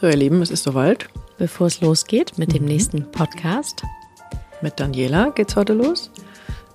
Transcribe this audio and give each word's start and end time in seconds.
So, 0.00 0.06
ihr 0.08 0.16
Lieben, 0.16 0.42
es 0.42 0.50
ist 0.50 0.64
soweit. 0.64 1.08
Bevor 1.38 1.66
es 1.66 1.80
losgeht 1.80 2.38
mit 2.38 2.52
dem 2.54 2.64
nächsten 2.64 3.10
Podcast. 3.10 3.82
Mit 4.60 4.78
Daniela 4.78 5.30
geht's 5.30 5.56
heute 5.56 5.72
los. 5.72 6.10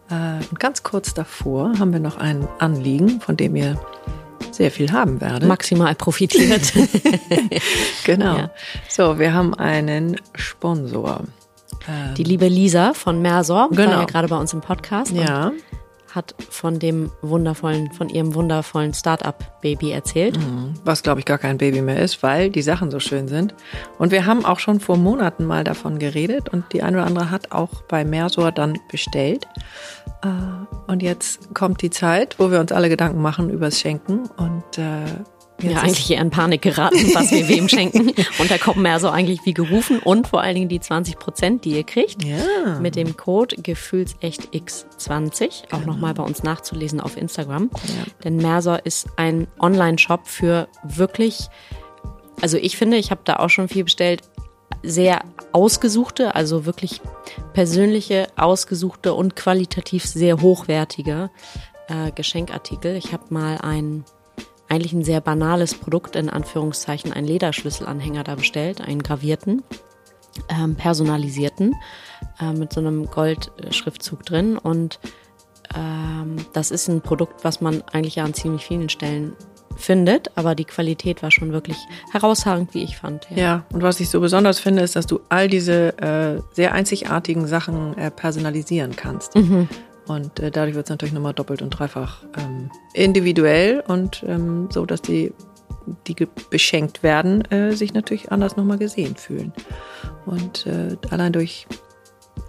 Äh, 0.09 0.43
Und 0.49 0.59
ganz 0.59 0.83
kurz 0.83 1.13
davor 1.13 1.73
haben 1.79 1.93
wir 1.93 1.99
noch 1.99 2.17
ein 2.17 2.47
Anliegen, 2.59 3.21
von 3.21 3.37
dem 3.37 3.55
ihr 3.55 3.79
sehr 4.51 4.71
viel 4.71 4.91
haben 4.91 5.21
werdet. 5.21 5.47
Maximal 5.47 5.95
profitiert. 5.95 6.73
genau. 8.03 8.35
Ja. 8.37 8.51
So, 8.89 9.19
wir 9.19 9.33
haben 9.33 9.53
einen 9.53 10.17
Sponsor. 10.35 11.23
Die 12.17 12.23
liebe 12.23 12.47
Lisa 12.47 12.93
von 12.93 13.21
Mersor, 13.21 13.69
Genau. 13.71 13.91
war 13.91 13.99
ja 14.01 14.05
gerade 14.05 14.27
bei 14.27 14.37
uns 14.37 14.53
im 14.53 14.61
Podcast 14.61 15.11
Ja, 15.11 15.47
und 15.47 15.53
hat 16.15 16.35
von 16.49 16.79
dem 16.79 17.11
wundervollen, 17.21 17.91
von 17.91 18.09
ihrem 18.09 18.33
wundervollen 18.33 18.93
Start-up-Baby 18.93 19.91
erzählt. 19.91 20.37
was 20.83 21.03
glaube 21.03 21.19
ich 21.19 21.25
gar 21.25 21.37
kein 21.37 21.57
Baby 21.57 21.81
mehr 21.81 21.99
ist, 22.01 22.23
weil 22.23 22.49
die 22.49 22.61
Sachen 22.61 22.91
so 22.91 22.99
schön 22.99 23.27
sind. 23.27 23.53
Und 23.97 24.11
wir 24.11 24.25
haben 24.25 24.45
auch 24.45 24.59
schon 24.59 24.79
vor 24.79 24.97
Monaten 24.97 25.45
mal 25.45 25.63
davon 25.63 25.99
geredet 25.99 26.49
und 26.49 26.65
die 26.73 26.81
eine 26.83 26.97
oder 26.97 27.05
andere 27.05 27.31
hat 27.31 27.51
auch 27.51 27.81
bei 27.87 28.03
Mersor 28.03 28.51
dann 28.51 28.77
bestellt. 28.91 29.47
Äh, 30.23 30.27
Und 30.91 31.01
jetzt 31.03 31.53
kommt 31.53 31.81
die 31.81 31.89
Zeit, 31.91 32.39
wo 32.39 32.51
wir 32.51 32.59
uns 32.59 32.71
alle 32.71 32.89
Gedanken 32.89 33.21
machen 33.21 33.49
übers 33.49 33.79
Schenken 33.79 34.29
und 34.37 34.77
äh, 34.77 35.05
jetzt 35.63 35.75
Ja, 35.75 35.81
eigentlich 35.81 36.11
eher 36.11 36.21
in 36.21 36.29
Panik 36.29 36.61
geraten, 36.61 37.13
was 37.13 37.31
wir 37.31 37.47
wem 37.47 37.67
schenken. 37.69 38.09
Und 38.39 38.51
da 38.51 38.57
kommt 38.57 38.77
Mersor 38.77 39.13
eigentlich 39.13 39.45
wie 39.45 39.53
gerufen 39.53 39.99
und 39.99 40.27
vor 40.27 40.41
allen 40.41 40.55
Dingen 40.55 40.69
die 40.69 40.79
20 40.79 41.19
Prozent, 41.19 41.65
die 41.65 41.71
ihr 41.71 41.83
kriegt. 41.83 42.23
Ja. 42.23 42.79
Mit 42.79 42.95
dem 42.95 43.17
Code 43.17 43.57
Gefühlsecht-X20, 43.57 45.73
auch 45.73 45.85
nochmal 45.85 46.13
bei 46.13 46.23
uns 46.23 46.43
nachzulesen 46.43 47.01
auf 47.01 47.17
Instagram. 47.17 47.69
Denn 48.23 48.37
Mersor 48.37 48.85
ist 48.85 49.07
ein 49.17 49.47
Online-Shop 49.59 50.27
für 50.27 50.67
wirklich, 50.83 51.47
also 52.41 52.57
ich 52.57 52.77
finde, 52.77 52.97
ich 52.97 53.11
habe 53.11 53.21
da 53.23 53.37
auch 53.37 53.49
schon 53.49 53.67
viel 53.67 53.83
bestellt, 53.83 54.21
sehr 54.83 55.23
ausgesuchte, 55.51 56.35
also 56.35 56.65
wirklich 56.65 57.01
persönliche, 57.53 58.27
ausgesuchte 58.37 59.13
und 59.13 59.35
qualitativ 59.35 60.05
sehr 60.05 60.41
hochwertige 60.41 61.29
äh, 61.87 62.11
Geschenkartikel. 62.11 62.95
Ich 62.95 63.13
habe 63.13 63.25
mal 63.29 63.57
ein 63.57 64.05
eigentlich 64.69 64.93
ein 64.93 65.03
sehr 65.03 65.21
banales 65.21 65.73
Produkt, 65.73 66.15
in 66.15 66.29
Anführungszeichen, 66.29 67.11
einen 67.11 67.27
Lederschlüsselanhänger 67.27 68.23
da 68.23 68.35
bestellt, 68.35 68.81
einen 68.81 69.03
gravierten, 69.03 69.63
ähm, 70.47 70.75
personalisierten, 70.75 71.75
äh, 72.39 72.53
mit 72.53 72.71
so 72.71 72.79
einem 72.79 73.07
Goldschriftzug 73.07 74.25
drin. 74.25 74.57
Und 74.57 74.99
ähm, 75.75 76.37
das 76.53 76.71
ist 76.71 76.87
ein 76.87 77.01
Produkt, 77.01 77.43
was 77.43 77.61
man 77.61 77.83
eigentlich 77.91 78.15
ja 78.15 78.23
an 78.23 78.33
ziemlich 78.33 78.65
vielen 78.65 78.89
Stellen 78.89 79.33
findet, 79.75 80.37
aber 80.37 80.55
die 80.55 80.65
Qualität 80.65 81.23
war 81.23 81.31
schon 81.31 81.51
wirklich 81.51 81.77
herausragend, 82.11 82.73
wie 82.73 82.83
ich 82.83 82.97
fand. 82.97 83.27
Ja, 83.33 83.65
und 83.71 83.81
was 83.81 83.99
ich 83.99 84.09
so 84.09 84.19
besonders 84.19 84.59
finde, 84.59 84.83
ist, 84.83 84.95
dass 84.95 85.07
du 85.07 85.21
all 85.29 85.47
diese 85.47 85.97
äh, 85.99 86.41
sehr 86.53 86.73
einzigartigen 86.73 87.47
Sachen 87.47 87.97
äh, 87.97 88.11
personalisieren 88.11 88.95
kannst. 88.95 89.35
Und 90.09 90.39
äh, 90.39 90.49
dadurch 90.49 90.75
wird 90.75 90.87
es 90.87 90.89
natürlich 90.89 91.13
nochmal 91.13 91.35
doppelt 91.35 91.61
und 91.61 91.69
dreifach 91.69 92.23
ähm, 92.35 92.71
individuell 92.93 93.83
und 93.87 94.23
ähm, 94.27 94.67
so, 94.71 94.87
dass 94.87 95.03
die, 95.03 95.31
die 96.07 96.15
beschenkt 96.49 97.03
werden, 97.03 97.45
äh, 97.51 97.73
sich 97.73 97.93
natürlich 97.93 98.31
anders 98.31 98.57
nochmal 98.57 98.79
gesehen 98.79 99.15
fühlen. 99.15 99.53
Und 100.25 100.65
äh, 100.65 100.97
allein 101.11 101.31
durch 101.31 101.67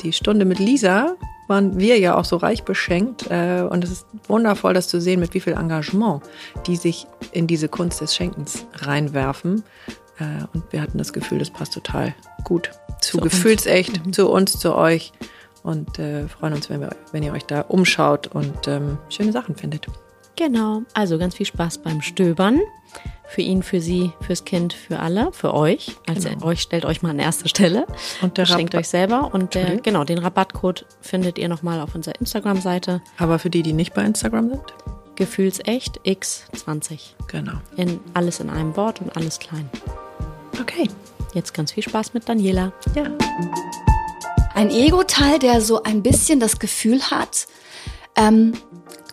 die 0.03 0.15
Stunde 0.15 0.47
mit 0.47 0.59
Lisa 0.59 1.17
waren 1.49 1.79
wir 1.79 1.99
ja 1.99 2.17
auch 2.17 2.25
so 2.25 2.37
reich 2.39 2.63
beschenkt. 2.63 3.31
Äh, 3.31 3.67
und 3.69 3.85
es 3.85 3.91
ist 3.91 4.07
wundervoll, 4.27 4.73
das 4.73 4.89
zu 4.89 4.99
sehen, 4.99 5.21
mit 5.21 5.35
wie 5.35 5.41
viel 5.41 5.53
Engagement 5.53 6.23
die 6.67 6.77
sich 6.77 7.07
in 7.33 7.47
diese 7.47 7.69
Kunst 7.69 8.01
des 8.01 8.15
Schenkens 8.15 8.65
reinwerfen. 8.73 9.65
Äh, 10.19 10.47
und 10.55 10.65
wir 10.73 10.81
hatten 10.81 10.97
das 10.97 11.13
Gefühl, 11.13 11.41
das 11.41 11.51
passt 11.51 11.75
total 11.75 12.15
gut 12.43 12.71
zu, 13.03 13.19
Zu. 13.19 13.25
Gefühlsecht, 13.25 14.15
zu 14.15 14.31
uns, 14.31 14.59
zu 14.59 14.75
euch. 14.75 15.13
Und 15.63 15.99
äh, 15.99 16.27
freuen 16.29 16.55
uns, 16.55 16.71
wenn, 16.71 16.81
wir, 16.81 16.91
wenn 17.13 17.23
ihr 17.23 17.33
euch 17.33 17.45
da 17.45 17.61
umschaut 17.63 18.29
und 18.29 18.67
ähm, 18.67 18.99
schöne 19.09 19.33
Sachen 19.33 19.55
findet. 19.57 19.87
Genau, 20.37 20.83
also 20.95 21.19
ganz 21.19 21.35
viel 21.35 21.45
Spaß 21.47 21.79
beim 21.79 22.01
Stöbern. 22.01 22.61
Für 23.29 23.43
ihn, 23.43 23.63
für 23.63 23.81
sie, 23.81 24.11
fürs 24.23 24.45
Kind, 24.45 24.73
für 24.73 24.99
alle, 24.99 25.33
für 25.33 25.55
euch. 25.55 25.97
Also 26.09 26.29
Genau. 26.31 26.47
euch 26.47 26.63
stellt 26.63 26.85
euch 26.85 27.03
mal 27.03 27.11
an 27.11 27.19
erster 27.21 27.49
Stelle. 27.49 27.87
Und 28.23 28.39
der 28.39 28.47
Schenkt 28.47 28.75
Rabatt- 28.75 28.81
euch 28.81 28.89
selber. 28.89 29.31
Und 29.33 29.55
der, 29.55 29.63
Entschuldigung? 29.63 29.83
genau, 29.83 30.05
den 30.05 30.19
Rabattcode 30.19 30.87
findet 31.01 31.39
ihr 31.39 31.49
nochmal 31.49 31.81
auf 31.81 31.95
unserer 31.95 32.19
Instagram-Seite. 32.19 33.03
Aber 33.19 33.39
für 33.39 33.51
die, 33.51 33.63
die 33.63 33.73
nicht 33.73 33.95
bei 33.95 34.03
Instagram 34.03 34.49
sind? 34.49 34.63
Gefühlsecht 35.15 36.01
X20. 36.05 37.11
Genau. 37.29 37.53
In, 37.77 38.01
alles 38.15 38.41
in 38.41 38.51
einem 38.51 38.75
Wort 38.77 39.01
und 39.01 39.15
alles 39.17 39.39
klein. 39.39 39.69
Okay. 40.61 40.89
Jetzt 41.35 41.55
ganz 41.55 41.71
viel 41.71 41.83
Spaß 41.85 42.15
mit 42.15 42.29
Daniela. 42.29 42.73
Ja. 42.97 43.05
Ein 44.61 44.69
Ego-Teil, 44.69 45.39
der 45.39 45.63
so 45.63 45.85
ein 45.85 46.03
bisschen 46.03 46.39
das 46.39 46.59
Gefühl 46.59 47.01
hat, 47.11 47.47
ähm, 48.15 48.53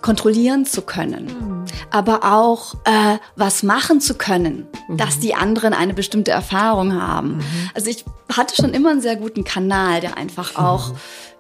kontrollieren 0.02 0.66
zu 0.66 0.82
können, 0.82 1.64
aber 1.90 2.26
auch 2.26 2.74
äh, 2.84 3.18
was 3.38 3.64
machen 3.64 4.02
zu 4.02 4.16
können, 4.16 4.68
dass 4.90 5.22
die 5.22 5.36
anderen 5.36 5.74
eine 5.74 5.94
bestimmte 5.94 6.32
Erfahrung 6.32 7.02
haben. 7.02 7.40
Also 7.74 7.90
ich 7.90 8.04
hatte 8.36 8.58
schon 8.58 8.74
immer 8.74 8.90
einen 8.90 9.00
sehr 9.00 9.16
guten 9.16 9.46
Kanal, 9.46 10.02
der 10.02 10.18
einfach 10.18 10.58
auch, 10.58 10.92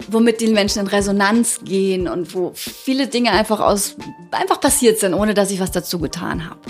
womit 0.07 0.39
die 0.39 0.47
Menschen 0.47 0.79
in 0.79 0.87
Resonanz 0.87 1.59
gehen 1.65 2.07
und 2.07 2.33
wo 2.33 2.53
viele 2.55 3.07
Dinge 3.07 3.31
einfach 3.31 3.59
aus 3.59 3.97
einfach 4.31 4.61
passiert 4.61 4.99
sind, 4.99 5.15
ohne 5.15 5.33
dass 5.33 5.51
ich 5.51 5.59
was 5.59 5.71
dazu 5.71 5.99
getan 5.99 6.49
habe. 6.49 6.61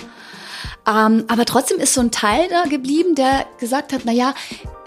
Ähm, 0.88 1.24
aber 1.28 1.44
trotzdem 1.44 1.78
ist 1.78 1.94
so 1.94 2.00
ein 2.00 2.10
Teil 2.10 2.48
da 2.48 2.64
geblieben, 2.64 3.14
der 3.14 3.46
gesagt 3.60 3.92
hat, 3.92 4.00
na 4.02 4.10
ja, 4.10 4.34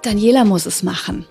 Daniela 0.01 0.44
muss 0.44 0.66
es 0.66 0.84
machen. 0.84 1.25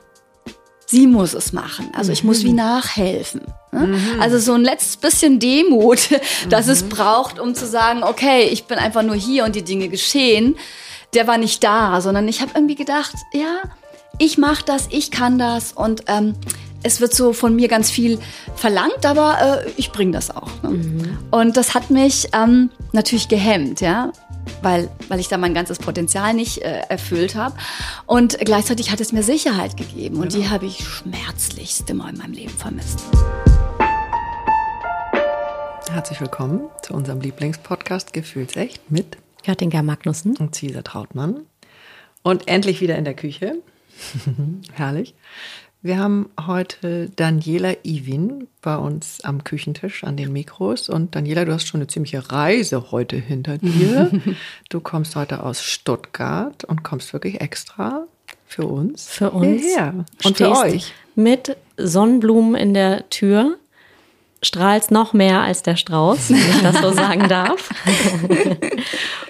Sie 0.90 1.06
muss 1.06 1.34
es 1.34 1.52
machen. 1.52 1.92
Also 1.94 2.10
ich 2.10 2.24
muss 2.24 2.42
wie 2.42 2.52
nachhelfen. 2.52 3.42
Ne? 3.70 3.96
Also 4.18 4.38
so 4.38 4.54
ein 4.54 4.62
letztes 4.62 4.96
bisschen 4.96 5.38
Demut, 5.38 6.08
das 6.48 6.66
es 6.66 6.82
braucht, 6.82 7.38
um 7.38 7.54
zu 7.54 7.64
sagen, 7.68 8.02
okay, 8.02 8.48
ich 8.50 8.64
bin 8.64 8.76
einfach 8.76 9.04
nur 9.04 9.14
hier 9.14 9.44
und 9.44 9.54
die 9.54 9.62
Dinge 9.62 9.88
geschehen. 9.88 10.56
Der 11.14 11.28
war 11.28 11.38
nicht 11.38 11.62
da, 11.62 12.00
sondern 12.00 12.26
ich 12.26 12.40
habe 12.40 12.50
irgendwie 12.56 12.74
gedacht, 12.74 13.14
ja, 13.32 13.62
ich 14.18 14.36
mache 14.36 14.64
das, 14.64 14.88
ich 14.90 15.12
kann 15.12 15.38
das 15.38 15.72
und 15.72 16.02
ähm, 16.08 16.34
es 16.82 17.00
wird 17.00 17.14
so 17.14 17.32
von 17.32 17.54
mir 17.54 17.68
ganz 17.68 17.88
viel 17.88 18.18
verlangt, 18.56 19.06
aber 19.06 19.62
äh, 19.64 19.70
ich 19.76 19.92
bringe 19.92 20.10
das 20.10 20.34
auch. 20.34 20.50
Ne? 20.64 21.18
Und 21.30 21.56
das 21.56 21.74
hat 21.74 21.90
mich 21.90 22.28
ähm, 22.32 22.70
natürlich 22.90 23.28
gehemmt, 23.28 23.80
ja, 23.80 24.10
weil, 24.62 24.90
weil 25.08 25.20
ich 25.20 25.28
da 25.28 25.38
mein 25.38 25.54
ganzes 25.54 25.78
Potenzial 25.78 26.34
nicht 26.34 26.58
äh, 26.58 26.80
erfüllt 26.88 27.34
habe. 27.34 27.54
Und 28.06 28.38
gleichzeitig 28.38 28.90
hat 28.90 29.00
es 29.00 29.12
mir 29.12 29.22
Sicherheit 29.22 29.76
gegeben 29.76 30.16
und 30.16 30.34
die 30.34 30.48
habe 30.48 30.66
ich 30.66 30.84
schmerzlichst 30.84 31.88
immer 31.90 32.08
in 32.08 32.18
meinem 32.18 32.32
Leben 32.32 32.50
vermisst. 32.50 33.00
Herzlich 35.90 36.20
willkommen 36.20 36.68
zu 36.82 36.94
unserem 36.94 37.20
Lieblingspodcast 37.20 38.12
Gefühlsecht 38.12 38.90
mit 38.90 39.16
Göttinger 39.44 39.82
Magnussen. 39.82 40.36
und 40.36 40.54
Cesar 40.54 40.84
Trautmann. 40.84 41.46
Und 42.22 42.48
endlich 42.48 42.80
wieder 42.80 42.96
in 42.96 43.04
der 43.04 43.14
Küche. 43.14 43.56
Herrlich. 44.72 45.14
Wir 45.82 45.98
haben 45.98 46.28
heute 46.46 47.08
Daniela 47.16 47.74
Iwin 47.84 48.48
bei 48.60 48.76
uns 48.76 49.20
am 49.22 49.44
Küchentisch 49.44 50.04
an 50.04 50.18
den 50.18 50.30
Mikros. 50.30 50.91
Und 50.91 51.14
Daniela, 51.16 51.46
du 51.46 51.54
hast 51.54 51.66
schon 51.66 51.80
eine 51.80 51.86
ziemliche 51.86 52.30
Reise 52.30 52.91
heute 52.91 53.16
hinter 53.16 53.56
dir. 53.56 54.10
Du 54.68 54.80
kommst 54.80 55.16
heute 55.16 55.42
aus 55.42 55.64
Stuttgart 55.64 56.64
und 56.64 56.82
kommst 56.82 57.12
wirklich 57.14 57.41
extra 57.41 58.06
für 58.46 58.66
uns. 58.66 59.08
Für 59.08 59.30
uns. 59.30 59.62
Hierher. 59.62 60.04
Und 60.22 60.36
für 60.36 60.54
euch. 60.54 60.92
Mit 61.14 61.56
Sonnenblumen 61.78 62.54
in 62.56 62.74
der 62.74 63.08
Tür. 63.08 63.56
Strahlst 64.42 64.91
noch 64.91 65.14
mehr 65.14 65.41
als 65.41 65.62
der 65.62 65.76
Strauß, 65.76 66.30
wenn 66.30 66.36
ich 66.36 66.62
das 66.62 66.80
so 66.80 66.92
sagen 66.94 67.28
darf. 67.28 67.70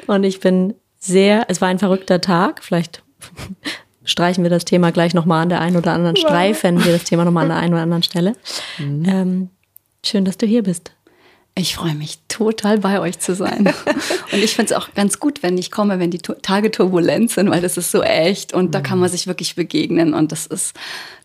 Und 0.06 0.24
ich 0.24 0.40
bin 0.40 0.74
sehr, 0.98 1.46
es 1.48 1.60
war 1.60 1.68
ein 1.68 1.78
verrückter 1.78 2.20
Tag. 2.20 2.62
Vielleicht 2.62 3.02
streichen 4.04 4.42
wir 4.42 4.50
das 4.50 4.64
Thema 4.64 4.92
gleich 4.92 5.14
nochmal 5.14 5.42
an 5.42 5.48
der 5.48 5.60
einen 5.60 5.76
oder 5.76 5.92
anderen, 5.92 6.16
streifen 6.16 6.84
wir 6.84 6.92
das 6.92 7.04
Thema 7.04 7.24
nochmal 7.24 7.44
an 7.44 7.50
der 7.50 7.58
einen 7.58 7.74
oder 7.74 7.82
anderen 7.82 8.02
Stelle. 8.02 8.34
Ähm, 8.78 9.50
schön, 10.04 10.24
dass 10.24 10.38
du 10.38 10.46
hier 10.46 10.62
bist. 10.62 10.92
Ich 11.56 11.74
freue 11.74 11.94
mich 11.94 12.18
total 12.28 12.78
bei 12.78 13.00
euch 13.00 13.18
zu 13.18 13.34
sein. 13.34 13.66
und 14.32 14.38
ich 14.42 14.54
finde 14.54 14.72
es 14.72 14.80
auch 14.80 14.94
ganz 14.94 15.18
gut, 15.18 15.42
wenn 15.42 15.58
ich 15.58 15.70
komme, 15.70 15.98
wenn 15.98 16.10
die 16.10 16.18
Tage 16.18 16.70
turbulent 16.70 17.30
sind, 17.30 17.50
weil 17.50 17.60
das 17.60 17.76
ist 17.76 17.90
so 17.90 18.02
echt 18.02 18.54
und 18.54 18.74
da 18.74 18.80
kann 18.80 18.98
man 18.98 19.08
sich 19.08 19.26
wirklich 19.26 19.56
begegnen 19.56 20.14
und 20.14 20.32
das 20.32 20.46
ist 20.46 20.74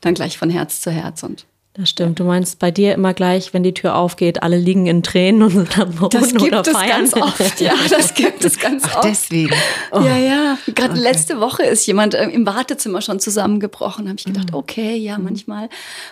dann 0.01 0.15
gleich 0.15 0.37
von 0.37 0.49
Herz 0.49 0.81
zu 0.81 0.91
Herz 0.91 1.23
und 1.23 1.45
Das 1.77 1.89
stimmt. 1.89 2.19
Du 2.21 2.23
meinst 2.23 2.57
bei 2.59 2.71
dir 2.71 2.93
immer 2.93 3.13
gleich, 3.13 3.53
wenn 3.53 3.61
die 3.61 3.73
Tür 3.73 3.95
aufgeht, 3.95 4.43
alle 4.43 4.57
liegen 4.57 4.85
in 4.87 5.03
Tränen 5.03 5.43
und 5.43 5.49
sind 5.49 5.77
am 5.77 5.91
Boden 5.91 6.21
das 6.21 6.29
gibt 6.29 6.43
oder 6.43 6.61
es 6.61 6.69
feiern. 6.69 6.89
ganz 6.89 7.13
oft. 7.13 7.59
Ja, 7.59 7.73
das 7.89 8.13
gibt 8.13 8.45
es 8.45 8.57
ganz 8.59 8.83
Ach, 8.85 8.97
oft. 8.97 9.03
deswegen. 9.05 9.53
Ja, 9.91 10.15
ja. 10.17 10.57
Gerade 10.73 10.95
letzte 10.95 11.41
Woche 11.41 11.63
ist 11.63 11.85
jemand 11.85 12.13
äh, 12.13 12.29
im 12.29 12.45
Wartezimmer 12.45 13.01
schon 13.01 13.19
zusammengebrochen. 13.19 14.07
Habe 14.07 14.17
ich 14.17 14.23
gedacht, 14.23 14.53
okay, 14.53 14.95
ja, 14.95 15.17
manchmal 15.17 15.67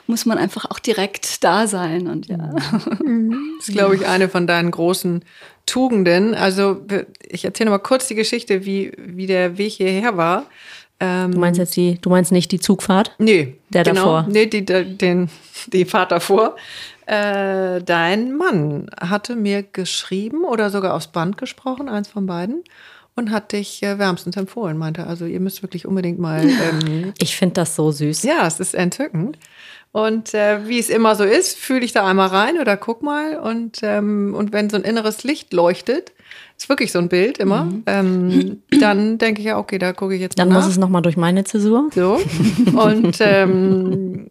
muss 0.05 0.25
man 0.25 0.37
einfach 0.37 0.69
auch 0.69 0.79
direkt 0.79 1.43
da 1.45 1.65
sein 1.65 2.07
und 2.07 2.27
ja. 2.27 2.37
Das 3.59 3.69
ist, 3.69 3.73
glaube 3.73 3.95
ich, 3.95 4.05
eine 4.05 4.27
von 4.27 4.47
deinen 4.47 4.71
großen 4.71 5.23
Tugenden. 5.65 6.35
Also 6.35 6.81
ich 7.21 7.45
erzähle 7.45 7.69
noch 7.69 7.77
mal 7.77 7.83
kurz 7.83 8.09
die 8.09 8.15
Geschichte, 8.15 8.65
wie, 8.65 8.91
wie 8.97 9.27
der 9.27 9.57
Weg 9.57 9.73
hierher 9.73 10.17
war. 10.17 10.45
Ähm, 11.03 11.31
du 11.31 11.39
meinst 11.39 11.57
jetzt 11.59 11.75
die, 11.75 11.97
du 12.01 12.09
meinst 12.09 12.31
nicht 12.31 12.51
die 12.51 12.59
Zugfahrt? 12.59 13.13
Nee. 13.19 13.55
Der 13.69 13.83
genau, 13.83 13.95
davor? 13.95 14.27
Nee, 14.29 14.45
die, 14.45 14.63
den, 14.63 15.29
die 15.67 15.85
Fahrt 15.85 16.11
davor. 16.11 16.55
Äh, 17.05 17.81
dein 17.81 18.33
Mann 18.35 18.89
hatte 18.99 19.35
mir 19.35 19.63
geschrieben 19.63 20.45
oder 20.45 20.69
sogar 20.69 20.93
aufs 20.93 21.07
Band 21.07 21.37
gesprochen, 21.37 21.89
eins 21.89 22.07
von 22.07 22.25
beiden 22.25 22.63
und 23.15 23.31
hat 23.31 23.51
dich 23.51 23.83
äh, 23.83 23.99
wärmstens 23.99 24.37
empfohlen, 24.37 24.77
meinte. 24.77 25.05
Also 25.05 25.25
ihr 25.25 25.39
müsst 25.39 25.61
wirklich 25.61 25.85
unbedingt 25.85 26.19
mal. 26.19 26.43
Ähm, 26.63 27.13
ich 27.19 27.35
finde 27.35 27.55
das 27.55 27.75
so 27.75 27.91
süß. 27.91 28.23
Ja, 28.23 28.47
es 28.47 28.59
ist 28.59 28.73
entzückend. 28.73 29.37
Und 29.91 30.33
äh, 30.33 30.67
wie 30.67 30.79
es 30.79 30.89
immer 30.89 31.15
so 31.15 31.23
ist, 31.23 31.57
fühle 31.57 31.85
ich 31.85 31.91
da 31.91 32.07
einmal 32.07 32.29
rein 32.29 32.57
oder 32.59 32.77
guck 32.77 33.03
mal. 33.03 33.37
Und, 33.37 33.79
ähm, 33.83 34.33
und 34.35 34.53
wenn 34.53 34.69
so 34.69 34.77
ein 34.77 34.83
inneres 34.83 35.23
Licht 35.23 35.53
leuchtet, 35.53 36.13
ist 36.63 36.69
wirklich 36.69 36.91
so 36.91 36.99
ein 36.99 37.09
Bild 37.09 37.37
immer, 37.39 37.65
mhm. 37.65 37.83
ähm, 37.85 38.61
dann 38.79 39.17
denke 39.17 39.41
ich 39.41 39.47
ja, 39.47 39.57
okay, 39.57 39.77
da 39.77 39.93
gucke 39.93 40.15
ich 40.15 40.21
jetzt 40.21 40.37
mal. 40.37 40.45
Dann 40.45 40.53
muss 40.53 40.65
es 40.65 40.77
nochmal 40.77 41.01
durch 41.01 41.17
meine 41.17 41.43
Zäsur. 41.43 41.89
So. 41.93 42.19
Und 42.73 43.17
ähm, 43.19 44.27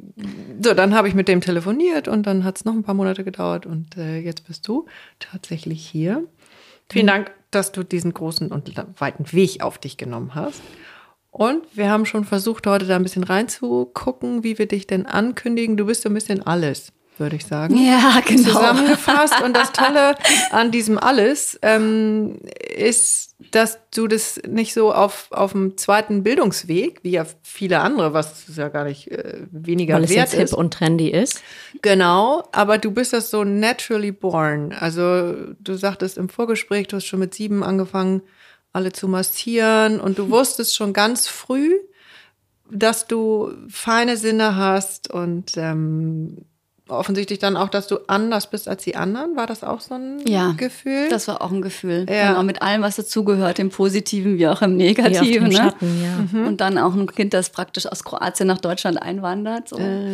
so, 0.63 0.75
dann 0.75 0.95
habe 0.95 1.09
ich 1.09 1.15
mit 1.15 1.29
dem 1.29 1.41
telefoniert 1.41 2.09
und 2.09 2.27
dann 2.27 2.45
hat 2.45 2.57
es 2.57 2.65
noch 2.65 2.73
ein 2.73 2.83
paar 2.83 2.95
Monate 2.95 3.25
gedauert 3.25 3.67
und 3.67 3.97
äh, 3.97 4.19
jetzt 4.19 4.47
bist 4.47 4.67
du 4.67 4.87
tatsächlich 5.19 5.87
hier. 5.87 6.25
Vielen 6.91 7.07
Dank, 7.07 7.33
dass 7.51 7.73
du 7.73 7.83
diesen 7.83 8.13
großen 8.13 8.51
und 8.51 8.73
weiten 8.99 9.33
Weg 9.33 9.63
auf 9.63 9.79
dich 9.79 9.97
genommen 9.97 10.35
hast. 10.35 10.63
Und 11.31 11.63
wir 11.75 11.91
haben 11.91 12.05
schon 12.05 12.25
versucht, 12.25 12.67
heute 12.67 12.87
da 12.87 12.97
ein 12.97 13.03
bisschen 13.03 13.25
reinzugucken, 13.25 14.45
wie 14.45 14.59
wir 14.59 14.67
dich 14.67 14.87
denn 14.87 15.07
ankündigen. 15.07 15.79
Du 15.79 15.87
bist 15.87 16.03
so 16.03 16.11
ein 16.11 16.15
bisschen 16.15 16.43
alles, 16.43 16.93
würde 17.19 17.37
ich 17.37 17.47
sagen. 17.47 17.77
Ja, 17.77 18.21
genau. 18.27 18.49
Zusammengefasst. 18.49 19.41
Und 19.43 19.57
das 19.57 19.73
Tolle 19.73 20.17
an 20.51 20.71
diesem 20.71 20.99
Alles 20.99 21.59
ähm, 21.63 22.39
ist, 22.75 23.35
dass 23.51 23.79
du 23.95 24.07
das 24.07 24.41
nicht 24.49 24.73
so 24.75 24.93
auf, 24.93 25.29
auf 25.31 25.53
dem 25.53 25.77
zweiten 25.77 26.23
Bildungsweg, 26.23 27.01
wie 27.03 27.11
ja 27.11 27.27
viele 27.43 27.81
andere, 27.81 28.13
was 28.13 28.45
ja 28.55 28.69
gar 28.69 28.85
nicht 28.85 29.11
äh, 29.11 29.43
weniger 29.51 29.95
Weil 29.97 30.05
es 30.05 30.11
wert 30.11 30.33
jetzt 30.33 30.35
ist. 30.35 30.51
hip 30.51 30.59
und 30.59 30.75
trendy 30.75 31.09
ist. 31.11 31.43
Genau, 31.83 32.45
aber 32.53 32.79
du 32.79 32.91
bist 32.91 33.13
das 33.13 33.31
so 33.31 33.45
naturally 33.45 34.13
born. 34.13 34.73
Also 34.73 35.35
du 35.59 35.75
sagtest 35.75 36.19
im 36.19 36.29
Vorgespräch, 36.29 36.89
du 36.89 36.97
hast 36.97 37.07
schon 37.07 37.21
mit 37.21 37.35
sieben 37.35 37.63
angefangen, 37.63 38.23
alle 38.73 38.93
zu 38.93 39.09
massieren 39.09 40.01
und 40.01 40.19
du 40.19 40.31
wusstest 40.31 40.75
schon 40.75 40.93
ganz 40.93 41.29
früh, 41.29 41.75
dass 42.71 43.07
du 43.07 43.53
feine 43.69 44.17
Sinne 44.17 44.57
hast 44.57 45.11
und 45.11 45.57
ähm, 45.57 46.47
offensichtlich 46.93 47.39
dann 47.39 47.57
auch, 47.57 47.69
dass 47.69 47.87
du 47.87 47.99
anders 48.07 48.49
bist 48.49 48.69
als 48.69 48.85
die 48.85 48.97
anderen. 48.97 49.37
War 49.37 49.47
das 49.47 49.65
auch 49.65 49.81
so 49.81 49.95
ein 49.95 50.21
ja, 50.27 50.53
Gefühl? 50.57 51.09
Das 51.11 51.29
war 51.29 51.43
auch 51.43 51.51
ein 51.51 51.63
Gefühl. 51.63 52.07
Ja. 52.09 52.31
Genau, 52.31 52.43
mit 52.43 52.63
allem, 52.63 52.83
was 52.83 52.97
dazugehört, 52.97 53.59
im 53.59 53.71
Positiven 53.71 54.39
wie 54.39 54.49
auch 54.49 54.63
im 54.63 54.77
Negativen. 54.77 55.51
Wie 55.51 55.55
ne? 55.55 55.57
Schatten, 55.57 56.03
ja. 56.03 56.39
Mhm. 56.41 56.47
Und 56.47 56.61
dann 56.61 56.79
auch 56.79 56.95
ein 56.95 57.07
Kind, 57.07 57.35
das 57.35 57.51
praktisch 57.51 57.87
aus 57.87 58.05
Kroatien 58.05 58.47
nach 58.47 58.59
Deutschland 58.59 59.01
einwandert. 59.01 59.69
So. 59.69 59.79
Äh. 59.79 60.13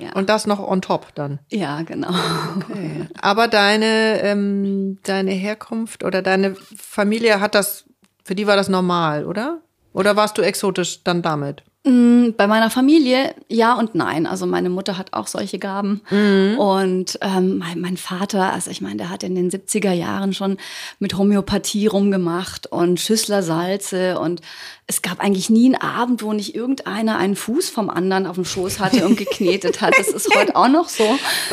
Ja. 0.00 0.12
Und 0.14 0.28
das 0.28 0.46
noch 0.46 0.60
on 0.60 0.82
top 0.82 1.14
dann. 1.14 1.38
Ja, 1.50 1.82
genau. 1.82 2.10
Okay. 2.56 3.06
Aber 3.20 3.48
deine, 3.48 4.20
ähm, 4.22 4.98
deine 5.02 5.32
Herkunft 5.32 6.04
oder 6.04 6.22
deine 6.22 6.54
Familie 6.76 7.40
hat 7.40 7.54
das 7.54 7.84
für 8.28 8.34
die 8.34 8.46
war 8.46 8.56
das 8.56 8.68
normal, 8.68 9.24
oder? 9.24 9.62
Oder 9.94 10.14
warst 10.14 10.36
du 10.36 10.42
exotisch 10.42 11.02
dann 11.02 11.22
damit? 11.22 11.62
Mm, 11.88 12.34
bei 12.36 12.46
meiner 12.46 12.68
Familie 12.68 13.34
ja 13.48 13.72
und 13.72 13.94
nein. 13.94 14.26
Also 14.26 14.44
meine 14.44 14.68
Mutter 14.68 14.98
hat 14.98 15.14
auch 15.14 15.26
solche 15.26 15.58
Gaben. 15.58 16.02
Mhm. 16.10 16.58
Und 16.58 17.18
ähm, 17.22 17.56
mein, 17.56 17.80
mein, 17.80 17.96
Vater, 17.96 18.52
also 18.52 18.70
ich 18.70 18.82
meine, 18.82 18.96
der 18.96 19.08
hat 19.08 19.22
in 19.22 19.34
den 19.34 19.50
70er 19.50 19.92
Jahren 19.92 20.34
schon 20.34 20.58
mit 20.98 21.16
Homöopathie 21.16 21.86
rumgemacht 21.86 22.66
und 22.66 23.00
Schüsslersalze. 23.00 24.20
Und 24.20 24.42
es 24.86 25.00
gab 25.00 25.20
eigentlich 25.20 25.48
nie 25.48 25.64
einen 25.64 25.76
Abend, 25.76 26.22
wo 26.22 26.34
nicht 26.34 26.54
irgendeiner 26.54 27.16
einen 27.16 27.36
Fuß 27.36 27.70
vom 27.70 27.88
anderen 27.88 28.26
auf 28.26 28.34
dem 28.34 28.44
Schoß 28.44 28.80
hatte 28.80 29.06
und 29.06 29.16
geknetet 29.16 29.80
hat. 29.80 29.98
Das 29.98 30.08
ist 30.08 30.34
heute 30.34 30.56
auch 30.56 30.68
noch 30.68 30.90
so. 30.90 31.04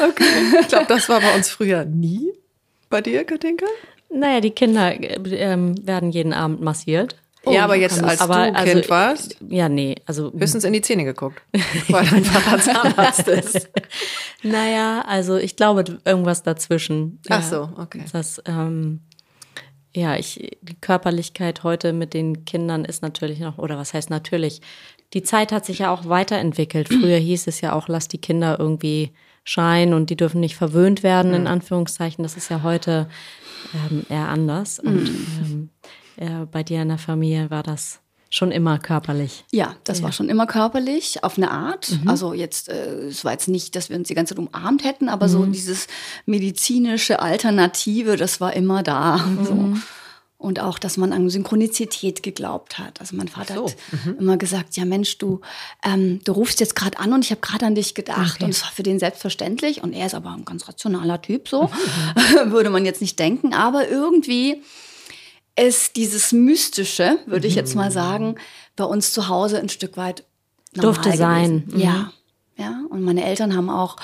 Okay. 0.04 0.26
Ich 0.60 0.68
glaube, 0.68 0.88
das 0.90 1.08
war 1.08 1.22
bei 1.22 1.34
uns 1.34 1.50
früher 1.50 1.86
nie. 1.86 2.30
Bei 2.90 3.00
dir, 3.00 3.24
Katinka? 3.24 3.68
Naja, 4.10 4.42
die 4.42 4.52
Kinder 4.52 4.94
ähm, 5.00 5.76
werden 5.88 6.12
jeden 6.12 6.34
Abend 6.34 6.62
massiert. 6.62 7.16
Oh, 7.46 7.52
ja, 7.52 7.64
aber 7.64 7.76
jetzt 7.76 8.04
als 8.04 8.22
aber, 8.22 8.52
du 8.52 8.64
Kind 8.64 8.76
also, 8.78 8.90
warst? 8.90 9.38
Ja, 9.48 9.70
nee, 9.70 9.96
also 10.06 10.32
höchstens 10.34 10.64
in 10.64 10.74
die 10.74 10.82
Zähne 10.82 11.04
geguckt, 11.06 11.42
weil 11.90 12.06
dein 12.06 12.26
Vater 12.26 12.60
Zahnarzt 12.60 13.28
ist. 13.28 13.70
naja, 14.44 15.04
also 15.08 15.38
ich 15.38 15.56
glaube 15.56 16.00
irgendwas 16.06 16.44
dazwischen. 16.44 17.20
Ach 17.30 17.44
so, 17.44 17.70
okay. 17.78 18.04
Das, 18.12 18.42
ähm, 18.46 19.02
ja, 19.96 20.16
ich 20.18 20.58
die 20.62 20.80
Körperlichkeit 20.80 21.64
heute 21.64 21.94
mit 21.94 22.14
den 22.14 22.46
Kindern 22.46 22.84
ist 22.84 23.02
natürlich 23.02 23.40
noch 23.40 23.58
oder 23.58 23.78
was 23.78 23.94
heißt 23.94 24.10
natürlich? 24.10 24.62
Die 25.14 25.24
Zeit 25.24 25.52
hat 25.52 25.66
sich 25.66 25.80
ja 25.80 25.94
auch 25.94 26.10
weiterentwickelt. 26.10 26.90
Früher 26.90 27.18
hieß 27.18 27.48
es 27.48 27.62
ja 27.62 27.74
auch, 27.74 27.88
lass 27.88 28.08
die 28.08 28.18
Kinder 28.18 28.60
irgendwie 28.60 29.14
scheinen 29.46 29.94
und 29.94 30.10
die 30.10 30.18
dürfen 30.18 30.42
nicht 30.42 30.56
verwöhnt 30.56 31.04
werden 31.04 31.34
in 31.34 31.48
Anführungszeichen. 31.48 32.24
Das 32.24 32.36
ist 32.36 32.50
ja 32.50 32.64
heute 32.64 33.08
ähm, 33.74 34.06
eher 34.10 34.28
anders. 34.28 34.80
Und 34.80 35.04
mhm. 35.04 35.28
ähm, 35.42 35.70
äh, 36.18 36.46
bei 36.52 36.64
dir 36.64 36.82
in 36.82 36.90
der 36.90 36.98
Familie 36.98 37.50
war 37.50 37.64
das 37.64 38.00
schon 38.30 38.52
immer 38.52 38.80
körperlich. 38.80 39.46
Ja, 39.52 39.76
das 39.86 40.00
ja. 40.00 40.06
war 40.06 40.12
schon 40.12 40.28
immer 40.28 40.46
körperlich, 40.46 41.24
auf 41.24 41.38
eine 41.38 41.52
Art. 41.52 41.92
Mhm. 41.92 42.10
Also 42.10 42.34
jetzt, 42.34 42.70
äh, 42.70 43.08
es 43.08 43.24
war 43.24 43.32
jetzt 43.32 43.48
nicht, 43.48 43.76
dass 43.76 43.90
wir 43.90 43.98
uns 43.98 44.10
die 44.10 44.14
ganze 44.14 44.36
Zeit 44.36 44.46
umarmt 44.46 44.84
hätten, 44.84 45.08
aber 45.08 45.28
mhm. 45.28 45.32
so 45.32 45.46
dieses 45.46 45.88
medizinische 46.26 47.22
Alternative, 47.22 48.18
das 48.18 48.42
war 48.42 48.54
immer 48.54 48.84
da. 48.84 49.18
Mhm. 49.18 49.46
So. 49.46 49.74
Und 50.38 50.60
auch, 50.60 50.80
dass 50.80 50.98
man 50.98 51.14
an 51.14 51.30
Synchronizität 51.30 52.24
geglaubt 52.24 52.78
hat. 52.78 53.00
Also 53.00 53.16
mein 53.16 53.30
Vater 53.30 53.56
so. 53.56 53.66
hat 53.68 53.78
mhm. 54.06 54.18
immer 54.20 54.38
gesagt, 54.38 54.76
ja 54.76 54.84
Mensch, 54.84 55.18
du, 55.18 55.40
ähm, 55.82 56.20
du 56.26 56.34
rufst 56.34 56.60
jetzt 56.60 56.76
gerade 56.76 57.00
an 57.00 57.14
und 57.14 57.24
ich 57.24 57.32
habe 57.32 57.42
gerade 57.42 57.66
an 57.66 57.74
dich 57.74 57.96
gedacht. 57.96 58.36
Okay. 58.36 58.44
Und 58.44 58.50
es 58.50 58.62
war 58.62 58.70
für 58.70 58.84
den 58.84 59.00
selbstverständlich. 59.00 59.82
Und 59.82 59.94
er 59.94 60.08
ist 60.08 60.14
aber 60.14 60.32
ein 60.32 60.44
ganz 60.44 60.68
rationaler 60.68 61.22
Typ, 61.22 61.48
so 61.48 61.64
mhm. 61.64 62.52
würde 62.52 62.70
man 62.70 62.84
jetzt 62.84 63.00
nicht 63.00 63.18
denken. 63.18 63.54
Aber 63.54 63.88
irgendwie 63.88 64.62
ist 65.56 65.96
dieses 65.96 66.32
Mystische, 66.32 67.20
würde 67.26 67.48
ich 67.48 67.56
jetzt 67.56 67.76
mal 67.76 67.90
mhm. 67.90 67.94
sagen, 67.94 68.36
bei 68.76 68.84
uns 68.84 69.14
zu 69.14 69.30
Hause 69.30 69.60
ein 69.60 69.70
Stück 69.70 69.98
weit 69.98 70.26
Durfte 70.74 71.16
sein. 71.16 71.64
Mhm. 71.68 71.80
Ja. 71.80 72.12
Ja, 72.58 72.84
und 72.90 73.02
meine 73.02 73.26
Eltern 73.26 73.54
haben 73.54 73.70
auch, 73.70 73.98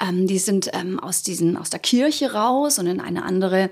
ähm, 0.00 0.26
die 0.26 0.38
sind 0.38 0.70
ähm, 0.72 0.98
aus 0.98 1.22
diesen, 1.22 1.58
aus 1.58 1.68
der 1.68 1.78
Kirche 1.78 2.32
raus 2.32 2.78
und 2.78 2.86
in 2.86 3.02
eine 3.02 3.22
andere 3.22 3.68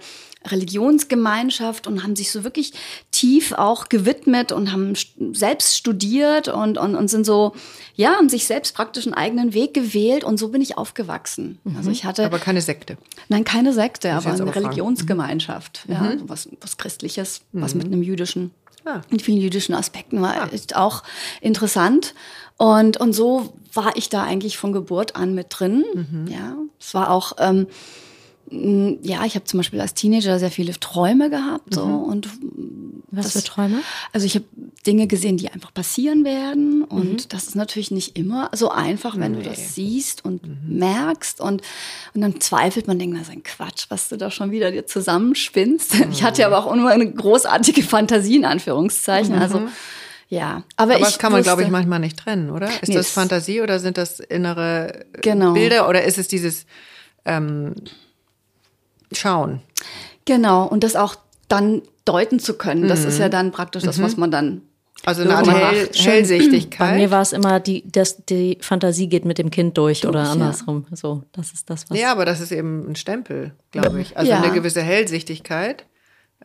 Religionsgemeinschaft 0.50 1.86
und 1.86 2.02
haben 2.02 2.16
sich 2.16 2.30
so 2.30 2.44
wirklich 2.44 2.72
tief 3.10 3.52
auch 3.52 3.88
gewidmet 3.88 4.52
und 4.52 4.72
haben 4.72 4.94
selbst 5.32 5.76
studiert 5.76 6.48
und, 6.48 6.78
und, 6.78 6.94
und 6.94 7.08
sind 7.08 7.24
so, 7.26 7.54
ja, 7.94 8.14
haben 8.16 8.28
sich 8.28 8.46
selbst 8.46 8.74
praktisch 8.74 9.06
einen 9.06 9.14
eigenen 9.14 9.54
Weg 9.54 9.74
gewählt 9.74 10.24
und 10.24 10.38
so 10.38 10.48
bin 10.48 10.60
ich 10.60 10.78
aufgewachsen. 10.78 11.58
Mhm. 11.64 11.76
Also 11.76 11.90
ich 11.90 12.04
hatte. 12.04 12.24
Aber 12.24 12.38
keine 12.38 12.60
Sekte. 12.60 12.96
Nein, 13.28 13.44
keine 13.44 13.72
Sekte, 13.72 14.12
aber 14.12 14.32
eine 14.32 14.54
Religionsgemeinschaft. 14.54 15.84
Mhm. 15.86 15.94
Ja, 15.94 16.12
was, 16.26 16.48
was 16.60 16.76
Christliches, 16.76 17.42
mhm. 17.52 17.62
was 17.62 17.74
mit 17.74 17.86
einem 17.86 18.02
jüdischen, 18.02 18.52
ah. 18.84 19.00
mit 19.10 19.22
vielen 19.22 19.40
jüdischen 19.40 19.74
Aspekten 19.74 20.20
war, 20.22 20.34
ah. 20.34 20.44
ist 20.46 20.76
auch 20.76 21.02
interessant. 21.40 22.14
Und, 22.58 22.96
und 22.96 23.12
so 23.12 23.52
war 23.72 23.96
ich 23.96 24.08
da 24.08 24.22
eigentlich 24.22 24.56
von 24.56 24.72
Geburt 24.72 25.16
an 25.16 25.34
mit 25.34 25.46
drin. 25.50 25.84
Mhm. 25.94 26.26
Ja, 26.28 26.56
es 26.80 26.94
war 26.94 27.10
auch, 27.10 27.34
ähm, 27.38 27.66
ja, 28.48 29.24
ich 29.24 29.34
habe 29.34 29.44
zum 29.44 29.58
Beispiel 29.58 29.80
als 29.80 29.94
Teenager 29.94 30.38
sehr 30.38 30.52
viele 30.52 30.78
Träume 30.78 31.30
gehabt. 31.30 31.74
So, 31.74 31.84
mhm. 31.84 32.02
und 32.04 32.28
Was 33.10 33.32
das, 33.32 33.42
für 33.42 33.48
Träume? 33.48 33.80
Also 34.12 34.26
ich 34.26 34.36
habe 34.36 34.44
Dinge 34.86 35.08
gesehen, 35.08 35.36
die 35.36 35.50
einfach 35.50 35.74
passieren 35.74 36.24
werden. 36.24 36.84
Und 36.84 37.24
mhm. 37.24 37.28
das 37.28 37.48
ist 37.48 37.56
natürlich 37.56 37.90
nicht 37.90 38.16
immer 38.16 38.50
so 38.54 38.70
einfach, 38.70 39.18
wenn 39.18 39.32
nee. 39.32 39.42
du 39.42 39.48
das 39.48 39.74
siehst 39.74 40.24
und 40.24 40.46
mhm. 40.46 40.78
merkst. 40.78 41.40
Und, 41.40 41.62
und 42.14 42.20
dann 42.20 42.40
zweifelt 42.40 42.86
man, 42.86 43.00
denkt, 43.00 43.16
das 43.16 43.28
ist 43.28 43.32
ein 43.32 43.42
Quatsch, 43.42 43.86
was 43.88 44.08
du 44.08 44.16
da 44.16 44.30
schon 44.30 44.52
wieder 44.52 44.70
dir 44.70 44.86
zusammenspinnst. 44.86 45.94
Ich 46.12 46.22
hatte 46.22 46.42
ja 46.42 46.46
aber 46.46 46.58
auch 46.58 46.74
nur 46.74 46.90
eine 46.90 47.10
großartige 47.10 47.82
Fantasie, 47.82 48.36
in 48.36 48.44
Anführungszeichen. 48.44 49.34
Also 49.34 49.60
mhm. 49.60 49.68
Ja, 50.28 50.62
aber, 50.76 50.94
aber 50.94 51.04
das 51.04 51.18
kann 51.18 51.32
man, 51.32 51.42
glaube 51.42 51.62
ich, 51.62 51.68
manchmal 51.68 52.00
nicht 52.00 52.18
trennen, 52.18 52.50
oder? 52.50 52.68
Ist 52.68 52.88
nee, 52.88 52.94
das 52.94 53.10
Fantasie 53.10 53.60
oder 53.60 53.78
sind 53.78 53.96
das 53.96 54.18
innere 54.18 55.04
genau. 55.22 55.52
Bilder 55.52 55.88
oder 55.88 56.02
ist 56.04 56.18
es 56.18 56.26
dieses 56.26 56.66
ähm, 57.24 57.74
Schauen? 59.12 59.62
Genau, 60.24 60.66
und 60.66 60.84
das 60.84 60.96
auch 60.96 61.16
dann 61.48 61.82
deuten 62.04 62.38
zu 62.38 62.54
können. 62.54 62.88
Das 62.88 63.02
mhm. 63.02 63.08
ist 63.08 63.18
ja 63.18 63.28
dann 63.28 63.52
praktisch 63.52 63.82
das, 63.82 64.00
was 64.00 64.16
mhm. 64.16 64.20
man 64.20 64.30
dann 64.30 64.62
also 65.04 65.22
eine 65.22 65.36
Art 65.36 65.48
Hell 65.48 65.90
Hellsichtigkeit. 65.94 66.90
Bei 66.90 66.96
mir 66.96 67.10
war 67.10 67.22
es 67.22 67.32
immer, 67.32 67.60
die, 67.60 67.84
das, 67.86 68.24
die 68.24 68.58
Fantasie 68.60 69.08
geht 69.08 69.24
mit 69.24 69.38
dem 69.38 69.50
Kind 69.50 69.76
durch, 69.78 70.00
durch 70.00 70.08
oder 70.08 70.30
andersrum. 70.30 70.86
Ja. 70.90 70.96
So, 70.96 71.22
das 71.32 71.52
ist 71.52 71.68
das, 71.70 71.88
was. 71.88 71.98
Ja, 71.98 72.12
aber 72.12 72.24
das 72.24 72.40
ist 72.40 72.50
eben 72.50 72.90
ein 72.90 72.96
Stempel, 72.96 73.52
glaube 73.70 74.00
ich. 74.00 74.16
Also 74.16 74.30
ja. 74.30 74.40
eine 74.40 74.52
gewisse 74.52 74.82
Hellsichtigkeit 74.82 75.84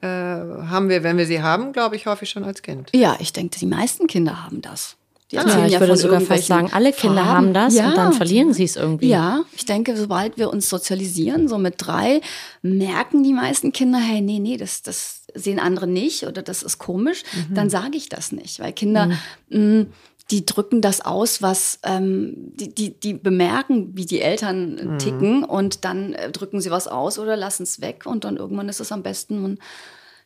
äh, 0.01 0.08
haben 0.08 0.89
wir, 0.89 1.03
wenn 1.03 1.18
wir 1.18 1.25
sie 1.25 1.41
haben, 1.41 1.74
glaube 1.74 1.96
ich, 1.96 2.06
häufig 2.06 2.30
schon 2.30 2.44
als 2.44 2.62
Kind. 2.62 2.89
Ja, 2.94 3.15
ich 3.20 3.34
denke, 3.34 3.58
die 3.58 3.65
meisten 3.65 4.08
Kinder 4.08 4.44
haben 4.44 4.62
das. 4.62 4.98
Die 5.31 5.38
Ja, 5.38 5.43
erzählen 5.43 5.65
ich 5.65 5.73
ja 5.73 5.79
würde 5.79 5.95
sogar 5.97 6.19
fast 6.21 6.47
sagen, 6.47 6.69
alle 6.73 6.91
Kinder 6.91 7.23
Farben. 7.23 7.29
haben 7.29 7.53
das 7.53 7.75
ja. 7.75 7.88
und 7.89 7.97
dann 7.97 8.13
verlieren 8.13 8.53
sie 8.53 8.65
es 8.65 8.75
irgendwie. 8.75 9.07
Ja, 9.07 9.43
ich 9.55 9.65
denke, 9.65 9.95
sobald 9.95 10.38
wir 10.38 10.50
uns 10.50 10.69
sozialisieren, 10.69 11.47
so 11.47 11.57
mit 11.57 11.75
drei, 11.77 12.19
merken 12.61 13.23
die 13.23 13.33
meisten 13.33 13.71
Kinder, 13.71 13.97
hey, 14.00 14.21
nee, 14.21 14.39
nee, 14.39 14.57
das, 14.57 14.81
das 14.81 15.23
sehen 15.33 15.59
andere 15.59 15.88
nicht 15.88 16.23
oder 16.27 16.41
das 16.41 16.63
ist 16.63 16.77
komisch, 16.77 17.23
Mhm. 17.50 17.55
dann 17.55 17.69
sage 17.69 17.95
ich 17.97 18.09
das 18.09 18.31
nicht. 18.33 18.59
Weil 18.59 18.73
Kinder, 18.73 19.09
mh, 19.50 19.85
die 20.29 20.45
drücken 20.45 20.81
das 20.81 21.01
aus, 21.01 21.41
was 21.41 21.79
ähm, 21.83 22.33
die, 22.55 22.73
die, 22.73 22.97
die 23.00 23.13
bemerken, 23.13 23.91
wie 23.95 24.05
die 24.05 24.21
Eltern 24.21 24.75
Mhm. 24.93 24.97
ticken 25.00 25.43
und 25.43 25.83
dann 25.85 26.13
äh, 26.13 26.31
drücken 26.31 26.59
sie 26.61 26.71
was 26.71 26.88
aus 26.88 27.19
oder 27.19 27.35
lassen 27.38 27.63
es 27.63 27.79
weg 27.81 28.03
und 28.05 28.23
dann 28.25 28.38
irgendwann 28.38 28.69
ist 28.69 28.79
es 28.81 28.91
am 28.91 29.03
besten, 29.03 29.41
man 29.41 29.59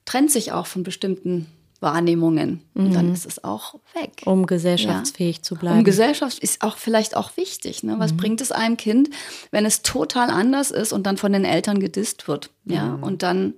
trennt 0.05 0.31
sich 0.31 0.51
auch 0.51 0.65
von 0.67 0.83
bestimmten 0.83 1.47
Wahrnehmungen 1.85 2.61
und 2.73 2.93
dann 2.93 3.13
ist 3.13 3.25
es 3.25 3.41
auch 3.45 3.75
weg. 3.93 4.23
Mhm. 4.25 4.31
Um 4.31 4.45
gesellschaftsfähig 4.45 5.43
zu 5.43 5.55
bleiben. 5.55 5.77
Um 5.77 5.83
Gesellschaft 5.85 6.39
ist 6.39 6.61
auch 6.61 6.75
vielleicht 6.75 7.15
auch 7.15 7.37
wichtig. 7.37 7.83
Ne? 7.83 7.95
Was 7.99 8.17
bringt 8.17 8.41
es 8.41 8.51
einem 8.51 8.75
Kind, 8.75 9.09
wenn 9.51 9.65
es 9.65 9.81
total 9.83 10.29
anders 10.29 10.71
ist 10.71 10.91
und 10.91 11.07
dann 11.07 11.15
von 11.15 11.31
den 11.31 11.45
Eltern 11.45 11.79
gedisst 11.79 12.27
wird, 12.27 12.49
ja, 12.65 12.97
und 13.01 13.23
dann 13.23 13.53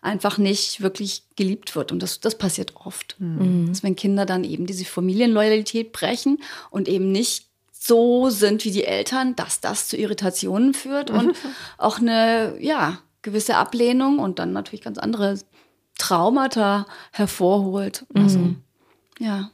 einfach 0.00 0.38
nicht 0.38 0.80
wirklich 0.80 1.24
geliebt 1.36 1.76
wird. 1.76 1.92
Und 1.92 2.02
das, 2.02 2.20
das 2.20 2.36
passiert 2.36 2.74
oft. 2.76 3.16
Dass 3.68 3.82
wenn 3.82 3.96
Kinder 3.96 4.26
dann 4.26 4.44
eben 4.44 4.66
diese 4.66 4.84
Familienloyalität 4.84 5.92
brechen 5.92 6.38
und 6.70 6.88
eben 6.88 7.12
nicht 7.12 7.46
so 7.72 8.30
sind 8.30 8.64
wie 8.64 8.70
die 8.70 8.84
Eltern, 8.84 9.34
dass 9.36 9.60
das 9.60 9.88
zu 9.88 9.96
Irritationen 9.96 10.74
führt 10.74 11.10
und 11.10 11.36
auch 11.78 11.98
eine, 11.98 12.56
ja, 12.60 12.98
gewisse 13.22 13.56
Ablehnung 13.56 14.18
und 14.18 14.38
dann 14.38 14.52
natürlich 14.52 14.82
ganz 14.82 14.98
andere 14.98 15.38
Traumata 15.98 16.86
hervorholt. 17.12 18.04
Also, 18.14 18.54
ja. 19.18 19.50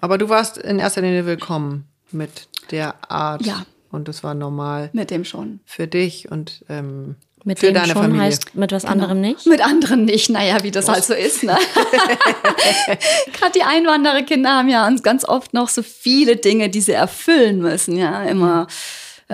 Aber 0.00 0.18
du 0.18 0.28
warst 0.28 0.58
in 0.58 0.78
erster 0.78 1.00
Linie 1.00 1.26
willkommen 1.26 1.86
mit 2.10 2.48
der 2.70 2.94
Art. 3.10 3.44
Ja. 3.44 3.64
Und 3.90 4.08
das 4.08 4.24
war 4.24 4.34
normal 4.34 4.88
Mit 4.92 5.10
dem 5.10 5.24
schon. 5.24 5.60
für 5.66 5.86
dich 5.86 6.30
und 6.30 6.64
ähm, 6.68 7.16
mit 7.44 7.58
für 7.58 7.66
dem 7.66 7.74
deine 7.74 7.92
schon 7.92 8.02
Familie. 8.02 8.22
heißt 8.22 8.54
mit 8.54 8.72
was 8.72 8.84
anderem 8.84 9.20
nicht? 9.20 9.46
Mit 9.46 9.60
anderen 9.60 10.04
nicht, 10.04 10.30
naja, 10.30 10.62
wie 10.62 10.70
das 10.70 10.88
halt 10.88 11.04
so 11.04 11.12
ist. 11.12 11.42
Ne? 11.42 11.56
Gerade 13.32 13.52
die 13.54 13.62
Einwandererkinder 13.64 14.50
haben 14.50 14.68
ja 14.68 14.86
uns 14.86 15.02
ganz 15.02 15.24
oft 15.24 15.52
noch 15.52 15.68
so 15.68 15.82
viele 15.82 16.36
Dinge, 16.36 16.68
die 16.70 16.80
sie 16.80 16.92
erfüllen 16.92 17.58
müssen. 17.58 17.96
Ja, 17.96 18.22
immer. 18.24 18.62
Äh, 18.62 18.72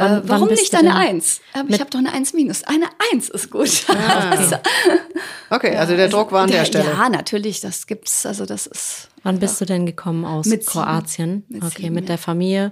Wann- 0.01 0.11
wann 0.23 0.29
warum 0.29 0.49
bist 0.49 0.63
nicht 0.63 0.75
eine 0.75 0.95
Eins? 0.95 1.41
Aber 1.53 1.69
ich 1.71 1.81
habe 1.81 1.91
doch 1.91 1.99
eine 1.99 2.13
Eins 2.13 2.33
minus. 2.33 2.65
Eine 2.65 2.87
Eins 3.13 3.29
ist 3.29 3.51
gut. 3.51 3.85
Also, 4.31 4.57
Okay, 5.51 5.77
also 5.77 5.97
der 5.97 6.09
Druck 6.09 6.33
war 6.33 6.43
an 6.43 6.51
der 6.51 6.65
Stelle. 6.65 6.91
Ja, 6.91 7.09
natürlich, 7.09 7.61
das 7.61 7.87
gibt's. 7.87 8.27
Also 8.27 8.45
das 8.47 8.67
ist. 8.67 9.09
Wann 9.23 9.39
bist 9.39 9.61
du 9.61 9.65
denn 9.65 9.87
gekommen 9.87 10.25
aus 10.25 10.47
Mit. 10.47 10.67
Kroatien? 10.67 11.45
Mit 11.49 11.63
okay, 11.65 11.83
sieben, 11.83 11.95
mit 11.95 12.09
der 12.09 12.19
Familie, 12.19 12.71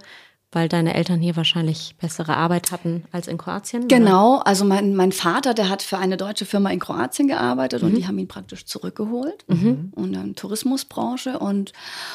weil 0.53 0.69
deine 0.69 0.95
Eltern 0.95 1.21
hier 1.21 1.37
wahrscheinlich 1.37 1.97
bessere 2.00 2.37
Arbeit 2.37 2.71
hatten 2.73 3.05
als 3.12 3.26
in 3.29 3.37
Kroatien? 3.37 3.85
oder? 3.85 3.97
Genau, 3.99 4.38
also 4.38 4.65
mein, 4.65 4.95
mein 4.95 5.12
Vater, 5.12 5.53
der 5.55 5.69
hat 5.69 5.83
für 5.83 5.99
eine 5.99 6.17
deutsche 6.17 6.47
Firma 6.47 6.71
in 6.71 6.79
Kroatien 6.79 7.29
gearbeitet 7.29 7.83
Mhm. 7.83 7.88
und 7.88 7.95
die 7.97 8.07
haben 8.07 8.19
ihn 8.19 8.29
praktisch 8.29 8.65
zurückgeholt 8.65 9.45
und 9.49 10.12
dann 10.12 10.35
Tourismusbranche 10.35 11.38
und 11.38 11.73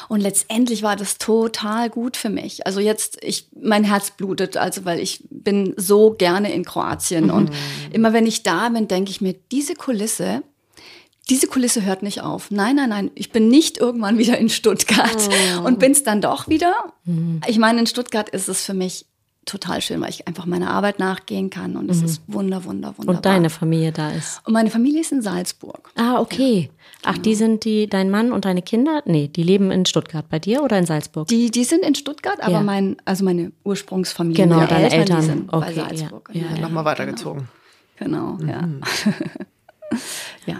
und 0.08 0.20
letztendlich 0.20 0.82
war 0.82 0.96
das 0.96 1.18
total 1.18 1.90
gut 1.90 2.16
für 2.16 2.30
mich. 2.30 2.66
Also 2.66 2.80
jetzt 2.80 3.18
ich 3.22 3.48
mein 3.60 3.84
Herz 3.84 4.10
blutet, 4.12 4.56
also 4.56 4.84
weil 4.84 4.98
ich 5.00 5.24
bin 5.30 5.74
so 5.76 6.12
gerne 6.12 6.52
in 6.52 6.64
Kroatien 6.64 7.30
und 7.30 7.50
Mhm. 7.50 7.54
immer 7.92 8.12
wenn 8.12 8.26
ich 8.26 8.42
da 8.42 8.68
bin, 8.70 8.88
denke 8.88 9.10
ich 9.10 9.20
mir, 9.20 9.34
diese 9.52 9.74
Kulisse 9.74 10.42
diese 11.30 11.46
Kulisse 11.46 11.84
hört 11.84 12.02
nicht 12.02 12.20
auf. 12.22 12.50
Nein, 12.50 12.76
nein, 12.76 12.88
nein. 12.88 13.10
Ich 13.14 13.30
bin 13.30 13.48
nicht 13.48 13.78
irgendwann 13.78 14.18
wieder 14.18 14.38
in 14.38 14.48
Stuttgart 14.48 15.16
Oh. 15.60 15.66
und 15.66 15.78
bin 15.78 15.92
es 15.92 16.02
dann 16.02 16.20
doch 16.20 16.48
wieder. 16.48 16.74
Mhm. 17.04 17.40
Ich 17.46 17.58
meine, 17.58 17.80
in 17.80 17.86
Stuttgart 17.86 18.28
ist 18.28 18.48
es 18.48 18.64
für 18.64 18.74
mich 18.74 19.06
total 19.44 19.80
schön, 19.80 20.00
weil 20.00 20.10
ich 20.10 20.28
einfach 20.28 20.46
meiner 20.46 20.70
Arbeit 20.70 21.00
nachgehen 21.00 21.50
kann 21.50 21.76
und 21.76 21.90
es 21.90 22.00
ist 22.00 22.22
wunder, 22.28 22.64
wunder, 22.64 22.94
wunderbar. 22.96 23.04
Mhm. 23.14 23.16
Und 23.16 23.24
deine 23.26 23.50
Familie 23.50 23.90
da 23.90 24.10
ist. 24.10 24.40
Und 24.46 24.52
meine 24.52 24.70
Familie 24.70 25.00
ist 25.00 25.10
in 25.10 25.20
Salzburg. 25.20 25.90
Ah, 25.96 26.20
okay. 26.20 26.70
Ach, 27.02 27.12
Genau. 27.14 27.22
die 27.24 27.34
sind 27.34 27.64
die, 27.64 27.88
dein 27.88 28.08
Mann 28.10 28.30
und 28.30 28.44
deine 28.44 28.62
Kinder? 28.62 29.02
Nee, 29.04 29.26
die 29.26 29.42
leben 29.42 29.72
in 29.72 29.84
Stuttgart 29.84 30.28
bei 30.28 30.38
dir 30.38 30.62
oder 30.62 30.78
in 30.78 30.86
Salzburg? 30.86 31.26
Die, 31.26 31.50
die 31.50 31.64
sind 31.64 31.84
in 31.84 31.96
Stuttgart, 31.96 32.40
aber 32.40 32.52
Ja. 32.52 32.62
mein, 32.62 32.96
also 33.04 33.24
meine 33.24 33.50
Ursprungsfamilie, 33.64 34.44
Genau, 34.44 34.64
deine 34.66 34.92
Eltern. 34.92 35.20
die 35.20 35.26
sind 35.26 35.52
Okay, 35.52 35.66
bei 35.66 35.72
ja. 35.72 35.88
Salzburg. 35.88 36.30
Ja, 36.32 36.42
ja. 36.54 36.60
Nochmal 36.60 36.84
weitergezogen. 36.84 37.48
Genau, 37.96 38.38
ja. 38.46 38.62
Mhm. 38.62 38.80
ja. 40.46 40.56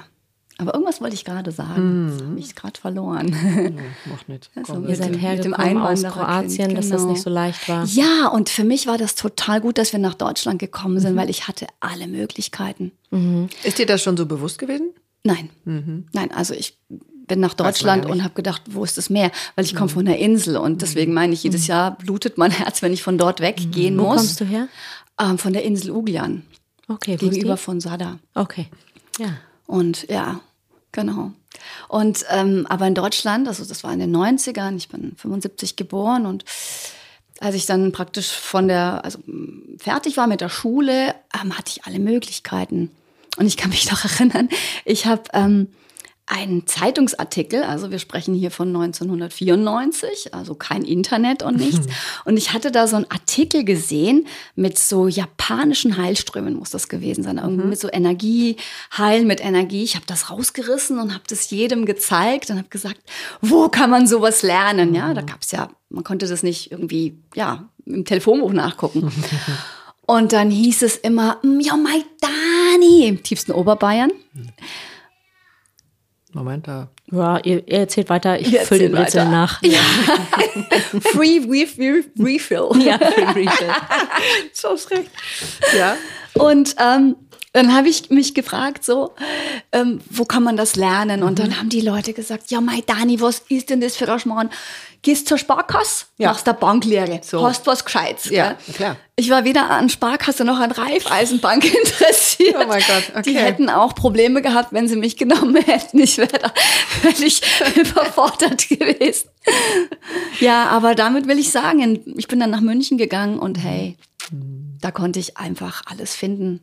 Aber 0.62 0.75
irgendwas 0.75 1.00
wollte 1.00 1.14
ich 1.14 1.25
gerade 1.25 1.50
sagen. 1.52 2.12
Das 2.16 2.26
habe 2.26 2.38
ich 2.40 2.54
gerade 2.54 2.81
verloren. 2.81 3.31
Macht 4.11 4.28
nicht. 4.28 4.50
Also 4.57 4.73
Komm. 4.75 4.83
Ihr 4.85 4.88
mit 4.90 4.97
seid 4.97 5.07
dem- 5.07 5.12
mit 5.12 5.21
dem 5.21 5.21
hergekommen 5.21 5.78
aus 5.83 6.02
Kroatien, 6.02 6.75
dass 6.75 6.88
das 6.88 7.00
genau. 7.02 7.12
nicht 7.12 7.23
so 7.23 7.31
leicht 7.31 7.69
war. 7.69 7.85
Ja, 7.85 8.28
und 8.28 8.49
für 8.49 8.64
mich 8.64 8.87
war 8.87 8.97
das 8.99 9.14
total 9.14 9.61
gut, 9.61 9.76
dass 9.78 9.92
wir 9.92 9.99
nach 10.00 10.14
Deutschland 10.14 10.59
gekommen 10.59 10.95
Mhm. 10.95 11.00
sind, 11.00 11.16
weil 11.16 11.28
ich 11.31 11.49
hatte 11.49 11.66
alle 11.81 12.07
Möglichkeiten. 12.07 12.92
Ist 13.64 13.78
dir 13.78 13.87
das 13.87 14.02
schon 14.02 14.16
so 14.16 14.25
bewusst 14.26 14.59
gewesen? 14.59 14.90
Nein, 15.25 15.50
nein, 15.64 16.33
also 16.33 16.54
ich 16.54 16.78
bin 17.28 17.38
nach 17.40 17.54
Deutschland 17.54 18.04
ja 18.07 18.11
und 18.11 18.25
habe 18.25 18.35
gedacht, 18.35 18.62
wo 18.71 18.83
ist 18.85 18.99
das 18.99 19.09
Meer? 19.11 19.31
Weil 19.54 19.64
ich 19.64 19.75
komme 19.76 19.88
von 19.88 20.04
der 20.04 20.19
Insel 20.19 20.57
und 20.57 20.83
deswegen 20.83 21.12
meine 21.14 21.33
ich, 21.35 21.42
jedes 21.45 21.66
Jahr 21.69 21.97
blutet 21.97 22.38
mein 22.38 22.50
Herz, 22.50 22.83
wenn 22.83 22.92
ich 22.92 23.02
von 23.02 23.19
dort 23.19 23.40
weggehen 23.40 23.97
Wo 23.99 24.04
muss. 24.04 24.16
kommst 24.16 24.40
du 24.40 24.45
her? 24.45 24.69
Ähm, 25.21 25.38
von 25.38 25.52
der 25.52 25.62
Insel 25.64 25.92
Uglian, 25.92 26.42
Okay, 26.88 27.12
wo 27.21 27.26
ist 27.26 27.33
gegenüber 27.33 27.57
von 27.57 27.81
Sada. 27.81 28.19
Okay. 28.35 28.66
Ja. 29.19 29.28
Und 29.66 30.09
ja, 30.11 30.40
genau. 30.93 31.33
Und 31.89 32.25
ähm, 32.31 32.67
aber 32.69 32.87
in 32.87 32.95
Deutschland, 32.95 33.49
also 33.49 33.65
das 33.65 33.85
war 33.85 33.93
in 33.93 33.99
den 33.99 34.15
90ern, 34.15 34.77
ich 34.77 34.89
bin 34.89 35.15
75 35.17 35.77
geboren 35.77 36.27
und 36.27 36.45
als 37.41 37.57
ich 37.57 37.67
dann 37.67 37.91
praktisch 37.93 38.31
von 38.31 38.69
der, 38.69 39.05
also 39.05 39.19
fertig 39.79 40.17
war 40.17 40.29
mit 40.29 40.41
der 40.41 40.49
Schule, 40.49 41.15
ähm, 41.35 41.59
hatte 41.59 41.73
ich 41.75 41.85
alle 41.85 41.99
Möglichkeiten. 41.99 42.91
Und 43.37 43.47
ich 43.47 43.57
kann 43.57 43.71
mich 43.71 43.91
noch 43.91 44.05
erinnern, 44.19 44.49
ich 44.85 45.07
habe 45.07 45.23
ähm, 45.33 45.69
einen 46.26 46.67
Zeitungsartikel, 46.67 47.64
also 47.64 47.91
wir 47.91 47.99
sprechen 47.99 48.33
hier 48.35 48.50
von 48.50 48.69
1994, 48.69 50.33
also 50.33 50.55
kein 50.55 50.83
Internet 50.83 51.43
und 51.43 51.57
nichts. 51.57 51.87
Und 52.25 52.37
ich 52.37 52.52
hatte 52.52 52.71
da 52.71 52.87
so 52.87 52.97
einen 52.97 53.11
Artikel 53.11 53.64
gesehen 53.64 54.26
mit 54.55 54.79
so 54.79 55.09
japanischen 55.09 55.97
Heilströmen, 55.97 56.55
muss 56.55 56.71
das 56.71 56.88
gewesen 56.88 57.25
sein, 57.25 57.38
irgendwie 57.38 57.67
mit 57.67 57.81
so 57.81 57.88
Energie, 57.93 58.57
Heilen 58.97 59.26
mit 59.26 59.45
Energie. 59.45 59.83
Ich 59.83 59.97
habe 59.97 60.07
das 60.07 60.31
rausgerissen 60.31 61.00
und 61.00 61.12
habe 61.12 61.25
das 61.29 61.50
jedem 61.50 61.87
gezeigt 61.87 62.50
und 62.50 62.59
habe 62.59 62.69
gesagt, 62.69 63.00
wo 63.41 63.69
kann 63.69 63.91
man 63.91 64.07
sowas 64.07 64.43
lernen? 64.43 64.95
Ja, 64.95 65.12
da 65.14 65.23
gab 65.23 65.43
es 65.43 65.50
ja, 65.50 65.71
man 65.91 66.05
konnte 66.05 66.29
das 66.29 66.43
nicht 66.45 66.71
irgendwie, 66.71 67.19
ja, 67.35 67.69
im 67.85 68.05
Telefonbuch 68.05 68.52
nachgucken. 68.52 69.11
Und 70.07 70.33
dann 70.33 70.50
hieß 70.50 70.83
es 70.83 70.97
immer, 70.97 71.38
"Mm, 71.43 71.61
ja, 71.61 71.76
mein 71.76 72.02
Dani, 72.21 73.07
im 73.07 73.23
tiefsten 73.23 73.52
Oberbayern. 73.52 74.11
Moment, 76.33 76.67
da. 76.67 76.89
Ja, 77.11 77.39
ihr, 77.39 77.67
ihr 77.69 77.81
erzählt 77.81 78.09
weiter, 78.09 78.41
ich 78.41 78.59
fülle 78.61 78.89
den 78.89 78.97
Rätsel 78.97 79.27
nach. 79.29 79.61
Free 81.12 81.41
Refill. 81.47 82.05
Refill. 82.19 82.69
Ja, 82.83 82.99
für 82.99 83.21
den 83.21 83.29
Refill. 83.29 83.69
So 84.53 84.69
recht. 84.69 85.11
Ja. 85.77 85.97
Und 86.35 86.75
ähm, 86.79 87.17
dann 87.52 87.75
habe 87.75 87.88
ich 87.88 88.09
mich 88.11 88.35
gefragt, 88.35 88.85
so, 88.85 89.12
ähm, 89.73 90.00
wo 90.11 90.25
kann 90.25 90.42
man 90.42 90.56
das 90.56 90.75
lernen? 90.76 91.23
Und 91.23 91.32
Mhm. 91.38 91.42
dann 91.42 91.59
haben 91.59 91.68
die 91.68 91.80
Leute 91.82 92.12
gesagt, 92.14 92.50
ja, 92.50 92.61
mein 92.61 92.82
Dani, 92.87 93.21
was 93.21 93.42
ist 93.49 93.68
denn 93.71 93.80
das 93.80 93.97
für 93.97 94.11
ein 94.11 94.18
Schmarrn? 94.18 94.50
Gehst 95.02 95.26
zur 95.26 95.37
Sparkasse, 95.37 96.06
Ja. 96.16 96.28
machst 96.28 96.47
der 96.47 96.52
Banklehre, 96.52 97.21
So. 97.25 97.44
hast 97.47 97.66
was 97.66 97.85
Gescheites. 97.85 98.30
Ja, 98.30 98.50
gell? 98.66 98.75
klar. 98.75 98.97
Ich 99.16 99.28
war 99.30 99.44
weder 99.44 99.68
an 99.68 99.88
Sparkasse 99.90 100.44
noch 100.44 100.61
an 100.61 100.71
Raiffeisenbank 100.71 101.64
interessiert. 101.75 102.54
Oh 102.59 102.66
mein 102.68 102.80
Gott, 102.87 103.25
Die 103.26 103.30
okay. 103.32 103.38
hätten 103.40 103.68
auch 103.68 103.94
Probleme 103.97 104.40
gehabt, 104.42 104.73
wenn 104.73 104.87
sie 104.88 104.97
mich 104.97 105.16
genommen 105.16 105.56
hätten. 105.66 105.99
Ich 105.99 106.18
wäre 106.18 106.28
da 106.38 106.52
völlig 107.02 107.42
überfordert 107.76 108.68
gewesen. 108.68 109.28
Ja, 110.40 110.66
aber 110.68 110.94
damit 110.94 111.26
will 111.26 111.38
ich 111.38 111.50
sagen, 111.50 112.00
ich 112.16 112.28
bin 112.28 112.40
dann 112.40 112.50
nach 112.50 112.61
München 112.61 112.97
gegangen 112.97 113.38
und 113.38 113.56
hey, 113.62 113.97
da 114.80 114.90
konnte 114.90 115.18
ich 115.18 115.37
einfach 115.37 115.82
alles 115.87 116.14
finden. 116.14 116.61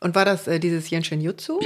Und 0.00 0.14
war 0.14 0.24
das 0.26 0.46
äh, 0.46 0.60
dieses 0.60 0.90
Yenshin 0.90 1.20
Jutsu? 1.22 1.58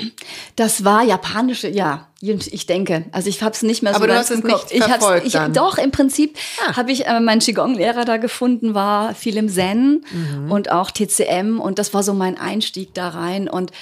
Das 0.57 0.85
war 0.85 1.03
japanische, 1.03 1.69
ja, 1.69 2.09
ich 2.21 2.65
denke. 2.67 3.07
Also 3.13 3.29
ich 3.29 3.43
habe 3.43 3.53
es 3.55 3.63
nicht 3.63 3.83
mehr 3.83 3.93
so 3.93 3.97
Aber 3.97 4.07
du 4.07 4.15
hast 4.15 4.31
es 4.31 4.43
nicht 4.45 4.71
ich 4.71 4.85
verfolgt 4.85 5.27
ich, 5.27 5.33
dann? 5.33 5.53
Doch, 5.53 5.79
im 5.79 5.91
Prinzip 5.91 6.37
Ah. 6.69 6.77
habe 6.77 6.93
ich 6.93 7.07
äh, 7.07 7.19
meinen 7.21 7.41
Qigong-Lehrer 7.41 8.05
da 8.05 8.19
gefunden, 8.19 8.73
war 8.75 9.15
viel 9.17 9.37
im 9.37 9.49
Zen 9.49 10.05
Mhm. 10.13 10.51
und 10.53 10.71
auch 10.71 10.91
TCM 10.93 11.61
und 11.61 11.79
das 11.81 11.93
war 11.93 12.03
so 12.05 12.15
mein 12.15 12.39
Einstieg 12.39 12.95
da 12.95 13.09
rein 13.09 13.49
und 13.49 13.73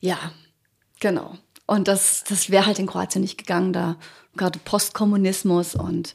ja, 0.00 0.18
genau. 1.00 1.36
Und 1.66 1.86
das, 1.86 2.24
das 2.26 2.48
wäre 2.50 2.64
halt 2.66 2.78
in 2.78 2.86
Kroatien 2.86 3.20
nicht 3.20 3.36
gegangen, 3.36 3.72
da 3.74 3.96
gerade 4.36 4.58
Postkommunismus 4.64 5.74
und 5.74 6.14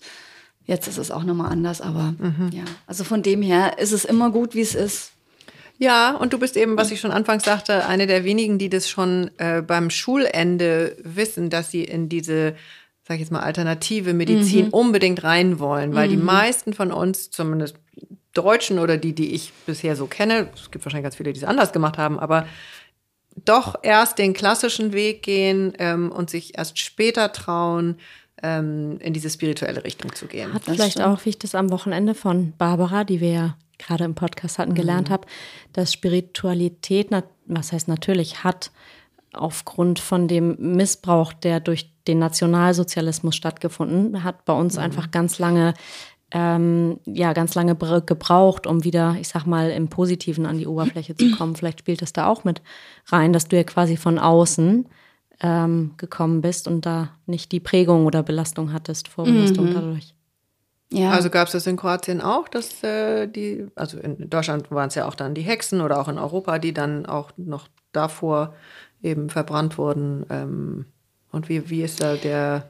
jetzt 0.65 0.87
ist 0.87 0.97
es 0.97 1.11
auch 1.11 1.23
nochmal 1.23 1.51
anders, 1.51 1.79
aber 1.81 2.15
Mhm. 2.17 2.49
ja, 2.51 2.63
also 2.87 3.03
von 3.03 3.21
dem 3.21 3.41
her 3.43 3.77
ist 3.77 3.91
es 3.91 4.03
immer 4.03 4.31
gut, 4.31 4.55
wie 4.55 4.61
es 4.61 4.73
ist. 4.75 5.11
Ja, 5.83 6.15
und 6.15 6.31
du 6.31 6.39
bist 6.39 6.55
eben, 6.55 6.77
was 6.77 6.91
ich 6.91 7.01
schon 7.01 7.11
anfangs 7.11 7.43
sagte, 7.43 7.85
eine 7.85 8.07
der 8.07 8.23
wenigen, 8.23 8.57
die 8.57 8.69
das 8.69 8.89
schon 8.89 9.31
äh, 9.37 9.61
beim 9.61 9.89
Schulende 9.89 10.95
wissen, 11.03 11.49
dass 11.49 11.71
sie 11.71 11.83
in 11.83 12.07
diese 12.07 12.55
sag 13.05 13.15
ich 13.15 13.19
jetzt 13.19 13.31
mal, 13.31 13.41
alternative 13.41 14.13
Medizin 14.13 14.67
mhm. 14.67 14.71
unbedingt 14.71 15.25
rein 15.25 15.59
wollen, 15.59 15.93
weil 15.93 16.07
mhm. 16.07 16.11
die 16.11 16.17
meisten 16.17 16.73
von 16.73 16.93
uns, 16.93 17.31
zumindest 17.31 17.75
Deutschen 18.33 18.79
oder 18.79 18.95
die, 18.95 19.13
die 19.13 19.33
ich 19.33 19.51
bisher 19.65 19.97
so 19.97 20.07
kenne, 20.07 20.47
es 20.55 20.71
gibt 20.71 20.85
wahrscheinlich 20.85 21.03
ganz 21.03 21.17
viele, 21.17 21.33
die 21.33 21.39
es 21.39 21.43
anders 21.43 21.73
gemacht 21.73 21.97
haben, 21.97 22.17
aber 22.17 22.47
doch 23.43 23.75
erst 23.83 24.19
den 24.19 24.33
klassischen 24.33 24.93
Weg 24.93 25.21
gehen 25.21 25.73
ähm, 25.79 26.13
und 26.13 26.29
sich 26.29 26.57
erst 26.57 26.79
später 26.79 27.33
trauen, 27.33 27.97
ähm, 28.41 28.99
in 28.99 29.11
diese 29.11 29.29
spirituelle 29.29 29.83
Richtung 29.83 30.13
zu 30.15 30.27
gehen. 30.27 30.53
Hat 30.53 30.65
das 30.65 30.75
vielleicht 30.75 30.91
stimmt. 30.93 31.07
auch, 31.07 31.25
wie 31.25 31.29
ich 31.29 31.39
das 31.39 31.55
am 31.55 31.71
Wochenende 31.71 32.15
von 32.15 32.53
Barbara, 32.57 33.03
die 33.03 33.19
wir 33.19 33.31
ja 33.31 33.57
gerade 33.77 34.03
im 34.03 34.15
Podcast 34.15 34.59
hatten, 34.59 34.73
gelernt 34.73 35.09
mhm. 35.09 35.13
habe, 35.13 35.27
dass 35.73 35.93
Spiritualität, 35.93 37.09
was 37.45 37.71
heißt 37.71 37.87
natürlich, 37.87 38.43
hat 38.43 38.71
aufgrund 39.33 39.99
von 39.99 40.27
dem 40.27 40.55
Missbrauch, 40.59 41.33
der 41.33 41.59
durch 41.59 41.91
den 42.07 42.19
Nationalsozialismus 42.19 43.35
stattgefunden 43.35 44.23
hat, 44.23 44.45
bei 44.45 44.53
uns 44.53 44.75
mhm. 44.75 44.83
einfach 44.83 45.11
ganz 45.11 45.39
lange 45.39 45.73
ähm, 46.33 46.99
ja 47.05 47.31
ganz 47.33 47.53
lange 47.53 47.75
gebraucht, 47.75 48.65
um 48.65 48.83
wieder, 48.83 49.15
ich 49.21 49.27
sag 49.27 49.45
mal, 49.45 49.69
im 49.69 49.87
Positiven 49.87 50.47
an 50.47 50.57
die 50.57 50.65
Oberfläche 50.65 51.15
zu 51.15 51.31
kommen. 51.37 51.55
Vielleicht 51.55 51.79
spielt 51.79 52.01
das 52.01 52.11
da 52.11 52.25
auch 52.27 52.43
mit 52.43 52.61
rein, 53.07 53.33
dass 53.33 53.47
du 53.47 53.55
ja 53.55 53.63
quasi 53.63 53.97
von 53.97 54.17
außen 54.17 54.89
ähm, 55.41 55.91
gekommen 55.97 56.41
bist 56.41 56.67
und 56.67 56.85
da 56.87 57.09
nicht 57.27 57.51
die 57.51 57.59
Prägung 57.59 58.07
oder 58.07 58.23
Belastung 58.23 58.73
hattest 58.73 59.07
vor 59.07 59.25
Belastung 59.25 59.69
mhm. 59.69 59.73
dadurch. 59.75 60.15
Ja. 60.93 61.09
Also 61.09 61.29
gab 61.29 61.47
es 61.47 61.53
das 61.53 61.65
in 61.65 61.75
Kroatien 61.75 62.21
auch, 62.21 62.47
dass 62.47 62.83
äh, 62.83 63.27
die, 63.27 63.65
also 63.75 63.97
in 63.97 64.29
Deutschland 64.29 64.69
waren 64.69 64.89
es 64.89 64.95
ja 64.95 65.07
auch 65.07 65.15
dann 65.15 65.33
die 65.33 65.41
Hexen 65.41 65.81
oder 65.81 65.99
auch 65.99 66.07
in 66.07 66.19
Europa, 66.19 66.59
die 66.59 66.73
dann 66.73 67.05
auch 67.05 67.31
noch 67.35 67.67
davor 67.93 68.53
eben 69.01 69.29
verbrannt 69.29 69.77
wurden. 69.77 70.25
Ähm, 70.29 70.85
und 71.31 71.49
wie, 71.49 71.69
wie 71.69 71.81
ist 71.81 72.01
da 72.01 72.15
der 72.15 72.69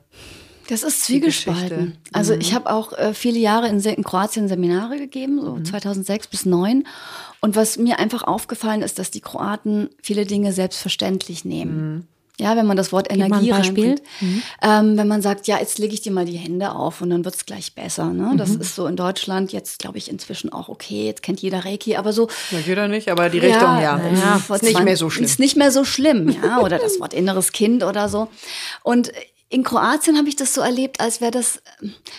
das 0.70 0.84
ist 0.84 1.03
zwiegespalten. 1.03 1.98
Also 2.13 2.34
mhm. 2.34 2.39
ich 2.39 2.53
habe 2.53 2.72
auch 2.72 2.94
äh, 2.94 3.13
viele 3.13 3.38
Jahre 3.38 3.68
in, 3.68 3.80
in, 3.82 4.03
Kroatien 4.03 4.48
Seminare 4.48 4.98
gegeben, 4.98 5.42
so 5.42 5.56
mhm. 5.56 5.65
2006 5.65 6.27
bis 6.27 6.44
2009. 6.44 6.88
Und 7.42 7.58
was 7.58 7.77
mir 7.77 8.00
einfach 8.00 8.24
aufgefallen 8.24 8.82
ist, 8.82 8.98
dass 8.98 9.12
die 9.12 9.20
Kroaten 9.20 9.89
viele 10.01 10.25
Dinge 10.25 10.53
selbstverständlich 10.53 11.44
nehmen. 11.44 11.75
Mhm. 11.75 12.08
Ja, 12.40 12.58
wenn 12.58 12.66
man 12.66 12.78
das 12.78 12.92
Wort 12.92 13.12
Energie 13.12 13.52
reinbringt. 13.52 14.02
Mhm. 14.20 14.42
Ähm, 14.63 14.98
wenn 14.98 15.08
man 15.08 15.22
sagt, 15.22 15.46
ja, 15.46 15.60
jetzt 15.60 15.78
lege 15.78 15.94
ich 15.94 16.02
dir 16.02 16.12
mal 16.12 16.25
die 16.25 16.36
Hände 16.38 16.72
auf 16.72 17.02
und 17.02 17.12
dann 17.12 17.24
wird 17.25 17.36
es 17.36 17.46
gleich 17.46 17.75
besser. 17.75 18.12
Ne? 18.12 18.34
Das 18.38 18.50
mhm. 18.50 18.62
ist 18.62 18.75
so 18.75 18.88
in 18.88 18.96
Deutschland 18.96 19.52
jetzt, 19.52 19.78
glaube 19.78 20.00
ich, 20.00 20.10
inzwischen 20.10 20.52
auch 20.52 20.68
okay. 20.68 21.06
Jetzt 21.06 21.22
kennt 21.22 21.42
jeder 21.42 21.63
Reiki, 21.63 21.96
aber 21.96 22.12
so. 22.12 22.28
Ja, 22.50 22.58
jeder 22.66 22.88
nicht, 22.88 23.10
aber 23.10 23.30
die 23.30 23.38
Richtung, 23.38 23.62
ja. 23.62 24.00
ja. 24.00 24.00
ja 24.00 24.56
ist 24.56 24.63
nicht 24.63 24.84
mehr 24.84 24.98
so 24.98 25.12
schlimm. 25.12 25.25
Ist 25.25 25.40
nicht 25.40 25.58
mehr 25.58 25.72
so 25.72 25.86
schlimm, 25.86 26.36
ja. 26.44 26.60
Oder 26.62 26.80
das 26.80 27.00
Wort 27.00 27.13
inneres 27.13 27.52
Kind 27.52 27.84
oder 27.84 28.10
so. 28.10 28.30
Und 28.82 29.12
in 29.54 29.64
Kroatien 29.64 30.18
habe 30.18 30.28
ich 30.28 30.36
das 30.36 30.56
so 30.56 30.62
erlebt, 30.62 31.00
als 31.00 31.22
wäre 31.22 31.30
das, 31.30 31.62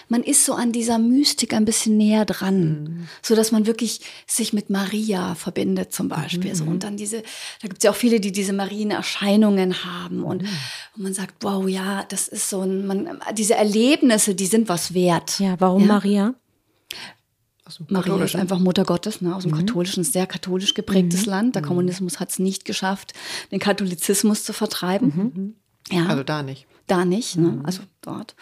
man 0.08 0.22
ist 0.22 0.44
so 0.44 0.54
an 0.54 0.70
dieser 0.70 0.98
Mystik 0.98 1.52
ein 1.52 1.64
bisschen 1.64 1.96
näher 1.96 2.24
dran, 2.24 2.84
mhm. 2.84 3.08
so 3.22 3.34
dass 3.34 3.50
man 3.50 3.66
wirklich 3.66 4.02
sich 4.26 4.52
mit 4.52 4.70
Maria 4.70 5.34
verbindet 5.34 5.92
zum 5.92 6.08
Beispiel. 6.08 6.52
Mhm. 6.52 6.54
So. 6.54 6.64
Und 6.64 6.84
dann 6.84 6.96
diese, 6.96 7.22
da 7.60 7.68
gibt 7.68 7.78
es 7.78 7.82
ja 7.84 7.90
auch 7.90 7.96
viele, 7.96 8.20
die 8.20 8.30
diese 8.30 8.52
Marienerscheinungen 8.52 9.84
haben 9.84 10.22
und, 10.22 10.42
mhm. 10.42 10.48
und, 10.94 11.02
man 11.02 11.12
sagt, 11.12 11.34
wow, 11.40 11.68
ja, 11.68 12.04
das 12.08 12.28
ist 12.28 12.48
so 12.48 12.60
ein, 12.60 12.86
man, 12.86 13.20
diese 13.36 13.54
Erlebnisse, 13.54 14.36
die 14.36 14.46
sind 14.46 14.68
was 14.68 14.94
wert. 14.94 15.40
Ja, 15.40 15.56
warum 15.58 15.82
ja? 15.82 15.86
Maria? 15.88 16.34
Maria 17.88 18.22
ist 18.22 18.36
einfach 18.36 18.60
Mutter 18.60 18.84
Gottes, 18.84 19.22
ne, 19.22 19.34
aus 19.34 19.42
dem 19.42 19.52
mhm. 19.52 19.56
katholischen, 19.56 20.04
sehr 20.04 20.26
katholisch 20.28 20.74
geprägtes 20.74 21.26
mhm. 21.26 21.30
Land. 21.30 21.54
Der 21.56 21.62
mhm. 21.62 21.66
Kommunismus 21.66 22.20
hat 22.20 22.30
es 22.30 22.38
nicht 22.38 22.64
geschafft, 22.64 23.12
den 23.50 23.58
Katholizismus 23.58 24.44
zu 24.44 24.52
vertreiben. 24.52 25.56
Ja. 25.90 26.06
Also 26.06 26.22
da 26.22 26.42
nicht 26.42 26.66
da 26.86 27.04
nicht, 27.04 27.36
ne? 27.36 27.48
Mhm. 27.48 27.66
also 27.66 27.82
dort. 28.02 28.34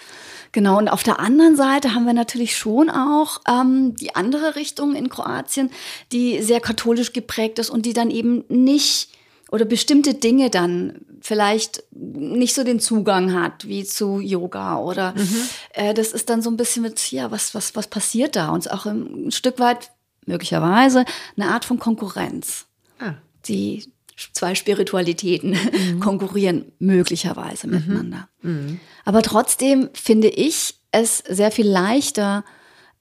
Genau, 0.52 0.78
und 0.78 0.88
auf 0.88 1.02
der 1.02 1.20
anderen 1.20 1.56
Seite 1.56 1.94
haben 1.94 2.06
wir 2.06 2.12
natürlich 2.12 2.56
schon 2.56 2.90
auch 2.90 3.40
ähm, 3.48 3.94
die 3.96 4.14
andere 4.14 4.56
Richtung 4.56 4.94
in 4.94 5.08
Kroatien, 5.08 5.70
die 6.10 6.42
sehr 6.42 6.60
katholisch 6.60 7.12
geprägt 7.12 7.58
ist 7.58 7.70
und 7.70 7.86
die 7.86 7.92
dann 7.92 8.10
eben 8.10 8.44
nicht 8.48 9.10
oder 9.50 9.64
bestimmte 9.66 10.14
Dinge 10.14 10.48
dann 10.48 11.04
vielleicht 11.20 11.84
nicht 11.92 12.54
so 12.54 12.64
den 12.64 12.80
Zugang 12.80 13.34
hat 13.34 13.68
wie 13.68 13.84
zu 13.84 14.18
Yoga 14.18 14.78
oder 14.78 15.14
mhm. 15.16 15.48
äh, 15.74 15.94
das 15.94 16.12
ist 16.12 16.30
dann 16.30 16.42
so 16.42 16.50
ein 16.50 16.56
bisschen 16.56 16.82
mit, 16.82 17.12
ja, 17.12 17.30
was, 17.30 17.54
was, 17.54 17.76
was 17.76 17.86
passiert 17.86 18.34
da? 18.34 18.48
Und 18.50 18.70
auch 18.70 18.86
ein 18.86 19.30
Stück 19.30 19.58
weit 19.58 19.90
möglicherweise 20.26 21.04
eine 21.36 21.48
Art 21.48 21.64
von 21.64 21.78
Konkurrenz. 21.78 22.66
Ah. 22.98 23.14
Die, 23.46 23.84
zwei 24.32 24.54
Spiritualitäten 24.54 25.50
mhm. 25.50 26.00
konkurrieren 26.00 26.72
möglicherweise 26.78 27.66
mhm. 27.66 27.74
miteinander. 27.74 28.28
Mhm. 28.42 28.80
Aber 29.04 29.22
trotzdem 29.22 29.90
finde 29.94 30.28
ich 30.28 30.74
es 30.90 31.18
sehr 31.28 31.50
viel 31.50 31.66
leichter 31.66 32.44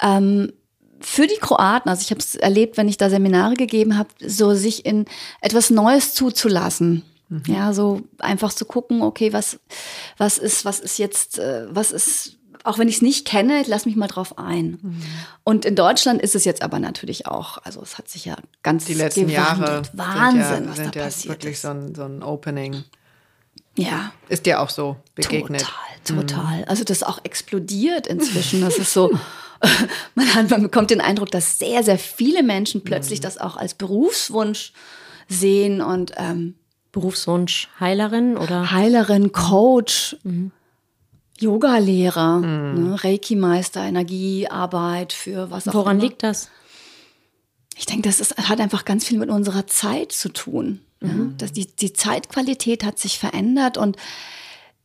ähm, 0.01 0.53
für 1.01 1.27
die 1.27 1.37
Kroaten, 1.39 1.89
also 1.89 2.03
ich 2.03 2.11
habe 2.11 2.19
es 2.19 2.35
erlebt, 2.35 2.77
wenn 2.77 2.87
ich 2.87 2.97
da 2.97 3.09
Seminare 3.09 3.55
gegeben 3.55 3.97
habe, 3.97 4.09
so 4.25 4.53
sich 4.53 4.85
in 4.85 5.05
etwas 5.41 5.69
Neues 5.69 6.13
zuzulassen. 6.13 7.03
Mhm. 7.29 7.43
Ja, 7.47 7.73
so 7.73 8.01
einfach 8.19 8.53
zu 8.53 8.65
gucken, 8.65 9.01
okay, 9.01 9.33
was, 9.33 9.59
was 10.17 10.37
ist, 10.37 10.65
was 10.65 10.79
ist 10.79 10.99
jetzt, 10.99 11.39
äh, 11.39 11.65
was 11.69 11.91
ist 11.91 12.37
auch 12.63 12.77
wenn 12.77 12.87
ich 12.87 12.95
es 12.95 13.01
nicht 13.01 13.25
kenne, 13.27 13.63
lass 13.67 13.85
mich 13.85 13.95
mal 13.95 14.07
drauf 14.07 14.37
ein. 14.37 14.79
Mhm. 14.81 15.01
Und 15.43 15.65
in 15.65 15.75
Deutschland 15.75 16.21
ist 16.21 16.35
es 16.35 16.45
jetzt 16.45 16.61
aber 16.61 16.79
natürlich 16.79 17.27
auch, 17.27 17.57
also 17.63 17.81
es 17.81 17.97
hat 17.97 18.09
sich 18.09 18.25
ja 18.25 18.35
ganz 18.63 18.85
die 18.85 18.93
letzten 18.93 19.27
gewandelt. 19.27 19.67
Jahre 19.67 19.89
Wahnsinn, 19.93 20.41
sind 20.43 20.63
ja, 20.65 20.69
was 20.69 20.75
sind 20.77 20.95
da 20.95 20.99
ja 20.99 21.05
passiert 21.05 21.29
wirklich 21.29 21.53
ist. 21.53 21.61
So 21.61 21.69
ein, 21.69 21.95
so 21.95 22.03
ein 22.03 22.23
Opening. 22.23 22.83
Ja. 23.77 24.11
Ist 24.27 24.45
dir 24.45 24.59
auch 24.59 24.69
so 24.69 24.97
begegnet? 25.15 25.65
Total, 26.05 26.25
total. 26.25 26.57
Mhm. 26.59 26.65
Also 26.67 26.83
das 26.83 26.97
ist 26.97 27.03
auch 27.03 27.19
explodiert 27.23 28.07
inzwischen. 28.07 28.61
Das 28.61 28.77
ist 28.77 28.93
so, 28.93 29.11
man, 30.15 30.33
hat, 30.33 30.49
man 30.49 30.61
bekommt 30.61 30.91
den 30.91 31.01
Eindruck, 31.01 31.31
dass 31.31 31.59
sehr, 31.59 31.83
sehr 31.83 31.97
viele 31.97 32.43
Menschen 32.43 32.83
plötzlich 32.83 33.19
mhm. 33.19 33.23
das 33.23 33.37
auch 33.37 33.57
als 33.57 33.73
Berufswunsch 33.73 34.73
sehen 35.27 35.81
und 35.81 36.13
ähm, 36.17 36.55
Berufswunsch 36.91 37.69
Heilerin 37.79 38.37
oder 38.37 38.71
Heilerin, 38.71 39.31
Coach. 39.31 40.17
Mhm. 40.23 40.51
Yoga-Lehrer, 41.41 42.37
mhm. 42.37 42.89
ne, 42.89 43.03
Reiki-Meister, 43.03 43.83
Energiearbeit 43.83 45.13
für 45.13 45.51
was 45.51 45.67
auch 45.67 45.73
Woran 45.73 45.97
immer. 45.97 46.07
liegt 46.07 46.23
das? 46.23 46.49
Ich 47.77 47.85
denke, 47.85 48.03
das 48.03 48.19
ist, 48.19 48.37
hat 48.37 48.59
einfach 48.59 48.85
ganz 48.85 49.05
viel 49.05 49.17
mit 49.17 49.29
unserer 49.29 49.67
Zeit 49.67 50.11
zu 50.11 50.29
tun. 50.29 50.81
Mhm. 50.99 51.09
Ja? 51.09 51.33
Das, 51.37 51.51
die, 51.51 51.67
die 51.67 51.93
Zeitqualität 51.93 52.83
hat 52.83 52.99
sich 52.99 53.19
verändert 53.19 53.77
und 53.77 53.97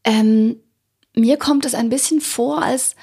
ähm, 0.04 0.56
mir 1.14 1.36
kommt 1.38 1.64
es 1.64 1.74
ein 1.74 1.88
bisschen 1.88 2.20
vor, 2.20 2.62
als 2.62 2.94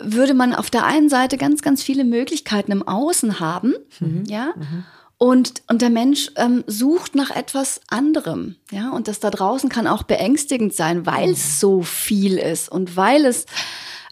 würde 0.00 0.34
man 0.34 0.54
auf 0.54 0.70
der 0.70 0.84
einen 0.84 1.08
Seite 1.08 1.36
ganz, 1.36 1.62
ganz 1.62 1.82
viele 1.82 2.04
Möglichkeiten 2.04 2.72
im 2.72 2.86
Außen 2.86 3.40
haben, 3.40 3.74
mhm. 4.00 4.24
ja, 4.26 4.52
mhm. 4.56 4.84
Und, 5.18 5.62
und 5.66 5.82
der 5.82 5.90
Mensch 5.90 6.30
ähm, 6.36 6.62
sucht 6.68 7.16
nach 7.16 7.30
etwas 7.30 7.80
anderem. 7.88 8.54
Ja, 8.70 8.90
und 8.90 9.08
das 9.08 9.18
da 9.18 9.30
draußen 9.30 9.68
kann 9.68 9.88
auch 9.88 10.04
beängstigend 10.04 10.72
sein, 10.72 11.06
weil 11.06 11.30
es 11.30 11.58
so 11.58 11.82
viel 11.82 12.38
ist 12.38 12.70
und 12.70 12.96
weil 12.96 13.24
es 13.26 13.46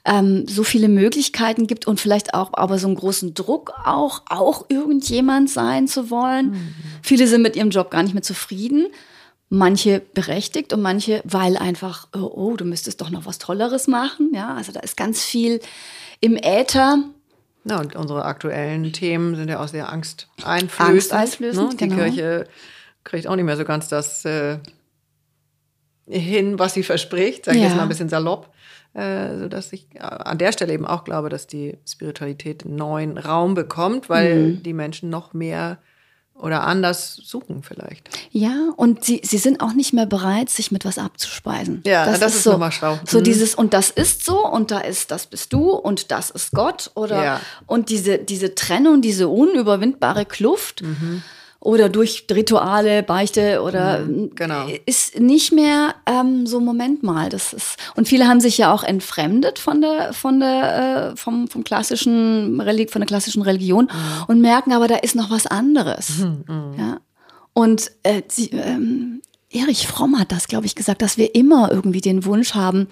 ähm, 0.05 0.47
so 0.49 0.65
viele 0.65 0.89
Möglichkeiten 0.89 1.69
gibt 1.69 1.87
und 1.87 2.01
vielleicht 2.01 2.35
auch 2.35 2.51
aber 2.55 2.79
so 2.79 2.89
einen 2.89 2.97
großen 2.97 3.35
Druck 3.35 3.73
auch, 3.85 4.23
auch 4.29 4.67
irgendjemand 4.69 5.49
sein 5.49 5.87
zu 5.87 6.11
wollen. 6.11 6.51
Mhm. 6.51 6.75
Viele 7.03 7.29
sind 7.29 7.43
mit 7.43 7.55
ihrem 7.55 7.71
Job 7.71 7.91
gar 7.91 8.03
nicht 8.03 8.15
mehr 8.15 8.23
zufrieden. 8.23 8.89
Manche 9.49 10.01
berechtigt 10.13 10.73
und 10.73 10.83
manche, 10.83 11.23
weil 11.25 11.57
einfach, 11.57 12.09
oh, 12.17 12.31
oh, 12.35 12.57
du 12.57 12.65
müsstest 12.65 13.01
doch 13.01 13.11
noch 13.11 13.27
was 13.27 13.39
Tolleres 13.39 13.87
machen. 13.87 14.33
Ja, 14.35 14.55
also 14.55 14.73
da 14.73 14.81
ist 14.81 14.97
ganz 14.97 15.23
viel 15.23 15.61
im 16.21 16.37
Äther 16.37 17.05
na, 17.69 17.81
und 17.81 17.97
unsere 17.97 18.25
aktuellen 18.25 18.93
Themen 18.93 19.35
sind 19.35 19.49
ja 19.49 19.59
auch 19.61 19.67
sehr 19.67 19.93
angsteinflößend. 19.93 20.81
Angsteinflößend, 21.13 21.71
ne? 21.71 21.77
Die 21.77 21.89
genau. 21.89 22.03
Kirche 22.05 22.47
kriegt 23.03 23.27
auch 23.27 23.35
nicht 23.35 23.45
mehr 23.45 23.57
so 23.57 23.65
ganz 23.65 23.89
das 23.89 24.25
äh, 24.25 24.59
hin, 26.07 26.61
was 26.61 26.75
sie 26.75 26.85
verspricht, 26.85 27.45
sage 27.45 27.57
ich 27.57 27.65
ja. 27.65 27.69
jetzt 27.69 27.77
mal 27.77 27.83
ein 27.83 27.89
bisschen 27.89 28.09
salopp. 28.09 28.55
Äh, 28.95 29.37
sodass 29.39 29.73
ich 29.73 29.89
an 30.01 30.39
der 30.39 30.53
Stelle 30.53 30.73
eben 30.73 30.87
auch 30.87 31.03
glaube, 31.03 31.29
dass 31.29 31.49
die 31.49 31.77
Spiritualität 31.87 32.65
einen 32.65 32.77
neuen 32.77 33.19
Raum 33.19 33.55
bekommt, 33.55 34.09
weil 34.09 34.37
mhm. 34.37 34.63
die 34.63 34.73
Menschen 34.73 35.11
noch 35.11 35.35
mehr 35.35 35.79
oder 36.39 36.65
anders 36.65 37.15
suchen 37.17 37.63
vielleicht. 37.63 38.09
Ja, 38.31 38.71
und 38.77 39.05
sie, 39.05 39.21
sie 39.25 39.39
sind 39.39 39.61
auch 39.61 39.73
nicht 39.73 39.93
mehr 39.93 40.07
bereit, 40.07 40.51
sich 40.51 40.71
mit 40.71 40.85
was 40.85 40.99
abzuspeisen. 40.99 41.83
Ja, 41.87 42.07
das, 42.07 42.21
das 42.21 42.33
ist, 42.33 42.39
ist 42.39 42.45
so, 42.45 42.53
nochmal 42.53 42.73
schlau. 42.73 42.99
So 43.07 43.19
mhm. 43.19 43.25
dieses, 43.25 43.55
und 43.55 43.73
das 43.73 43.91
ist 43.91 44.25
so, 44.25 44.47
und 44.47 44.71
da 44.71 44.81
ist, 44.81 45.11
das 45.11 45.27
bist 45.27 45.53
du, 45.53 45.71
und 45.71 46.11
das 46.11 46.31
ist 46.31 46.53
Gott, 46.53 46.91
oder, 46.95 47.25
ja. 47.25 47.41
und 47.67 47.89
diese, 47.91 48.19
diese 48.19 48.55
Trennung, 48.55 49.03
diese 49.03 49.29
unüberwindbare 49.29 50.25
Kluft. 50.25 50.83
Mhm 50.83 51.23
oder 51.61 51.89
durch 51.89 52.27
Rituale, 52.31 53.03
Beichte 53.03 53.63
oder 53.63 54.01
mhm, 54.01 54.31
genau. 54.35 54.67
ist 54.87 55.19
nicht 55.19 55.53
mehr 55.53 55.95
ähm, 56.07 56.47
so 56.47 56.61
Moment 56.61 57.03
mal. 57.03 57.29
Das 57.29 57.53
ist 57.53 57.77
und 57.97 58.09
viele 58.09 58.29
haben 58.29 58.41
sich 58.41 58.59
ja 58.59 58.73
auch 58.73 58.85
entfremdet 58.85 59.59
von 59.59 59.81
der 59.81 60.13
von 60.13 60.41
der 60.41 61.13
äh, 61.13 61.17
vom 61.17 61.49
vom 61.49 61.65
klassischen 61.65 62.61
Relig 62.61 62.91
von 62.91 63.01
der 63.01 63.07
klassischen 63.07 63.43
Religion 63.43 63.85
mhm. 63.85 64.25
und 64.29 64.41
merken 64.41 64.73
aber 64.73 64.89
da 64.89 64.97
ist 64.97 65.15
noch 65.15 65.31
was 65.31 65.47
anderes. 65.47 66.19
Mhm, 66.19 66.45
mhm. 66.47 66.75
ja 66.79 67.01
und 67.53 67.91
äh, 68.03 68.23
sie, 68.29 68.51
ähm, 68.51 69.23
Erich 69.51 69.87
Fromm 69.87 70.19
hat 70.19 70.33
das, 70.33 70.49
glaube 70.49 70.67
ich, 70.67 70.75
gesagt, 70.75 71.01
dass 71.01 71.17
wir 71.17 71.35
immer 71.35 71.71
irgendwie 71.71 72.03
den 72.03 72.25
Wunsch 72.27 72.55
haben, 72.55 72.89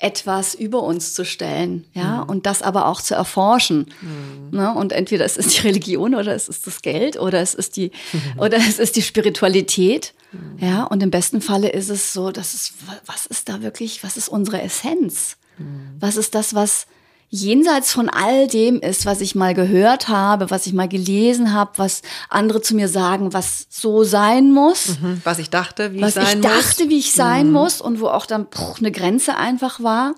etwas 0.00 0.54
über 0.54 0.82
uns 0.82 1.12
zu 1.12 1.24
stellen, 1.26 1.84
ja, 1.92 2.24
mhm. 2.24 2.30
und 2.30 2.46
das 2.46 2.62
aber 2.62 2.86
auch 2.86 3.02
zu 3.02 3.14
erforschen. 3.14 3.86
Mhm. 4.00 4.58
Ne? 4.58 4.74
Und 4.74 4.92
entweder 4.92 5.26
es 5.26 5.36
ist 5.36 5.56
die 5.56 5.60
Religion 5.60 6.14
oder 6.14 6.34
es 6.34 6.48
ist 6.48 6.66
das 6.66 6.80
Geld 6.80 7.18
oder 7.18 7.40
es 7.40 7.54
ist 7.54 7.76
die 7.76 7.92
oder 8.38 8.56
es 8.56 8.78
ist 8.78 8.96
die 8.96 9.02
Spiritualität, 9.02 10.14
mhm. 10.32 10.56
ja. 10.58 10.84
Und 10.84 11.02
im 11.02 11.10
besten 11.10 11.42
Falle 11.42 11.68
ist 11.68 11.90
es 11.90 12.14
so, 12.14 12.30
dass 12.30 12.54
es 12.54 12.72
was 13.04 13.26
ist 13.26 13.48
da 13.50 13.60
wirklich, 13.60 14.02
was 14.02 14.16
ist 14.16 14.28
unsere 14.28 14.62
Essenz? 14.62 15.36
Mhm. 15.58 15.96
Was 16.00 16.16
ist 16.16 16.34
das, 16.34 16.54
was 16.54 16.86
jenseits 17.30 17.92
von 17.92 18.08
all 18.08 18.48
dem 18.48 18.80
ist, 18.80 19.06
was 19.06 19.20
ich 19.20 19.36
mal 19.36 19.54
gehört 19.54 20.08
habe, 20.08 20.50
was 20.50 20.66
ich 20.66 20.72
mal 20.72 20.88
gelesen 20.88 21.52
habe, 21.52 21.72
was 21.76 22.02
andere 22.28 22.60
zu 22.60 22.74
mir 22.74 22.88
sagen, 22.88 23.32
was 23.32 23.66
so 23.70 24.02
sein 24.02 24.52
muss. 24.52 24.98
Mhm, 25.00 25.20
was 25.22 25.38
ich 25.38 25.48
dachte, 25.48 25.94
wie 25.94 26.02
was 26.02 26.16
ich 26.16 26.24
sein 26.24 26.38
ich 26.38 26.44
dachte, 26.44 26.88
wie 26.88 26.98
ich 26.98 27.12
sein 27.12 27.46
mhm. 27.46 27.52
muss 27.52 27.80
und 27.80 28.00
wo 28.00 28.08
auch 28.08 28.26
dann 28.26 28.50
puh, 28.50 28.74
eine 28.78 28.90
Grenze 28.90 29.36
einfach 29.36 29.80
war. 29.80 30.14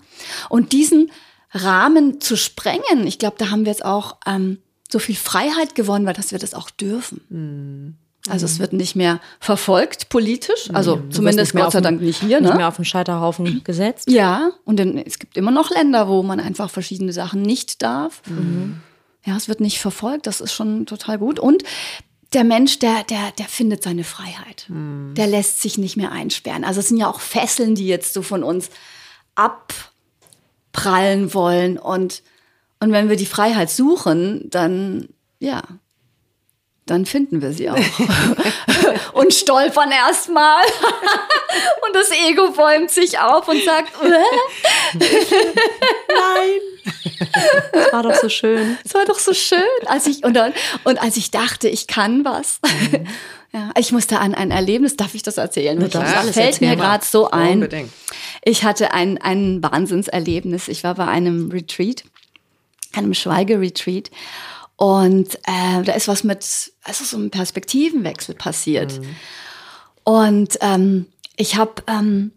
Und 0.49 0.73
diesen 0.73 1.13
Rahmen 1.53 2.21
zu 2.21 2.37
sprengen, 2.37 3.07
ich 3.07 3.19
glaube, 3.19 3.37
da 3.39 3.51
haben 3.51 3.67
wir 3.67 3.73
jetzt 3.73 3.85
auch 3.85 4.17
ähm, 4.27 4.59
so 4.91 4.99
viel 4.99 5.17
Freiheit 5.17 5.75
gewonnen, 5.75 6.07
weil 6.07 6.15
dass 6.15 6.33
wir 6.33 6.39
das 6.39 6.55
auch 6.55 6.71
dürfen. 6.71 7.21
Mhm. 7.29 7.95
Also 8.29 8.47
es 8.47 8.61
wird 8.61 8.73
nicht 8.73 8.95
mehr 8.95 9.21
verfolgt 9.41 10.09
politisch, 10.09 10.71
also 10.73 10.97
du 10.97 11.09
zumindest 11.09 11.55
Gott 11.55 11.73
sei 11.73 11.81
Dank 11.81 12.01
nicht 12.01 12.21
hier. 12.21 12.41
Ne? 12.41 12.49
Nicht 12.49 12.57
mehr 12.57 12.69
auf 12.69 12.77
den 12.77 12.85
Scheiterhaufen 12.85 13.65
gesetzt. 13.65 14.09
Ja, 14.09 14.53
und 14.65 14.79
in, 14.79 14.97
es 14.97 15.19
gibt 15.19 15.37
immer 15.37 15.51
noch 15.51 15.71
Länder, 15.71 16.09
wo 16.09 16.23
man 16.23 16.39
einfach 16.39 16.71
verschiedene 16.71 17.13
Sachen 17.13 17.43
nicht 17.43 17.83
darf. 17.83 18.23
Mhm. 18.29 18.81
Ja, 19.25 19.37
es 19.37 19.49
wird 19.49 19.61
nicht 19.61 19.81
verfolgt, 19.81 20.29
das 20.29 20.41
ist 20.41 20.53
schon 20.53 20.87
total 20.87 21.19
gut. 21.19 21.41
Und 21.41 21.65
der 22.33 22.45
Mensch, 22.45 22.79
der, 22.79 23.03
der, 23.05 23.33
der 23.33 23.47
findet 23.47 23.83
seine 23.83 24.05
Freiheit. 24.05 24.67
Mhm. 24.69 25.15
Der 25.17 25.27
lässt 25.27 25.61
sich 25.61 25.77
nicht 25.77 25.97
mehr 25.97 26.13
einsperren. 26.13 26.65
Also 26.65 26.81
es 26.81 26.89
sind 26.89 26.99
ja 26.99 27.09
auch 27.09 27.21
Fesseln, 27.21 27.75
die 27.75 27.87
jetzt 27.87 28.15
so 28.15 28.23
von 28.23 28.45
uns 28.45 28.71
abprallen 29.35 31.35
wollen. 31.35 31.79
Und, 31.79 32.23
und 32.81 32.93
wenn 32.93 33.09
wir 33.09 33.17
die 33.17 33.27
Freiheit 33.27 33.71
suchen, 33.71 34.49
dann, 34.49 35.09
ja, 35.41 35.63
dann 36.87 37.07
finden 37.07 37.41
wir 37.41 37.53
sie 37.53 37.71
auch. 37.71 37.77
und 39.13 39.33
stolpern 39.33 39.91
erstmal. 39.91 40.63
und 41.87 41.95
das 41.95 42.11
Ego 42.29 42.51
bäumt 42.51 42.91
sich 42.91 43.19
auf 43.19 43.47
und 43.47 43.63
sagt, 43.63 43.93
nein. 44.03 45.01
Das 47.73 47.93
war 47.93 48.03
doch 48.03 48.15
so 48.15 48.29
schön. 48.29 48.77
Es 48.85 48.95
war 48.95 49.05
doch 49.05 49.21
so 49.21 49.33
schön, 49.33 49.63
als 49.87 50.07
ich 50.07 50.25
und, 50.25 50.35
dann, 50.35 50.53
und 50.83 51.01
als 51.01 51.17
ich 51.17 51.31
dachte, 51.31 51.69
ich 51.69 51.87
kann 51.87 52.25
was. 52.25 52.59
Mhm. 52.65 53.07
Ja, 53.53 53.71
ich 53.79 53.93
musste 53.93 54.19
an 54.19 54.35
ein 54.35 54.51
Erlebnis, 54.51 54.97
darf 54.97 55.15
ich 55.15 55.23
das 55.23 55.37
erzählen? 55.37 55.79
Du 55.79 55.87
das 55.87 56.31
fällt 56.31 56.61
mir 56.63 56.75
gerade 56.75 57.05
so 57.05 57.31
ein. 57.31 57.55
Unbedingt. 57.55 57.93
Ich 58.43 58.65
hatte 58.65 58.93
ein, 58.93 59.19
ein 59.19 59.63
Wahnsinnserlebnis. 59.63 60.69
Ich 60.69 60.83
war 60.85 60.95
bei 60.95 61.07
einem 61.07 61.51
Retreat, 61.51 62.03
einem 62.95 63.13
Schweigeretreat. 63.15 64.11
Und 64.77 65.37
äh, 65.47 65.83
da 65.85 65.93
ist 65.93 66.09
was 66.09 66.25
mit, 66.25 66.73
also 66.83 67.05
so 67.05 67.17
ein 67.17 67.31
Perspektivenwechsel 67.31 68.35
passiert. 68.35 69.01
Mhm. 69.01 69.17
Und 70.05 70.59
ähm, 70.61 71.07
ich 71.37 71.57
habe 71.57 71.83
ähm, 71.87 72.33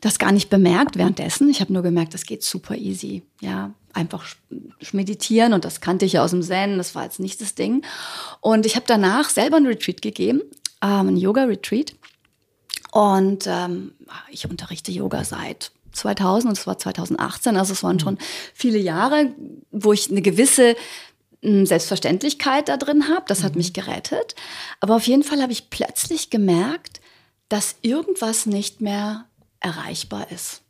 das 0.00 0.18
gar 0.18 0.32
nicht 0.32 0.50
bemerkt 0.50 0.96
währenddessen. 0.96 1.48
Ich 1.48 1.60
habe 1.60 1.72
nur 1.72 1.82
gemerkt, 1.82 2.14
das 2.14 2.26
geht 2.26 2.42
super 2.42 2.76
easy. 2.76 3.22
Ja, 3.40 3.72
einfach 3.92 4.26
meditieren 4.92 5.52
und 5.52 5.64
das 5.64 5.80
kannte 5.80 6.04
ich 6.04 6.14
ja 6.14 6.24
aus 6.24 6.30
dem 6.30 6.42
Zen. 6.42 6.78
Das 6.78 6.94
war 6.94 7.04
jetzt 7.04 7.20
nicht 7.20 7.40
das 7.40 7.54
Ding. 7.54 7.84
Und 8.40 8.66
ich 8.66 8.76
habe 8.76 8.84
danach 8.86 9.30
selber 9.30 9.56
ein 9.56 9.66
Retreat 9.66 10.02
gegeben, 10.02 10.42
ähm, 10.82 11.08
ein 11.08 11.16
Yoga-Retreat. 11.16 11.94
Und 12.90 13.46
ähm, 13.46 13.92
ich 14.30 14.48
unterrichte 14.48 14.92
Yoga 14.92 15.24
seit 15.24 15.72
2000 15.92 16.50
und 16.50 16.58
es 16.58 16.66
war 16.66 16.78
2018, 16.78 17.56
also 17.56 17.72
es 17.72 17.82
waren 17.82 17.96
mhm. 17.96 18.00
schon 18.00 18.18
viele 18.52 18.78
Jahre, 18.78 19.32
wo 19.70 19.92
ich 19.92 20.10
eine 20.10 20.22
gewisse 20.22 20.76
Selbstverständlichkeit 21.66 22.68
da 22.68 22.76
drin 22.76 23.08
habe. 23.08 23.24
Das 23.28 23.42
hat 23.42 23.52
mhm. 23.52 23.58
mich 23.58 23.72
gerettet. 23.72 24.34
Aber 24.80 24.96
auf 24.96 25.06
jeden 25.06 25.22
Fall 25.22 25.42
habe 25.42 25.52
ich 25.52 25.70
plötzlich 25.70 26.30
gemerkt, 26.30 27.00
dass 27.48 27.76
irgendwas 27.82 28.46
nicht 28.46 28.80
mehr 28.80 29.26
erreichbar 29.60 30.30
ist. 30.30 30.62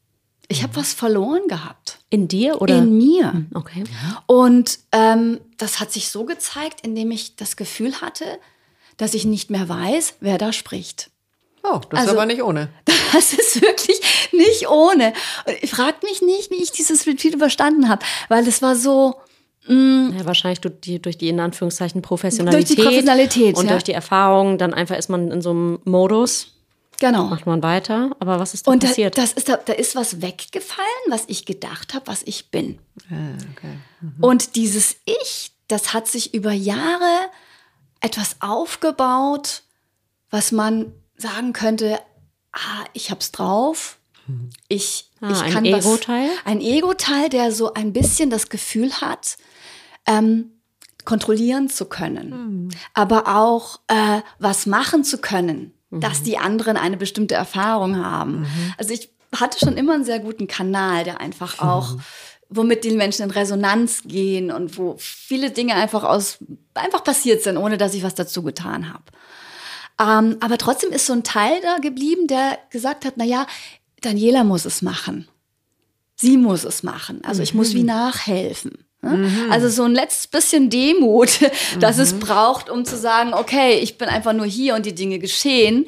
Ich 0.48 0.62
habe 0.62 0.76
was 0.76 0.92
verloren 0.92 1.48
gehabt. 1.48 1.98
In 2.10 2.28
dir 2.28 2.60
oder? 2.60 2.78
In 2.78 2.96
mir. 2.96 3.32
Hm, 3.32 3.46
okay. 3.54 3.84
Und 4.26 4.78
ähm, 4.92 5.40
das 5.56 5.80
hat 5.80 5.92
sich 5.92 6.10
so 6.10 6.24
gezeigt, 6.24 6.80
indem 6.82 7.10
ich 7.10 7.36
das 7.36 7.56
Gefühl 7.56 8.00
hatte, 8.00 8.24
dass 8.96 9.14
ich 9.14 9.24
nicht 9.24 9.50
mehr 9.50 9.68
weiß, 9.68 10.14
wer 10.20 10.38
da 10.38 10.52
spricht. 10.52 11.10
Oh, 11.62 11.80
das 11.88 12.00
also, 12.00 12.12
ist 12.12 12.16
aber 12.16 12.26
nicht 12.26 12.42
ohne. 12.42 12.68
Das 13.12 13.32
ist 13.32 13.62
wirklich 13.62 14.00
nicht 14.32 14.68
ohne. 14.68 15.12
Fragt 15.68 16.02
mich 16.02 16.20
nicht, 16.20 16.50
wie 16.50 16.60
ich 16.60 16.72
dieses 16.72 17.06
Retreat 17.06 17.34
überstanden 17.34 17.88
habe, 17.88 18.04
weil 18.28 18.46
es 18.48 18.60
war 18.60 18.74
so. 18.74 19.14
Ja, 19.66 20.26
wahrscheinlich 20.26 20.60
durch 20.60 20.74
die, 20.80 21.00
durch 21.00 21.16
die 21.16 21.28
in 21.28 21.40
Anführungszeichen 21.40 22.02
Professionalität, 22.02 22.68
durch 22.68 22.76
die 22.76 22.82
Professionalität 22.82 23.56
und 23.56 23.64
ja. 23.66 23.72
durch 23.72 23.84
die 23.84 23.92
Erfahrung, 23.92 24.58
dann 24.58 24.74
einfach 24.74 24.96
ist 24.96 25.08
man 25.08 25.30
in 25.30 25.40
so 25.40 25.50
einem 25.50 25.78
Modus. 25.84 26.54
Genau. 27.00 27.24
Macht 27.24 27.46
man 27.46 27.62
weiter. 27.62 28.10
Aber 28.20 28.38
was 28.38 28.54
ist 28.54 28.66
da 28.66 28.72
und 28.72 28.84
passiert? 28.84 29.16
Da, 29.16 29.22
das 29.22 29.32
ist 29.32 29.48
da, 29.48 29.56
da 29.56 29.72
ist 29.72 29.96
was 29.96 30.22
weggefallen, 30.22 30.88
was 31.08 31.24
ich 31.28 31.44
gedacht 31.44 31.94
habe, 31.94 32.06
was 32.06 32.22
ich 32.24 32.50
bin. 32.50 32.78
Ah, 33.10 33.36
okay. 33.52 33.78
mhm. 34.00 34.12
Und 34.22 34.56
dieses 34.56 34.96
Ich, 35.04 35.52
das 35.68 35.92
hat 35.92 36.08
sich 36.08 36.34
über 36.34 36.52
Jahre 36.52 37.30
etwas 38.00 38.36
aufgebaut, 38.40 39.62
was 40.30 40.52
man 40.52 40.92
sagen 41.16 41.52
könnte, 41.52 41.98
ah, 42.52 42.84
ich 42.92 43.10
hab's 43.10 43.32
drauf. 43.32 43.98
Mhm. 44.26 44.50
Ich, 44.68 45.10
ah, 45.20 45.30
ich 45.32 45.52
kann 45.52 45.64
ein 45.64 45.74
Ego-Teil? 45.74 46.28
Ein 46.44 46.60
Ego-Teil, 46.60 47.28
der 47.28 47.50
so 47.50 47.72
ein 47.74 47.92
bisschen 47.92 48.30
das 48.30 48.50
Gefühl 48.50 48.92
hat, 49.00 49.36
ähm, 50.06 50.50
kontrollieren 51.04 51.68
zu 51.68 51.84
können, 51.86 52.30
mhm. 52.30 52.68
aber 52.94 53.36
auch 53.36 53.80
äh, 53.88 54.20
was 54.38 54.66
machen 54.66 55.04
zu 55.04 55.18
können, 55.18 55.72
mhm. 55.90 56.00
dass 56.00 56.22
die 56.22 56.38
anderen 56.38 56.76
eine 56.76 56.96
bestimmte 56.96 57.34
Erfahrung 57.34 58.02
haben. 58.02 58.40
Mhm. 58.40 58.74
Also 58.78 58.94
ich 58.94 59.10
hatte 59.34 59.58
schon 59.58 59.76
immer 59.76 59.94
einen 59.94 60.04
sehr 60.04 60.20
guten 60.20 60.46
Kanal, 60.46 61.04
der 61.04 61.20
einfach 61.20 61.60
auch 61.60 61.96
womit 62.48 62.84
die 62.84 62.92
Menschen 62.92 63.22
in 63.22 63.30
Resonanz 63.30 64.02
gehen 64.04 64.50
und 64.50 64.78
wo 64.78 64.96
viele 64.98 65.50
Dinge 65.50 65.74
einfach 65.74 66.04
aus 66.04 66.38
einfach 66.74 67.02
passiert 67.02 67.42
sind, 67.42 67.56
ohne 67.56 67.78
dass 67.78 67.94
ich 67.94 68.02
was 68.02 68.14
dazu 68.14 68.42
getan 68.42 68.92
habe. 68.92 69.04
Ähm, 70.00 70.36
aber 70.40 70.58
trotzdem 70.58 70.90
ist 70.92 71.06
so 71.06 71.12
ein 71.12 71.24
Teil 71.24 71.60
da 71.62 71.78
geblieben, 71.78 72.26
der 72.26 72.58
gesagt 72.70 73.04
hat, 73.04 73.14
na 73.16 73.24
ja, 73.24 73.46
Daniela 74.00 74.44
muss 74.44 74.64
es 74.64 74.82
machen. 74.82 75.28
Sie 76.16 76.36
muss 76.36 76.64
es 76.64 76.82
machen. 76.82 77.24
Also 77.24 77.42
ich 77.42 77.54
muss 77.54 77.74
wie 77.74 77.80
mhm. 77.80 77.86
nachhelfen. 77.86 78.83
Mhm. 79.04 79.52
Also 79.52 79.68
so 79.68 79.84
ein 79.84 79.92
letztes 79.92 80.26
bisschen 80.26 80.70
Demut, 80.70 81.40
das 81.80 81.96
mhm. 81.96 82.02
es 82.02 82.18
braucht, 82.18 82.70
um 82.70 82.84
zu 82.84 82.96
sagen, 82.96 83.34
okay, 83.34 83.78
ich 83.78 83.98
bin 83.98 84.08
einfach 84.08 84.32
nur 84.32 84.46
hier 84.46 84.74
und 84.74 84.86
die 84.86 84.94
Dinge 84.94 85.18
geschehen. 85.18 85.86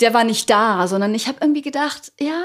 Der 0.00 0.14
war 0.14 0.24
nicht 0.24 0.48
da, 0.48 0.86
sondern 0.88 1.14
ich 1.14 1.28
habe 1.28 1.38
irgendwie 1.40 1.62
gedacht, 1.62 2.12
ja, 2.18 2.42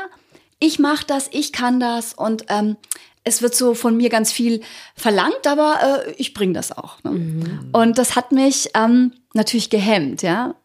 ich 0.60 0.80
mache 0.80 1.06
das, 1.06 1.30
ich 1.32 1.54
kann 1.54 1.80
das 1.80 2.14
und 2.14 2.46
ähm, 2.50 2.76
es 3.24 3.42
wird 3.42 3.56
so 3.56 3.74
von 3.74 3.98
mir 3.98 4.10
ganz 4.10 4.32
viel 4.32 4.62
verlangt, 4.96 5.48
aber 5.48 6.04
äh, 6.06 6.12
ich 6.18 6.34
bringe 6.34 6.54
das 6.54 6.72
auch. 6.72 7.04
Ne? 7.04 7.12
Mhm. 7.12 7.70
Und 7.72 7.98
das 7.98 8.16
hat 8.16 8.32
mich 8.32 8.70
ähm, 8.76 9.14
natürlich 9.34 9.70
gehemmt, 9.70 10.22
ja 10.22 10.56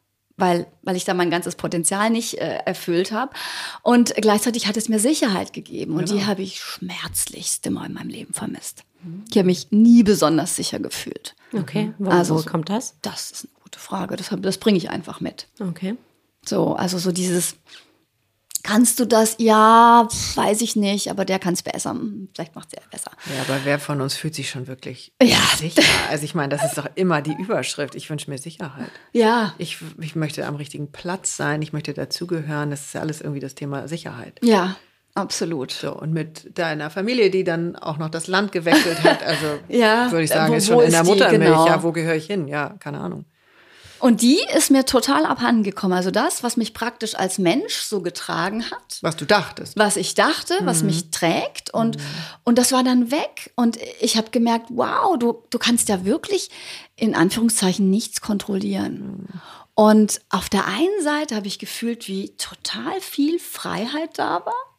weil, 0.41 0.67
weil 0.83 0.97
ich 0.97 1.05
da 1.05 1.15
mein 1.15 1.31
ganzes 1.31 1.55
Potenzial 1.55 2.11
nicht 2.11 2.39
äh, 2.39 2.59
erfüllt 2.65 3.13
habe. 3.13 3.33
Und 3.83 4.15
gleichzeitig 4.17 4.67
hat 4.67 4.77
es 4.77 4.89
mir 4.89 4.99
Sicherheit 4.99 5.53
gegeben. 5.53 5.93
Und 5.93 6.07
genau. 6.07 6.19
die 6.19 6.27
habe 6.27 6.43
ich 6.43 6.61
schmerzlichst 6.61 7.65
immer 7.67 7.87
in 7.87 7.93
meinem 7.93 8.09
Leben 8.09 8.33
vermisst. 8.33 8.83
Ich 9.31 9.37
habe 9.37 9.47
mich 9.47 9.71
nie 9.71 10.03
besonders 10.03 10.57
sicher 10.57 10.79
gefühlt. 10.79 11.35
Okay, 11.53 11.93
Warum, 11.99 12.19
also, 12.19 12.39
wo 12.39 12.43
kommt 12.43 12.69
das? 12.69 12.97
Das 13.03 13.31
ist 13.31 13.45
eine 13.45 13.63
gute 13.63 13.79
Frage. 13.79 14.17
Das, 14.17 14.31
das 14.39 14.59
bringe 14.59 14.79
ich 14.79 14.91
einfach 14.91 15.21
mit. 15.21 15.49
Okay. 15.61 15.97
So, 16.45 16.75
also 16.75 16.99
so 16.99 17.13
dieses, 17.13 17.57
Kannst 18.63 19.01
du 19.01 19.07
das? 19.07 19.37
Ja, 19.39 20.07
weiß 20.35 20.61
ich 20.61 20.77
nicht, 20.77 21.11
aber 21.11 21.25
der 21.25 21.39
kann 21.39 21.55
es 21.55 21.63
besser. 21.63 21.97
Vielleicht 22.35 22.55
macht 22.55 22.75
er 22.75 22.83
besser. 22.91 23.11
Ja, 23.35 23.43
aber 23.43 23.61
wer 23.65 23.79
von 23.79 24.01
uns 24.01 24.15
fühlt 24.15 24.35
sich 24.35 24.51
schon 24.51 24.67
wirklich 24.67 25.13
ja. 25.23 25.39
sicher? 25.59 25.83
Also 26.11 26.25
ich 26.25 26.35
meine, 26.35 26.51
das 26.51 26.65
ist 26.65 26.77
doch 26.77 26.87
immer 26.95 27.23
die 27.23 27.33
Überschrift. 27.33 27.95
Ich 27.95 28.11
wünsche 28.11 28.31
mir 28.31 28.39
Sicherheit. 28.39 28.91
Ja. 29.13 29.55
Ich, 29.57 29.79
ich 30.01 30.15
möchte 30.15 30.47
am 30.47 30.57
richtigen 30.57 30.93
Platz 30.93 31.37
sein, 31.37 31.63
ich 31.63 31.73
möchte 31.73 31.95
dazugehören. 31.95 32.71
Das 32.71 32.83
ist 32.83 32.95
ja 32.95 33.01
alles 33.01 33.21
irgendwie 33.21 33.41
das 33.41 33.55
Thema 33.55 33.89
Sicherheit. 33.89 34.39
Ja, 34.43 34.77
absolut. 35.21 35.71
So, 35.71 35.93
und 35.93 36.13
mit 36.13 36.59
deiner 36.59 36.91
Familie, 36.91 37.31
die 37.31 37.45
dann 37.45 37.77
auch 37.77 37.99
noch 37.99 38.11
das 38.11 38.27
Land 38.27 38.53
gewechselt 38.53 39.03
hat, 39.03 39.23
also 39.27 39.59
ja, 39.69 40.11
würde 40.11 40.25
ich 40.25 40.31
sagen, 40.31 40.53
wo, 40.53 40.57
ist 40.57 40.67
schon 40.67 40.85
in 40.85 40.91
der 40.91 41.05
Muttermilch. 41.05 41.45
Genau. 41.45 41.67
Ja, 41.67 41.83
wo 41.83 41.93
gehöre 41.93 42.17
ich 42.17 42.27
hin? 42.27 42.49
Ja, 42.49 42.75
keine 42.81 43.01
Ahnung. 43.01 43.25
Und 44.01 44.23
die 44.23 44.41
ist 44.57 44.71
mir 44.71 44.87
total 44.87 45.27
abhanden 45.27 45.63
gekommen. 45.63 45.93
Also 45.93 46.11
das, 46.11 46.43
was 46.43 46.57
mich 46.57 46.73
praktisch 46.73 47.15
als 47.15 47.39
Mensch 47.39 47.75
so 47.75 48.01
getragen 48.01 48.65
hat. 48.71 48.99
Was 49.03 49.17
du 49.17 49.27
dachtest. 49.27 49.79
Was 49.79 49.97
ich 49.97 50.15
dachte, 50.15 50.55
mhm. 50.61 50.67
was 50.67 50.83
mich 50.83 51.11
trägt. 51.11 51.73
Und, 51.73 51.99
mhm. 51.99 52.03
und 52.45 52.59
das 52.59 52.73
war 52.73 52.83
dann 52.83 53.11
weg. 53.11 53.53
Und 53.57 53.79
ich 54.01 54.17
habe 54.17 54.31
gemerkt, 54.31 54.67
wow, 54.71 55.19
du, 55.19 55.45
du 55.51 55.59
kannst 55.59 55.91
ja 55.91 56.05
wirklich 56.07 56.51
in 56.97 57.15
Anführungszeichen 57.15 57.91
nichts 57.91 58.23
kontrollieren. 58.23 59.27
Mhm. 59.29 59.41
Und 59.75 60.21
auf 60.31 60.49
der 60.49 60.67
einen 60.67 61.03
Seite 61.03 61.37
habe 61.37 61.47
ich 61.47 61.59
gefühlt, 61.59 62.09
wie 62.09 62.35
total 62.37 63.01
viel 63.01 63.39
Freiheit 63.39 64.19
da 64.19 64.45
war. 64.45 64.70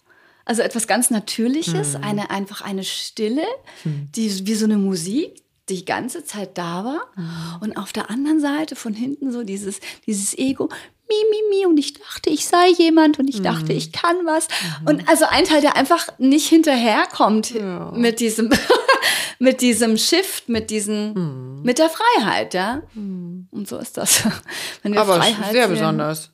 Also 0.51 0.63
etwas 0.63 0.85
ganz 0.85 1.09
Natürliches, 1.11 1.93
Hm. 1.95 2.03
eine, 2.03 2.29
einfach 2.29 2.59
eine 2.59 2.83
Stille, 2.83 3.45
die 3.85 4.45
wie 4.45 4.55
so 4.55 4.65
eine 4.65 4.75
Musik 4.77 5.41
die 5.69 5.85
ganze 5.85 6.25
Zeit 6.25 6.57
da 6.57 6.83
war. 6.83 6.99
Hm. 7.15 7.29
Und 7.61 7.77
auf 7.77 7.93
der 7.93 8.09
anderen 8.09 8.41
Seite 8.41 8.75
von 8.75 8.93
hinten 8.93 9.31
so 9.31 9.43
dieses, 9.43 9.79
dieses 10.05 10.37
Ego, 10.37 10.67
mi, 11.07 11.15
mi, 11.29 11.37
mi. 11.59 11.65
Und 11.65 11.77
ich 11.77 11.93
dachte, 11.93 12.29
ich 12.29 12.45
sei 12.47 12.67
jemand 12.77 13.17
und 13.17 13.29
ich 13.29 13.37
Hm. 13.37 13.43
dachte, 13.43 13.71
ich 13.71 13.93
kann 13.93 14.17
was. 14.25 14.49
Und 14.85 15.07
also 15.07 15.23
ein 15.29 15.45
Teil, 15.45 15.61
der 15.61 15.77
einfach 15.77 16.07
nicht 16.19 16.49
hinterherkommt 16.49 17.53
mit 17.95 18.19
diesem, 18.19 18.49
mit 19.39 19.61
diesem 19.61 19.95
Shift, 19.95 20.49
mit 20.49 20.69
diesen, 20.69 21.15
Hm. 21.15 21.61
mit 21.63 21.77
der 21.79 21.89
Freiheit, 21.89 22.53
ja. 22.53 22.81
Und 22.93 23.69
so 23.69 23.77
ist 23.77 23.95
das. 23.95 24.23
Aber 24.83 25.17
es 25.19 25.27
ist 25.29 25.35
Freiheit 25.35 25.51
sehr 25.53 25.67
sehen. 25.67 25.71
besonders. 25.75 26.29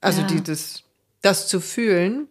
Also 0.00 0.20
Ja. 0.20 0.26
dieses, 0.28 0.84
das 1.22 1.48
zu 1.48 1.58
fühlen, 1.60 2.28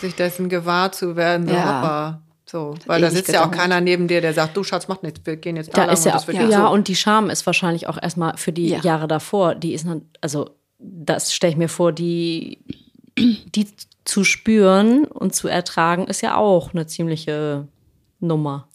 sich 0.00 0.14
dessen 0.14 0.48
gewahr 0.48 0.92
zu 0.92 1.16
werden, 1.16 1.46
so, 1.48 1.54
Ja. 1.54 1.64
hoppa, 1.82 2.22
so. 2.46 2.74
Weil 2.86 3.00
da 3.00 3.10
sitzt 3.10 3.30
ja 3.32 3.44
auch 3.46 3.50
keiner 3.50 3.80
neben 3.80 4.08
dir, 4.08 4.20
der 4.20 4.32
sagt, 4.34 4.56
du 4.56 4.64
Schatz, 4.64 4.88
mach 4.88 5.02
nichts, 5.02 5.20
wir 5.24 5.36
gehen 5.36 5.56
jetzt 5.56 5.70
da, 5.76 5.82
Da 5.82 5.84
lang 5.86 5.94
ist 5.94 6.04
ja, 6.04 6.12
und 6.12 6.16
das 6.20 6.26
wird 6.28 6.50
ja, 6.50 6.66
so. 6.66 6.72
und 6.72 6.88
die 6.88 6.96
Scham 6.96 7.30
ist 7.30 7.44
wahrscheinlich 7.46 7.86
auch 7.88 8.00
erstmal 8.00 8.36
für 8.36 8.52
die 8.52 8.68
Ja. 8.68 8.80
Jahre 8.80 9.08
davor, 9.08 9.54
die 9.54 9.74
ist, 9.74 9.86
also 10.20 10.50
das 10.78 11.34
stelle 11.34 11.52
ich 11.52 11.58
mir 11.58 11.68
vor, 11.68 11.92
die, 11.92 12.58
die 13.18 13.66
zu 14.04 14.24
spüren 14.24 15.04
und 15.04 15.34
zu 15.34 15.48
ertragen, 15.48 16.06
ist 16.06 16.22
ja 16.22 16.36
auch 16.36 16.72
eine 16.72 16.86
ziemliche 16.86 17.66
Nummer. 18.20 18.66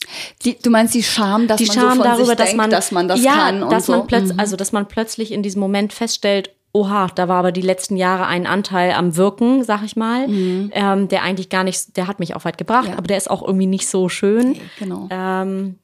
Die, 0.45 0.57
du 0.57 0.69
meinst 0.69 0.93
die 0.93 1.03
Scham, 1.03 1.47
dass 1.47 1.57
die 1.57 1.65
man 1.65 1.75
Scham 1.75 1.89
so 1.89 1.95
von 1.95 2.03
darüber, 2.03 2.25
sich 2.27 2.35
dass 2.35 2.45
denkt, 2.47 2.57
man, 2.57 2.69
dass 2.69 2.91
man 2.91 3.07
das 3.07 3.23
ja, 3.23 3.33
kann 3.33 3.63
und 3.63 3.71
dass 3.71 3.87
so. 3.87 3.93
man 3.93 4.07
plötzlich, 4.07 4.33
Mhm. 4.33 4.39
also 4.39 4.55
dass 4.55 4.71
man 4.71 4.87
plötzlich 4.87 5.31
in 5.31 5.43
diesem 5.43 5.59
Moment 5.59 5.91
feststellt, 5.93 6.51
oha, 6.73 7.07
da 7.13 7.27
war 7.27 7.37
aber 7.37 7.51
die 7.51 7.61
letzten 7.61 7.95
Jahre 7.97 8.25
ein 8.25 8.47
Anteil 8.47 8.91
am 8.93 9.15
Wirken, 9.15 9.63
sag 9.63 9.83
ich 9.83 9.95
mal, 9.95 10.25
ähm, 10.27 11.07
der 11.07 11.21
eigentlich 11.23 11.49
gar 11.49 11.63
nicht, 11.63 11.95
der 11.97 12.07
hat 12.07 12.19
mich 12.19 12.35
auch 12.35 12.45
weit 12.45 12.57
gebracht, 12.57 12.85
Mhm. 12.85 12.91
Ja. 12.91 12.97
aber 12.97 13.07
der 13.07 13.17
ist 13.17 13.29
auch 13.29 13.43
irgendwie 13.45 13.67
nicht 13.67 13.87
so 13.87 14.09
schön. 14.09 14.57
Genau. 14.79 15.07
Ähm, 15.11 15.77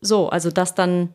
so, 0.00 0.28
also 0.30 0.50
das 0.50 0.74
dann 0.74 1.10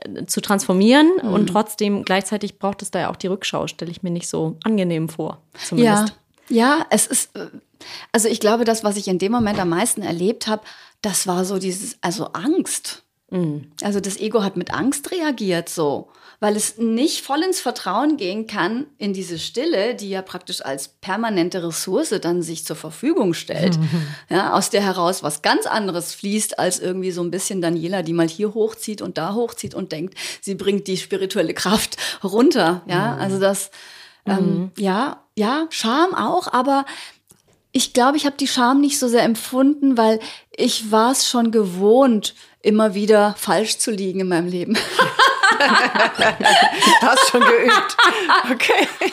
äh, 0.00 0.26
zu 0.26 0.40
transformieren 0.40 1.08
Mhm. 1.22 1.32
und 1.32 1.46
trotzdem 1.48 2.04
gleichzeitig 2.04 2.58
braucht 2.58 2.82
es 2.82 2.90
da 2.90 2.98
ja 3.00 3.10
auch 3.10 3.16
die 3.16 3.28
Rückschau, 3.28 3.66
stelle 3.68 3.90
ich 3.90 4.02
mir 4.02 4.10
nicht 4.10 4.28
so 4.28 4.56
angenehm 4.64 5.08
vor. 5.08 5.42
Zumindest. 5.54 6.14
Ja, 6.48 6.76
ja, 6.78 6.86
es 6.90 7.06
ist, 7.06 7.36
äh, 7.36 7.46
also 8.12 8.28
ich 8.28 8.40
glaube, 8.40 8.64
das, 8.64 8.82
was 8.84 8.96
ich 8.96 9.06
in 9.08 9.18
dem 9.18 9.30
Moment 9.32 9.58
am 9.60 9.68
meisten 9.68 10.02
erlebt 10.02 10.48
habe, 10.48 10.62
das 11.02 11.26
war 11.28 11.44
so 11.44 11.58
dieses, 11.58 11.96
also 12.00 12.26
Angst. 12.32 13.04
Mhm. 13.30 13.70
Also 13.82 14.00
das 14.00 14.18
Ego 14.18 14.42
hat 14.42 14.56
mit 14.56 14.74
Angst 14.74 15.12
reagiert 15.12 15.68
so, 15.68 16.08
weil 16.40 16.56
es 16.56 16.78
nicht 16.78 17.20
voll 17.20 17.42
ins 17.42 17.60
Vertrauen 17.60 18.16
gehen 18.16 18.46
kann 18.46 18.86
in 18.96 19.12
diese 19.12 19.38
Stille, 19.38 19.94
die 19.94 20.08
ja 20.08 20.22
praktisch 20.22 20.64
als 20.64 20.88
permanente 20.88 21.62
Ressource 21.62 22.14
dann 22.20 22.42
sich 22.42 22.64
zur 22.64 22.76
Verfügung 22.76 23.34
stellt, 23.34 23.78
ja, 24.30 24.54
aus 24.54 24.70
der 24.70 24.82
heraus 24.82 25.22
was 25.22 25.42
ganz 25.42 25.66
anderes 25.66 26.14
fließt 26.14 26.58
als 26.58 26.80
irgendwie 26.80 27.10
so 27.10 27.22
ein 27.22 27.30
bisschen 27.30 27.60
Daniela, 27.60 28.02
die 28.02 28.14
mal 28.14 28.28
hier 28.28 28.54
hochzieht 28.54 29.02
und 29.02 29.18
da 29.18 29.34
hochzieht 29.34 29.74
und 29.74 29.92
denkt, 29.92 30.14
sie 30.40 30.54
bringt 30.54 30.86
die 30.88 30.96
spirituelle 30.96 31.54
Kraft 31.54 31.98
runter, 32.24 32.82
ja, 32.86 33.16
also 33.16 33.38
das, 33.38 33.70
ähm, 34.24 34.70
ja, 34.78 35.22
ja, 35.36 35.66
Scham 35.68 36.14
auch, 36.14 36.52
aber 36.52 36.86
ich 37.72 37.92
glaube, 37.92 38.16
ich 38.16 38.26
habe 38.26 38.36
die 38.36 38.48
Scham 38.48 38.80
nicht 38.80 38.98
so 38.98 39.08
sehr 39.08 39.22
empfunden, 39.22 39.96
weil 39.96 40.20
ich 40.56 40.90
war 40.90 41.12
es 41.12 41.28
schon 41.28 41.50
gewohnt, 41.50 42.34
immer 42.62 42.94
wieder 42.94 43.34
falsch 43.38 43.78
zu 43.78 43.90
liegen 43.90 44.20
in 44.20 44.28
meinem 44.28 44.48
Leben. 44.48 44.76
Hast 47.00 47.30
schon 47.30 47.40
geübt. 47.40 47.96
Okay. 48.50 49.12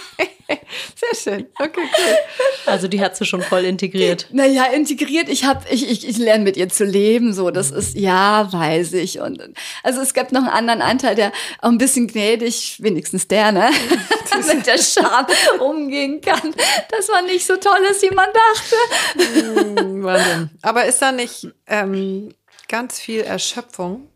Sehr 0.95 1.33
schön. 1.35 1.47
Okay, 1.59 1.81
cool. 1.81 2.17
Also 2.65 2.87
die 2.87 3.01
hat 3.01 3.17
sie 3.17 3.25
schon 3.25 3.41
voll 3.41 3.65
integriert. 3.65 4.27
Naja, 4.31 4.65
integriert. 4.65 5.27
Ich 5.27 5.43
habe, 5.43 5.65
ich, 5.69 5.89
ich, 5.89 6.07
ich 6.07 6.17
lerne 6.17 6.43
mit 6.43 6.55
ihr 6.55 6.69
zu 6.69 6.85
leben. 6.85 7.33
So, 7.33 7.51
das 7.51 7.71
ist 7.71 7.97
ja, 7.97 8.51
weiß 8.51 8.93
ich. 8.93 9.19
Und 9.19 9.41
also 9.83 10.01
es 10.01 10.13
gibt 10.13 10.31
noch 10.31 10.41
einen 10.41 10.49
anderen 10.49 10.81
Anteil, 10.81 11.15
der 11.15 11.33
auch 11.61 11.69
ein 11.69 11.77
bisschen 11.77 12.07
gnädig, 12.07 12.77
wenigstens 12.81 13.27
der, 13.27 13.51
ne, 13.51 13.69
mit 14.47 14.65
der 14.65 14.77
Scham 14.77 15.25
umgehen 15.59 16.21
kann. 16.21 16.53
Das 16.91 17.09
war 17.09 17.21
nicht 17.23 17.45
so 17.45 17.57
toll 17.57 17.79
ist, 17.91 18.01
wie 18.03 18.13
man 18.13 18.29
dachte. 18.33 20.03
Wahnsinn. 20.03 20.49
Aber 20.61 20.85
ist 20.85 21.01
da 21.01 21.11
nicht 21.11 21.47
ähm, 21.67 22.33
ganz 22.67 22.99
viel 22.99 23.21
Erschöpfung 23.21 24.07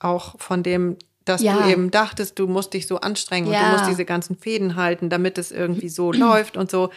auch 0.00 0.34
von 0.38 0.62
dem, 0.62 0.96
dass 1.24 1.42
Ja. 1.42 1.52
du 1.62 1.68
eben 1.70 1.90
dachtest, 1.90 2.38
du 2.38 2.46
musst 2.46 2.72
dich 2.72 2.86
so 2.86 3.00
anstrengen 3.00 3.46
und 3.48 3.52
Ja. 3.54 3.66
du 3.66 3.72
musst 3.72 3.86
diese 3.88 4.04
ganzen 4.04 4.36
Fäden 4.36 4.76
halten, 4.76 5.10
damit 5.10 5.38
es 5.38 5.50
irgendwie 5.52 5.88
so 5.88 6.12
läuft 6.12 6.56
und 6.56 6.70
so. 6.70 6.90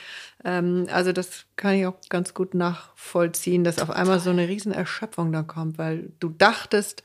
Ähm, 0.46 0.88
also 0.92 1.12
das 1.12 1.46
kann 1.56 1.76
ich 1.76 1.86
auch 1.86 1.96
ganz 2.10 2.34
gut 2.34 2.54
nachvollziehen, 2.54 3.64
dass 3.64 3.80
auf 3.80 3.90
einmal 3.90 4.20
so 4.20 4.30
eine 4.30 4.48
riesen 4.48 4.72
Erschöpfung 4.72 5.32
da 5.32 5.42
kommt, 5.44 5.78
weil 5.78 6.12
du 6.20 6.30
dachtest, 6.30 7.04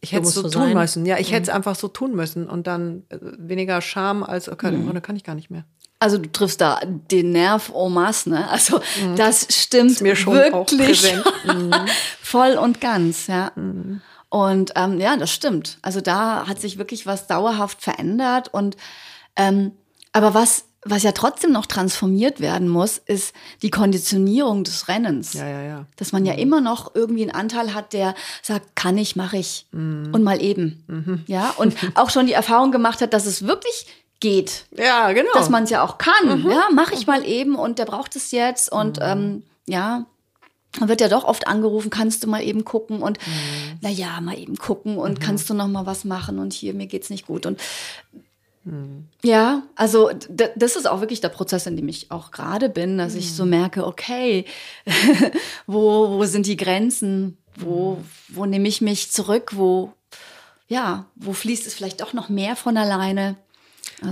ich 0.00 0.12
hätte 0.12 0.26
es 0.26 0.34
so 0.34 0.42
so 0.42 0.48
tun 0.50 0.62
sein. 0.62 0.74
müssen. 0.76 1.06
Ja, 1.06 1.18
ich 1.18 1.30
hätte 1.30 1.44
es 1.44 1.48
einfach 1.48 1.76
so 1.76 1.86
tun 1.88 2.14
müssen 2.16 2.48
und 2.48 2.66
dann 2.66 3.04
äh, 3.08 3.18
weniger 3.20 3.80
Scham 3.80 4.24
als, 4.24 4.48
okay, 4.48 4.68
im 4.74 4.84
Grunde 4.84 5.00
kann 5.00 5.14
ich 5.16 5.22
gar 5.24 5.36
nicht 5.36 5.48
mehr. 5.50 5.64
Also 6.00 6.18
du 6.18 6.28
triffst 6.32 6.60
da 6.60 6.80
den 6.84 7.30
Nerv 7.30 7.70
en 7.72 7.92
masse, 7.92 8.28
ne? 8.30 8.48
Also 8.50 8.80
das 9.14 9.46
stimmt 9.50 10.00
mir 10.00 10.16
schon 10.16 10.34
wirklich 10.34 10.80
präsent. 10.80 11.24
voll 12.20 12.54
und 12.58 12.80
ganz, 12.80 13.28
ja. 13.28 13.52
Und 14.32 14.72
ähm, 14.76 14.98
ja, 14.98 15.14
das 15.18 15.30
stimmt. 15.30 15.76
Also 15.82 16.00
da 16.00 16.48
hat 16.48 16.58
sich 16.58 16.78
wirklich 16.78 17.04
was 17.06 17.26
dauerhaft 17.26 17.82
verändert 17.82 18.48
und 18.54 18.78
ähm, 19.36 19.72
aber 20.14 20.32
was 20.32 20.64
was 20.84 21.02
ja 21.02 21.12
trotzdem 21.12 21.52
noch 21.52 21.66
transformiert 21.66 22.40
werden 22.40 22.66
muss, 22.66 22.96
ist 22.96 23.34
die 23.60 23.68
Konditionierung 23.70 24.64
des 24.64 24.88
Rennens. 24.88 25.34
Ja, 25.34 25.46
ja, 25.46 25.62
ja. 25.62 25.86
Dass 25.96 26.12
man 26.12 26.24
ja 26.24 26.32
immer 26.32 26.62
noch 26.62 26.94
irgendwie 26.94 27.22
einen 27.22 27.30
Anteil 27.30 27.74
hat, 27.74 27.92
der 27.92 28.14
sagt, 28.40 28.74
kann 28.74 28.96
ich, 28.96 29.16
mache 29.16 29.36
ich 29.36 29.66
und 29.70 30.22
mal 30.22 30.42
eben. 30.42 31.24
Ja, 31.28 31.50
und 31.50 31.76
auch 31.94 32.08
schon 32.08 32.26
die 32.26 32.32
Erfahrung 32.32 32.72
gemacht 32.72 33.02
hat, 33.02 33.12
dass 33.12 33.26
es 33.26 33.46
wirklich 33.46 33.86
geht 34.18 34.64
Ja, 34.70 35.12
genau. 35.12 35.32
dass 35.34 35.50
man 35.50 35.64
es 35.64 35.70
ja 35.70 35.84
auch 35.84 35.98
kann. 35.98 36.42
Ja, 36.48 36.68
mache 36.72 36.94
ich 36.94 37.06
mal 37.06 37.24
eben 37.26 37.54
und 37.54 37.78
der 37.78 37.84
braucht 37.84 38.16
es 38.16 38.30
jetzt 38.30 38.72
und 38.72 38.98
ähm, 39.02 39.42
ja. 39.66 40.06
Wird 40.80 41.00
ja 41.00 41.08
doch 41.08 41.24
oft 41.24 41.46
angerufen, 41.46 41.90
kannst 41.90 42.24
du 42.24 42.28
mal 42.28 42.42
eben 42.42 42.64
gucken? 42.64 43.02
Und 43.02 43.18
na 43.80 43.90
ja, 43.90 44.20
mal 44.20 44.38
eben 44.38 44.56
gucken. 44.56 44.96
Und 44.96 45.20
kannst 45.20 45.50
du 45.50 45.54
noch 45.54 45.68
mal 45.68 45.86
was 45.86 46.04
machen? 46.04 46.38
Und 46.38 46.52
hier 46.52 46.72
mir 46.74 46.86
geht's 46.86 47.10
nicht 47.10 47.26
gut. 47.26 47.46
Und 47.46 47.60
ja, 49.24 49.64
also 49.74 50.10
das 50.28 50.76
ist 50.76 50.88
auch 50.88 51.00
wirklich 51.00 51.20
der 51.20 51.30
Prozess, 51.30 51.66
in 51.66 51.76
dem 51.76 51.88
ich 51.88 52.12
auch 52.12 52.30
gerade 52.30 52.68
bin, 52.68 52.96
dass 52.96 53.16
ich 53.16 53.32
so 53.32 53.44
merke, 53.44 53.84
okay, 53.84 54.44
wo, 55.66 56.10
wo 56.10 56.24
sind 56.26 56.46
die 56.46 56.56
Grenzen? 56.56 57.38
Wo, 57.56 57.98
wo 58.28 58.46
nehme 58.46 58.68
ich 58.68 58.80
mich 58.80 59.10
zurück? 59.10 59.50
Wo, 59.54 59.92
ja, 60.68 61.06
wo 61.16 61.32
fließt 61.32 61.66
es 61.66 61.74
vielleicht 61.74 62.00
doch 62.00 62.12
noch 62.12 62.28
mehr 62.28 62.54
von 62.54 62.76
alleine? 62.76 63.36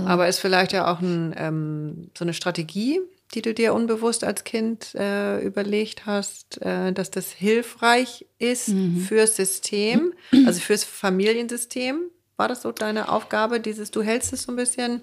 Aber 0.05 0.27
ist 0.27 0.39
vielleicht 0.39 0.73
ja 0.73 0.91
auch 0.93 0.99
ein, 0.99 1.33
ähm, 1.37 2.09
so 2.17 2.25
eine 2.25 2.33
Strategie, 2.33 2.99
die 3.33 3.41
du 3.41 3.53
dir 3.53 3.73
unbewusst 3.73 4.23
als 4.23 4.43
Kind 4.43 4.93
äh, 4.95 5.39
überlegt 5.39 6.05
hast, 6.05 6.61
äh, 6.61 6.91
dass 6.91 7.11
das 7.11 7.31
hilfreich 7.31 8.25
ist 8.39 8.73
fürs 9.07 9.35
System, 9.35 10.13
also 10.45 10.59
fürs 10.59 10.83
Familiensystem. 10.83 12.01
War 12.37 12.47
das 12.47 12.63
so 12.63 12.71
deine 12.71 13.09
Aufgabe, 13.09 13.59
dieses, 13.59 13.91
du 13.91 14.01
hältst 14.01 14.33
es 14.33 14.43
so 14.43 14.51
ein 14.51 14.55
bisschen, 14.55 15.01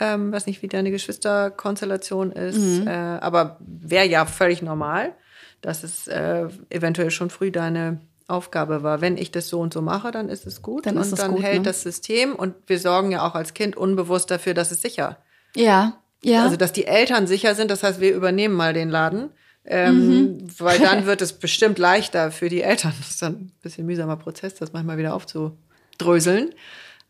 ähm, 0.00 0.32
weiß 0.32 0.46
nicht, 0.46 0.62
wie 0.62 0.68
deine 0.68 0.90
Geschwisterkonstellation 0.90 2.32
ist, 2.32 2.86
äh, 2.86 2.90
aber 2.90 3.58
wäre 3.60 4.06
ja 4.06 4.26
völlig 4.26 4.62
normal, 4.62 5.14
dass 5.60 5.84
es 5.84 6.08
äh, 6.08 6.48
eventuell 6.70 7.10
schon 7.10 7.30
früh 7.30 7.50
deine 7.52 8.00
Aufgabe 8.26 8.82
war. 8.82 9.00
Wenn 9.00 9.16
ich 9.16 9.30
das 9.30 9.48
so 9.48 9.60
und 9.60 9.72
so 9.72 9.80
mache, 9.80 10.10
dann 10.10 10.28
ist 10.28 10.46
es 10.46 10.62
gut 10.62 10.86
Dann 10.86 10.96
und 10.96 11.02
ist 11.02 11.18
dann 11.18 11.32
gut, 11.32 11.42
hält 11.42 11.58
ne? 11.58 11.62
das 11.64 11.82
System 11.82 12.34
und 12.34 12.54
wir 12.66 12.78
sorgen 12.78 13.12
ja 13.12 13.26
auch 13.26 13.34
als 13.34 13.54
Kind 13.54 13.76
unbewusst 13.76 14.30
dafür, 14.30 14.54
dass 14.54 14.72
es 14.72 14.82
sicher. 14.82 15.18
Ja, 15.54 16.01
ja. 16.24 16.44
Also 16.44 16.56
dass 16.56 16.72
die 16.72 16.86
Eltern 16.86 17.26
sicher 17.26 17.54
sind, 17.54 17.70
das 17.70 17.82
heißt, 17.82 18.00
wir 18.00 18.14
übernehmen 18.14 18.54
mal 18.54 18.72
den 18.72 18.90
Laden. 18.90 19.30
Ähm, 19.64 20.38
Weil 20.58 20.78
dann 20.80 21.06
wird 21.06 21.22
es 21.22 21.34
bestimmt 21.34 21.78
leichter 21.78 22.32
für 22.32 22.48
die 22.48 22.62
Eltern. 22.62 22.92
Das 22.98 23.10
ist 23.10 23.22
dann 23.22 23.34
ein 23.34 23.52
bisschen 23.62 23.86
mühsamer 23.86 24.16
Prozess, 24.16 24.54
das 24.54 24.72
manchmal 24.72 24.98
wieder 24.98 25.14
aufzudröseln. 25.14 26.50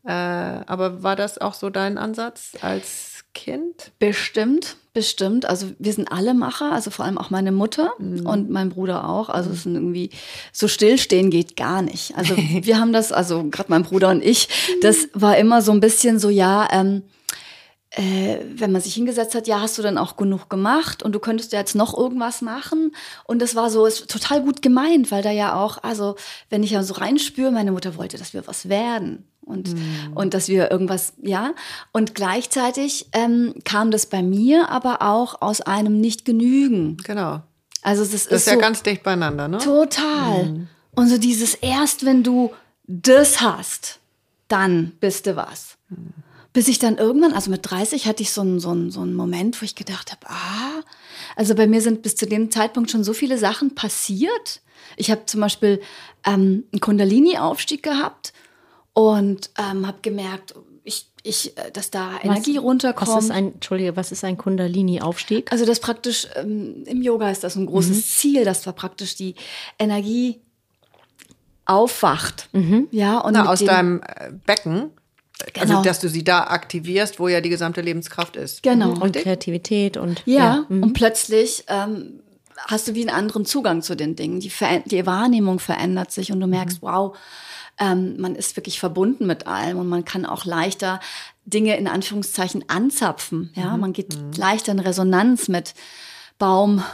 Äh, 0.04 0.10
aber 0.10 1.02
war 1.02 1.16
das 1.16 1.38
auch 1.38 1.54
so 1.54 1.70
dein 1.70 1.96
Ansatz 1.96 2.52
als 2.60 3.24
Kind? 3.34 3.92
Bestimmt, 3.98 4.76
bestimmt. 4.92 5.46
Also 5.46 5.68
wir 5.78 5.92
sind 5.92 6.12
alle 6.12 6.34
Macher, 6.34 6.72
also 6.72 6.90
vor 6.90 7.06
allem 7.06 7.16
auch 7.16 7.30
meine 7.30 7.52
Mutter 7.52 7.92
und 7.98 8.50
mein 8.50 8.68
Bruder 8.68 9.08
auch. 9.08 9.30
Also 9.30 9.50
es 9.50 9.62
sind 9.62 9.74
irgendwie 9.74 10.10
so 10.52 10.68
stillstehen 10.68 11.30
geht 11.30 11.56
gar 11.56 11.80
nicht. 11.80 12.14
Also 12.16 12.36
wir 12.36 12.78
haben 12.78 12.92
das, 12.92 13.12
also 13.12 13.44
gerade 13.44 13.70
mein 13.70 13.84
Bruder 13.84 14.10
und 14.10 14.22
ich, 14.22 14.48
das 14.82 15.08
war 15.14 15.38
immer 15.38 15.62
so 15.62 15.72
ein 15.72 15.80
bisschen 15.80 16.18
so, 16.18 16.28
ja, 16.28 16.68
ähm, 16.72 17.02
äh, 17.94 18.38
wenn 18.54 18.72
man 18.72 18.80
sich 18.80 18.94
hingesetzt 18.94 19.34
hat, 19.34 19.46
ja, 19.46 19.60
hast 19.60 19.76
du 19.76 19.82
dann 19.82 19.98
auch 19.98 20.16
genug 20.16 20.48
gemacht 20.48 21.02
und 21.02 21.12
du 21.12 21.18
könntest 21.18 21.52
ja 21.52 21.58
jetzt 21.58 21.74
noch 21.74 21.96
irgendwas 21.96 22.40
machen. 22.40 22.94
Und 23.24 23.42
das 23.42 23.54
war 23.54 23.70
so, 23.70 23.84
ist 23.84 24.10
total 24.10 24.42
gut 24.42 24.62
gemeint, 24.62 25.10
weil 25.10 25.22
da 25.22 25.30
ja 25.30 25.54
auch, 25.54 25.82
also 25.82 26.16
wenn 26.48 26.62
ich 26.62 26.70
ja 26.70 26.82
so 26.82 26.94
reinspüre, 26.94 27.50
meine 27.50 27.72
Mutter 27.72 27.96
wollte, 27.96 28.16
dass 28.16 28.32
wir 28.32 28.46
was 28.46 28.68
werden. 28.68 29.26
Und, 29.44 29.74
und 30.14 30.34
dass 30.34 30.48
wir 30.48 30.70
irgendwas, 30.70 31.14
ja. 31.20 31.52
Und 31.90 32.14
gleichzeitig 32.14 33.08
ähm, 33.12 33.54
kam 33.64 33.90
das 33.90 34.06
bei 34.06 34.22
mir 34.22 34.70
aber 34.70 35.02
auch 35.02 35.42
aus 35.42 35.60
einem 35.60 36.00
Nicht-Genügen. 36.00 36.96
Genau. 36.98 37.42
Also 37.82 38.02
das, 38.02 38.12
Das 38.12 38.22
ist 38.22 38.32
ist 38.32 38.46
ja 38.46 38.52
so 38.54 38.60
ganz 38.60 38.82
dicht 38.84 39.02
beieinander, 39.02 39.48
ne? 39.48 39.58
total. 39.58 40.68
Und 40.94 41.08
so 41.08 41.18
dieses 41.18 41.54
erst, 41.54 42.06
wenn 42.06 42.22
du 42.22 42.52
das 42.86 43.40
hast, 43.40 43.98
dann 44.46 44.92
bist 45.00 45.26
du 45.26 45.34
was. 45.34 45.76
Bis 46.52 46.68
ich 46.68 46.78
dann 46.78 46.98
irgendwann, 46.98 47.32
also 47.32 47.50
mit 47.50 47.60
30 47.70 48.06
hatte 48.06 48.22
ich 48.22 48.30
so 48.32 48.42
einen, 48.42 48.60
so 48.60 48.70
einen, 48.70 48.90
so 48.90 49.00
einen 49.00 49.14
Moment, 49.14 49.60
wo 49.60 49.64
ich 49.64 49.74
gedacht 49.74 50.10
habe, 50.12 50.26
ah, 50.28 50.82
also 51.36 51.54
bei 51.54 51.66
mir 51.66 51.80
sind 51.80 52.02
bis 52.02 52.14
zu 52.16 52.26
dem 52.26 52.50
Zeitpunkt 52.50 52.90
schon 52.90 53.04
so 53.04 53.14
viele 53.14 53.38
Sachen 53.38 53.74
passiert. 53.74 54.60
Ich 54.96 55.10
habe 55.10 55.24
zum 55.26 55.40
Beispiel 55.40 55.80
ähm, 56.26 56.64
einen 56.72 56.80
Kundalini-Aufstieg 56.80 57.82
gehabt 57.82 58.32
und 58.92 59.48
ähm, 59.58 59.86
habe 59.86 59.98
gemerkt, 60.02 60.54
ich, 60.84 61.06
ich, 61.22 61.56
äh, 61.56 61.70
dass 61.70 61.90
da 61.90 62.18
Energie 62.22 62.58
runterkommt. 62.58 63.08
Was 63.08 63.24
ist 63.24 63.30
ein, 63.30 63.54
Entschuldige, 63.54 63.96
was 63.96 64.12
ist 64.12 64.22
ein 64.22 64.36
Kundalini-Aufstieg? 64.36 65.50
Also 65.52 65.64
das 65.64 65.80
praktisch, 65.80 66.26
ähm, 66.36 66.82
im 66.86 67.00
Yoga 67.00 67.30
ist 67.30 67.44
das 67.44 67.56
ein 67.56 67.64
großes 67.64 68.16
Ziel, 68.18 68.44
dass 68.44 68.60
da 68.62 68.72
praktisch 68.72 69.14
die 69.14 69.36
Energie 69.78 70.40
aufwacht. 71.64 72.48
Ja, 72.90 73.18
und 73.20 73.32
Na, 73.34 73.46
aus 73.48 73.60
dem- 73.60 73.68
deinem 73.68 74.02
äh, 74.02 74.32
Also, 75.58 75.66
Genau. 75.74 75.82
dass 75.82 76.00
du 76.00 76.08
sie 76.08 76.24
da 76.24 76.44
aktivierst, 76.44 77.18
wo 77.18 77.28
ja 77.28 77.40
die 77.40 77.48
gesamte 77.48 77.80
Lebenskraft 77.80 78.36
ist. 78.36 78.62
Genau. 78.62 78.90
und 78.90 79.16
Kreativität 79.16 79.96
und 79.96 80.22
Ja, 80.26 80.64
mhm. 80.68 80.82
und 80.82 80.92
plötzlich 80.92 81.64
ähm, 81.68 82.20
hast 82.68 82.88
du 82.88 82.94
wie 82.94 83.00
einen 83.00 83.16
anderen 83.16 83.44
Zugang 83.44 83.82
zu 83.82 83.94
den 83.96 84.16
Dingen. 84.16 84.40
Die, 84.40 84.50
Ver 84.50 84.80
die 84.84 85.04
Wahrnehmung 85.06 85.58
verändert 85.58 86.12
sich 86.12 86.32
und 86.32 86.40
du 86.40 86.46
merkst, 86.46 86.82
wow, 86.82 87.16
ähm, 87.78 88.16
man 88.20 88.34
ist 88.36 88.56
wirklich 88.56 88.78
verbunden 88.78 89.26
mit 89.26 89.46
allem 89.46 89.78
und 89.78 89.88
man 89.88 90.04
kann 90.04 90.26
auch 90.26 90.44
leichter 90.44 91.00
Dinge 91.44 91.76
in 91.76 91.88
Anführungszeichen 91.88 92.64
anzapfen. 92.68 93.50
Ja, 93.54 93.76
man 93.76 93.92
geht 93.92 94.16
leichter 94.36 94.72
in 94.72 94.78
Resonanz 94.78 95.48
mit 95.48 95.74
Baum, 96.38 96.84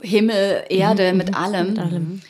Himmel, 0.00 0.64
Erde, 0.68 1.12
mit 1.12 1.34
allem. 1.34 1.70
mit 1.70 1.78
allem. 1.78 2.22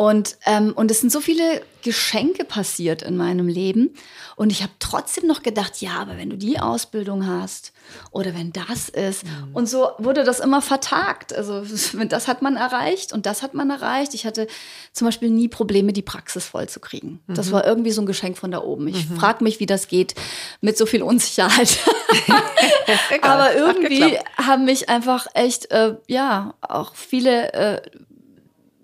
Und, 0.00 0.38
ähm, 0.46 0.72
und 0.74 0.90
es 0.90 1.00
sind 1.00 1.12
so 1.12 1.20
viele 1.20 1.60
Geschenke 1.82 2.46
passiert 2.46 3.02
in 3.02 3.18
meinem 3.18 3.48
Leben. 3.48 3.90
Und 4.34 4.50
ich 4.50 4.62
habe 4.62 4.72
trotzdem 4.78 5.26
noch 5.26 5.42
gedacht, 5.42 5.82
ja, 5.82 5.98
aber 6.00 6.16
wenn 6.16 6.30
du 6.30 6.38
die 6.38 6.58
Ausbildung 6.58 7.26
hast 7.26 7.74
oder 8.10 8.34
wenn 8.34 8.50
das 8.50 8.88
ist. 8.88 9.24
Und 9.52 9.68
so 9.68 9.90
wurde 9.98 10.24
das 10.24 10.40
immer 10.40 10.62
vertagt. 10.62 11.34
Also 11.34 11.62
das 12.08 12.28
hat 12.28 12.40
man 12.40 12.56
erreicht 12.56 13.12
und 13.12 13.26
das 13.26 13.42
hat 13.42 13.52
man 13.52 13.68
erreicht. 13.68 14.14
Ich 14.14 14.24
hatte 14.24 14.46
zum 14.94 15.06
Beispiel 15.06 15.28
nie 15.28 15.48
Probleme, 15.48 15.92
die 15.92 16.00
Praxis 16.00 16.46
voll 16.46 16.66
zu 16.66 16.80
kriegen. 16.80 17.20
Das 17.28 17.52
war 17.52 17.66
irgendwie 17.66 17.90
so 17.90 18.00
ein 18.00 18.06
Geschenk 18.06 18.38
von 18.38 18.50
da 18.50 18.62
oben. 18.62 18.88
Ich 18.88 19.04
frage 19.04 19.44
mich, 19.44 19.60
wie 19.60 19.66
das 19.66 19.86
geht 19.86 20.14
mit 20.62 20.78
so 20.78 20.86
viel 20.86 21.02
Unsicherheit. 21.02 21.78
Aber 23.20 23.54
irgendwie 23.54 24.16
haben 24.38 24.64
mich 24.64 24.88
einfach 24.88 25.26
echt, 25.34 25.70
äh, 25.72 25.96
ja, 26.06 26.54
auch 26.62 26.94
viele 26.94 27.52
äh, 27.52 27.82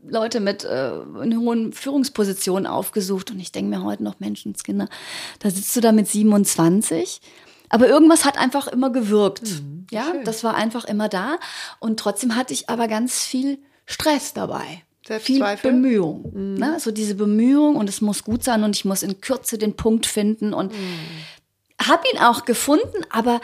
Leute 0.09 0.41
mit 0.41 0.65
äh, 0.65 0.91
hohen 0.91 1.73
Führungspositionen 1.73 2.67
aufgesucht. 2.67 3.31
Und 3.31 3.41
ich 3.41 3.53
denke 3.53 3.77
mir 3.77 3.83
heute 3.85 4.03
noch, 4.05 4.21
Menschenskinder, 4.21 4.89
da 5.41 5.51
sitzt 5.51 5.75
du 5.77 5.81
da 5.81 5.93
mit 5.93 6.09
27. 6.09 7.21
Aber 7.69 7.89
irgendwas 7.89 8.25
hat 8.25 8.39
einfach 8.39 8.69
immer 8.69 8.91
gewirkt. 8.91 9.43
Mhm, 9.43 9.87
ja, 9.91 10.13
das 10.25 10.45
war 10.45 10.55
einfach 10.55 10.85
immer 10.85 11.09
da. 11.09 11.39
Und 11.81 11.99
trotzdem 11.99 12.37
hatte 12.37 12.55
ich 12.55 12.69
aber 12.69 12.87
ganz 12.89 13.25
viel 13.25 13.59
Stress 13.87 14.33
dabei. 14.35 14.83
Viel 15.03 15.39
Selbstzweifel? 15.39 15.73
Mhm. 15.73 15.83
Bemühung. 15.83 16.55
Ne? 16.59 16.79
So 16.81 16.91
diese 16.91 17.15
Bemühung 17.15 17.77
und 17.77 17.89
es 17.89 18.01
muss 18.01 18.25
gut 18.25 18.43
sein 18.45 18.65
und 18.65 18.75
ich 18.77 18.85
muss 18.85 19.03
in 19.03 19.21
Kürze 19.21 19.59
den 19.59 19.75
Punkt 19.75 20.07
finden 20.07 20.53
und 20.53 20.73
Mhm. 20.73 20.77
habe 21.81 22.03
ihn 22.13 22.19
auch 22.21 22.45
gefunden, 22.45 23.05
aber 23.11 23.41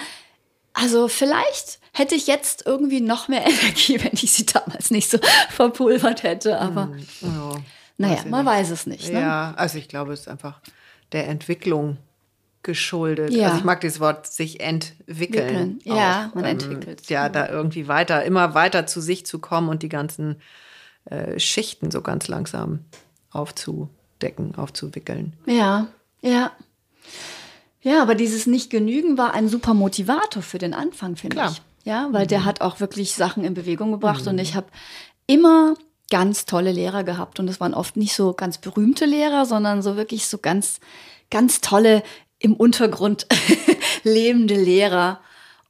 also 0.75 1.09
vielleicht 1.09 1.79
hätte 1.93 2.15
ich 2.15 2.27
jetzt 2.27 2.65
irgendwie 2.67 3.01
noch 3.01 3.29
mehr 3.29 3.45
Energie, 3.47 4.03
wenn 4.03 4.13
ich 4.15 4.33
sie 4.33 4.47
damals 4.47 4.91
nicht 4.91 5.11
so 5.11 5.19
verpulvert 5.51 6.23
hätte. 6.23 6.59
Aber 6.61 6.91
Ja, 7.21 7.63
naja, 7.99 8.15
weiß 8.17 8.25
ich 8.25 8.31
man 8.31 8.45
nicht. 8.45 8.55
weiß 8.55 8.71
es 8.71 8.87
nicht. 8.87 9.13
Ne? 9.13 9.21
Ja, 9.21 9.55
also 9.57 9.79
ich 9.79 9.89
glaube, 9.89 10.13
es 10.13 10.21
ist 10.21 10.29
einfach 10.29 10.61
der 11.13 11.29
Entwicklung 11.29 11.99
geschuldet. 12.63 13.33
Ja. 13.33 13.47
Also 13.49 13.59
ich 13.59 13.65
mag 13.65 13.81
dieses 13.81 14.01
Wort 14.01 14.27
sich 14.27 14.61
entwickeln. 14.61 15.09
Wickeln. 15.09 15.81
Ja, 15.85 16.31
man 16.35 16.45
entwickelt. 16.45 17.01
Ähm, 17.01 17.07
Ja, 17.15 17.29
da 17.29 17.49
irgendwie 17.49 17.89
weiter, 17.89 18.25
immer 18.25 18.55
weiter 18.55 18.87
zu 18.87 19.01
sich 19.01 19.27
zu 19.27 19.41
kommen 19.41 19.69
und 19.69 19.83
die 19.83 19.89
ganzen 19.89 20.41
äh, 21.07 21.39
Schichten 21.41 21.91
so 21.91 22.01
ganz 22.03 22.29
langsam 22.29 22.85
aufzudecken, 23.31 24.55
aufzuwickeln. 24.55 25.33
Ja, 25.47 25.89
ja. 26.21 26.53
Ja, 27.83 28.01
aber 28.01 28.15
dieses 28.15 28.47
Nicht-Genügen 28.47 29.19
war 29.19 29.35
ein 29.35 29.49
super 29.49 29.75
Motivator 29.75 30.43
für 30.43 30.59
den 30.59 30.73
Anfang, 30.73 31.17
finde 31.17 31.37
Klar. 31.37 31.51
ich. 31.51 31.63
Ja, 31.85 32.09
weil 32.13 32.29
der 32.29 32.45
hat 32.45 32.61
auch 32.61 32.79
wirklich 32.79 33.13
Sachen 33.15 33.43
in 33.43 33.55
Bewegung 33.55 33.91
gebracht 33.91 34.27
und 34.29 34.39
ich 34.39 34.55
habe 34.55 34.69
immer 35.27 35.75
ganz 36.11 36.47
tolle 36.47 36.71
Lehrer 36.71 37.03
gehabt 37.03 37.41
und 37.41 37.49
es 37.49 37.59
waren 37.59 37.75
oft 37.75 37.97
nicht 37.97 38.15
so 38.15 38.35
ganz 38.35 38.59
berühmte 38.59 39.05
Lehrer, 39.05 39.47
sondern 39.47 39.83
so 39.83 39.97
wirklich 39.97 40.29
so 40.29 40.39
ganz, 40.39 40.79
ganz 41.31 41.61
tolle 41.61 42.05
im 42.39 42.55
Untergrund 42.55 43.27
lebende 44.05 44.55
Lehrer 44.55 45.21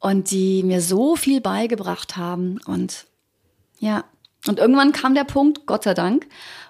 und 0.01 0.31
die 0.31 0.62
mir 0.64 0.83
so 0.83 1.16
viel 1.16 1.40
beigebracht 1.40 2.16
haben 2.18 2.61
und 2.66 3.07
ja, 3.79 4.05
und 4.49 4.59
irgendwann 4.59 4.93
kam 4.93 5.15
der 5.15 5.25
Punkt, 5.25 5.67
Gott 5.67 5.85
sei 5.85 5.95
Dank, 5.95 6.27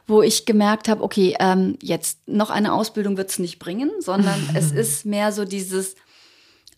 wo 0.07 0.23
ich 0.23 0.45
gemerkt 0.47 0.89
habe, 0.89 1.03
okay, 1.03 1.37
ähm, 1.41 1.79
jetzt 1.81 2.27
noch 2.29 2.51
eine 2.51 2.73
Ausbildung 2.73 3.17
wird 3.17 3.31
es 3.31 3.39
nicht 3.39 3.59
bringen, 3.59 3.91
sondern 4.01 4.39
es 4.55 4.73
ist 4.73 5.07
mehr 5.07 5.33
so 5.33 5.45
dieses 5.45 5.95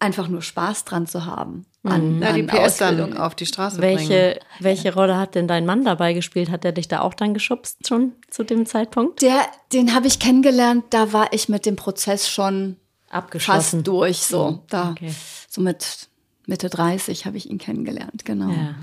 einfach 0.01 0.29
nur 0.29 0.43
Spaß 0.43 0.85
dran 0.85 1.07
zu 1.07 1.25
haben. 1.25 1.65
An, 1.83 2.19
Na, 2.19 2.33
die 2.33 2.41
an 2.41 2.47
PS 2.49 2.79
dann 2.79 2.95
Ausbildungen. 2.95 3.17
auf 3.19 3.35
die 3.35 3.47
Straße 3.47 3.79
bringen. 3.79 3.99
Welche, 3.99 4.41
welche 4.61 4.93
Rolle 4.95 5.17
hat 5.19 5.35
denn 5.35 5.47
dein 5.49 5.67
Mann 5.67 5.85
dabei 5.85 6.13
gespielt? 6.15 6.51
Hat 6.51 6.65
er 6.65 6.73
dich 6.73 6.89
da 6.89 7.01
auch 7.01 7.15
dann 7.15 7.33
geschubst 7.35 7.87
schon 7.87 8.13
zu 8.31 8.43
dem 8.43 8.67
Zeitpunkt? 8.67 9.23
Der, 9.23 9.41
den 9.73 9.95
habe 9.95 10.07
ich 10.07 10.19
kennengelernt, 10.19 10.85
da 10.91 11.13
war 11.13 11.33
ich 11.33 11.49
mit 11.49 11.65
dem 11.67 11.77
Prozess 11.77 12.29
schon 12.29 12.77
Abgeschlossen. 13.11 13.79
fast 13.79 13.87
durch. 13.87 14.19
So, 14.19 14.63
da, 14.69 14.91
Okay. 14.91 15.15
so 15.49 15.61
mit 15.61 16.09
Mitte 16.47 16.69
30 16.71 17.27
habe 17.27 17.37
ich 17.37 17.49
ihn 17.49 17.59
kennengelernt, 17.59 18.25
genau. 18.25 18.51
Ja. 18.51 18.75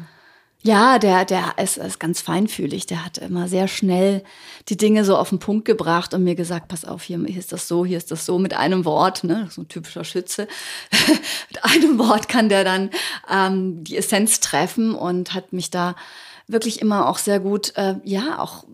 Ja, 0.63 0.99
der, 0.99 1.25
der 1.25 1.55
ist, 1.57 1.77
ist 1.77 1.99
ganz 1.99 2.21
feinfühlig. 2.21 2.85
Der 2.85 3.03
hat 3.03 3.17
immer 3.17 3.47
sehr 3.47 3.67
schnell 3.67 4.23
die 4.69 4.77
Dinge 4.77 5.03
so 5.05 5.17
auf 5.17 5.29
den 5.29 5.39
Punkt 5.39 5.65
gebracht 5.65 6.13
und 6.13 6.23
mir 6.23 6.35
gesagt, 6.35 6.67
pass 6.67 6.85
auf, 6.85 7.01
hier, 7.01 7.19
hier 7.25 7.39
ist 7.39 7.51
das 7.51 7.67
so, 7.67 7.83
hier 7.83 7.97
ist 7.97 8.11
das 8.11 8.27
so, 8.27 8.37
mit 8.37 8.53
einem 8.53 8.85
Wort, 8.85 9.23
ne, 9.23 9.47
so 9.49 9.61
ein 9.61 9.67
typischer 9.67 10.03
Schütze. 10.03 10.47
mit 11.49 11.63
einem 11.63 11.97
Wort 11.97 12.29
kann 12.29 12.47
der 12.47 12.63
dann 12.63 12.91
ähm, 13.29 13.83
die 13.83 13.97
Essenz 13.97 14.39
treffen 14.39 14.93
und 14.93 15.33
hat 15.33 15.51
mich 15.51 15.71
da 15.71 15.95
wirklich 16.47 16.79
immer 16.79 17.09
auch 17.09 17.17
sehr 17.17 17.39
gut, 17.39 17.75
äh, 17.75 17.95
ja, 18.03 18.37
auch 18.37 18.65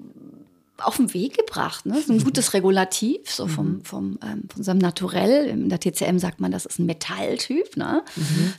auf 0.79 0.97
den 0.97 1.13
Weg 1.13 1.37
gebracht. 1.37 1.85
Ne? 1.85 2.01
So 2.05 2.13
ein 2.13 2.23
gutes 2.23 2.53
Regulativ, 2.53 3.29
so 3.31 3.47
vom, 3.47 3.83
vom, 3.83 4.19
ähm, 4.23 4.43
von 4.53 4.63
seinem 4.63 4.77
Naturell. 4.77 5.47
In 5.47 5.69
der 5.69 5.79
TCM 5.79 6.19
sagt 6.19 6.39
man, 6.39 6.51
das 6.51 6.65
ist 6.65 6.79
ein 6.79 6.85
Metalltyp, 6.85 7.77
ne? 7.77 8.03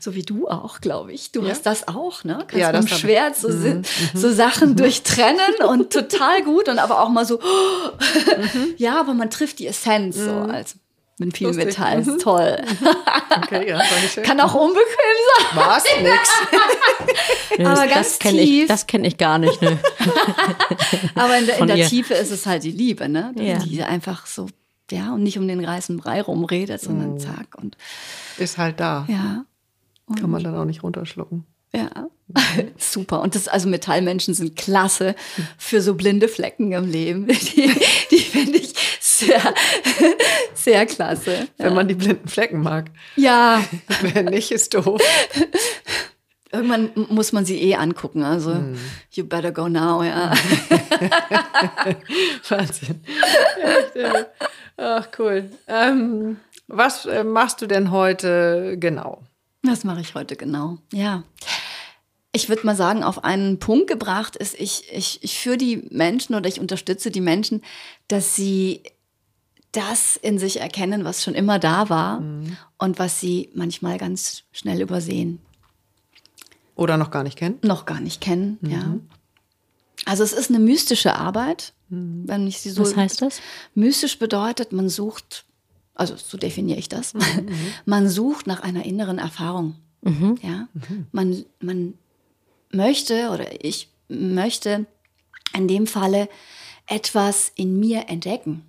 So 0.01 0.15
wie 0.15 0.23
du 0.23 0.49
auch, 0.49 0.81
glaube 0.81 1.13
ich. 1.13 1.33
Du 1.33 1.47
hast 1.49 1.63
das 1.67 1.87
auch, 1.89 2.25
ne? 2.25 2.39
Kannst 2.49 2.55
Ja, 2.57 2.67
mit 2.69 2.77
das 2.77 2.87
dem. 2.87 2.99
Schwert 2.99 3.37
so, 3.37 3.51
si- 3.51 3.83
so 4.15 4.33
Sachen 4.33 4.75
durchtrennen 4.77 5.39
und 5.69 5.93
total 5.93 6.43
gut 6.43 6.69
und 6.69 6.79
aber 6.79 7.01
auch 7.03 7.09
mal 7.09 7.25
so, 7.25 7.39
ja, 8.77 8.99
aber 9.01 9.15
man 9.15 9.31
trifft 9.31 9.59
die 9.59 9.67
Essenz 9.67 10.17
so 10.17 10.31
als 10.31 10.77
mit 11.19 11.37
viel 11.37 11.49
Lustig. 11.49 11.67
Metall, 11.67 12.01
ist 12.01 12.21
toll. 12.21 12.63
Okay, 13.43 13.69
ja, 13.69 13.81
ich 14.05 14.13
schön. 14.13 14.25
Kann 14.25 14.41
auch 14.41 14.55
unbequem 14.55 14.85
sein. 15.37 15.47
Was? 15.55 15.85
Nix. 16.03 16.31
Nö, 17.59 17.67
Aber 17.67 17.87
das 17.87 17.95
ganz 17.95 18.19
kenne 18.19 18.41
ich, 18.41 18.49
tief. 18.49 18.69
das 18.69 18.87
kenn 18.87 19.05
ich 19.05 19.17
gar 19.17 19.39
nicht. 19.39 19.61
Ne? 19.63 19.79
Aber 21.15 21.39
in 21.39 21.47
der, 21.47 21.59
in 21.59 21.67
der. 21.67 21.87
Tiefe 21.89 22.15
ist 22.15 22.31
es 22.31 22.47
halt 22.47 22.65
die 22.65 22.71
Liebe, 22.73 23.09
ne? 23.09 23.33
Ja. 23.37 23.59
Die 23.59 23.83
einfach 23.83 24.27
so, 24.27 24.49
ja, 24.91 25.13
und 25.15 25.23
nicht 25.23 25.39
um 25.39 25.47
den 25.47 25.65
reißen 25.65 25.97
Brei 25.99 26.21
rumredet, 26.23 26.81
sondern 26.81 27.19
zack 27.19 27.57
und 27.57 27.77
Ist 28.39 28.59
halt 28.59 28.81
da. 28.81 29.07
ja. 29.09 29.45
Kann 30.19 30.31
man 30.31 30.43
dann 30.43 30.57
auch 30.57 30.65
nicht 30.65 30.83
runterschlucken. 30.83 31.45
Ja, 31.75 31.91
super. 32.79 33.21
Und 33.21 33.35
das, 33.35 33.47
also 33.47 33.69
Metallmenschen 33.69 34.33
sind 34.33 34.57
klasse 34.57 35.15
für 35.59 35.83
so 35.83 35.95
blinde 35.95 36.29
Flecken 36.29 36.73
im 36.73 36.91
Leben. 36.91 37.27
Die, 37.29 37.71
die 38.11 38.19
finde 38.21 38.57
ich 38.57 38.68
sehr, 39.19 39.55
sehr 40.55 40.87
klasse. 40.87 41.49
Wenn 41.57 41.75
man 41.75 41.89
die 41.89 41.95
blinden 41.95 42.29
Flecken 42.29 42.63
mag. 42.63 42.91
Ja, 43.17 43.63
Wer 44.01 44.23
nicht, 44.23 44.51
ist 44.51 44.75
doof. 44.75 45.01
irgendwann 46.53 46.91
muss 47.11 47.33
man 47.33 47.45
sie 47.45 47.61
eh 47.63 47.75
angucken. 47.75 48.23
Also, 48.23 48.57
you 49.13 49.25
better 49.25 49.53
go 49.53 49.69
now, 49.69 50.03
ja. 50.03 50.33
Wahnsinn. 52.49 53.05
Echt, 53.63 53.97
ey. 53.97 54.25
Ach, 54.79 55.09
cool. 55.19 55.51
Ähm, 55.67 56.39
was 56.69 57.05
äh, 57.07 57.25
machst 57.25 57.61
du 57.61 57.67
denn 57.67 57.91
heute 57.91 58.77
genau? 58.79 59.23
Was 59.63 59.85
mache 59.85 60.01
ich 60.01 60.15
heute 60.15 60.37
genau? 60.37 60.79
Ja. 60.93 61.25
Ich 62.33 62.49
würde 62.49 62.65
mal 62.65 62.77
sagen, 62.77 63.03
auf 63.03 63.25
einen 63.25 63.59
Punkt 63.59 63.89
gebracht 63.89 64.37
ist, 64.37 64.55
ich, 64.59 64.85
ich, 64.93 65.23
ich 65.23 65.39
führe 65.39 65.57
die 65.57 65.89
Menschen 65.91 66.35
oder 66.35 66.49
ich 66.49 66.61
unterstütze 66.61 67.11
die 67.11 67.21
Menschen, 67.21 67.63
dass 68.07 68.37
sie 68.37 68.83
das 69.73 70.17
in 70.17 70.39
sich 70.39 70.61
erkennen, 70.61 71.05
was 71.05 71.23
schon 71.23 71.35
immer 71.35 71.59
da 71.59 71.89
war 71.89 72.23
und 72.79 72.99
was 72.99 73.21
sie 73.21 73.51
manchmal 73.55 73.99
ganz 73.99 74.45
schnell 74.53 74.81
übersehen. 74.81 75.41
Oder 76.75 76.97
noch 76.97 77.11
gar 77.11 77.25
nicht 77.25 77.37
kennen? 77.37 77.59
noch 77.63 77.87
gar 77.87 78.01
nicht 78.01 78.21
kennen, 78.21 78.59
ja. 78.63 78.99
Also 80.05 80.23
es 80.23 80.33
ist 80.33 80.49
eine 80.49 80.61
mystische 80.61 81.17
Arbeit, 81.17 81.73
wenn 81.89 82.47
ich 82.47 82.61
sie 82.61 82.71
so. 82.71 82.83
Was 82.83 82.97
heißt 82.97 83.21
das? 83.21 83.41
Mystisch 83.75 84.19
bedeutet, 84.19 84.73
man 84.73 84.89
sucht, 84.89 85.45
also 85.95 86.15
so 86.17 86.39
definiere 86.39 86.79
ich 86.79 86.89
das, 86.89 87.15
man 87.85 88.09
sucht 88.09 88.47
nach 88.47 88.61
einer 88.61 88.85
inneren 88.85 89.19
Erfahrung. 89.19 89.75
Ja, 90.43 90.69
man, 91.13 91.45
man 91.61 91.95
möchte 92.71 93.31
oder 93.31 93.65
ich 93.65 93.91
möchte 94.09 94.87
in 95.53 95.67
dem 95.67 95.87
Falle 95.87 96.29
etwas 96.87 97.51
in 97.57 97.79
mir 97.81 98.09
entdecken. 98.09 98.63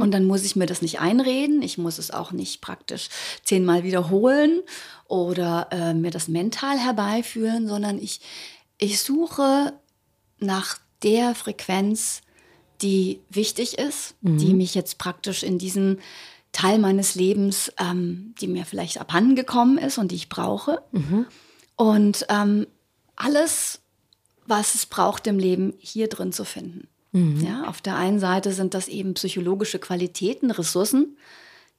Und 0.00 0.10
dann 0.10 0.24
muss 0.24 0.44
ich 0.44 0.56
mir 0.56 0.66
das 0.66 0.82
nicht 0.82 0.98
einreden, 0.98 1.62
ich 1.62 1.78
muss 1.78 1.98
es 1.98 2.10
auch 2.10 2.32
nicht 2.32 2.60
praktisch 2.60 3.08
zehnmal 3.44 3.84
wiederholen 3.84 4.60
oder 5.06 5.68
äh, 5.70 5.94
mir 5.94 6.10
das 6.10 6.26
mental 6.26 6.78
herbeiführen, 6.78 7.68
sondern 7.68 7.98
ich, 7.98 8.20
ich 8.76 9.00
suche 9.00 9.72
nach 10.40 10.78
der 11.04 11.36
Frequenz, 11.36 12.22
die 12.82 13.20
wichtig 13.30 13.78
ist, 13.78 14.14
die 14.20 14.54
mich 14.54 14.74
jetzt 14.74 14.98
praktisch 14.98 15.42
in 15.44 15.58
diesen 15.58 16.00
Teil 16.52 16.78
meines 16.78 17.14
Lebens, 17.14 17.72
ähm, 17.78 18.34
die 18.40 18.48
mir 18.48 18.64
vielleicht 18.64 19.00
abhanden 19.00 19.36
gekommen 19.36 19.78
ist 19.78 19.98
und 19.98 20.10
die 20.10 20.16
ich 20.16 20.28
brauche. 20.28 20.82
Und 21.76 22.26
ähm, 22.28 22.66
alles, 23.14 23.80
was 24.46 24.74
es 24.74 24.86
braucht 24.86 25.26
im 25.28 25.38
Leben, 25.38 25.74
hier 25.78 26.08
drin 26.08 26.32
zu 26.32 26.44
finden. 26.44 26.88
Ja, 27.12 27.64
auf 27.64 27.80
der 27.80 27.96
einen 27.96 28.18
Seite 28.18 28.52
sind 28.52 28.74
das 28.74 28.88
eben 28.88 29.14
psychologische 29.14 29.78
Qualitäten, 29.78 30.50
Ressourcen, 30.50 31.16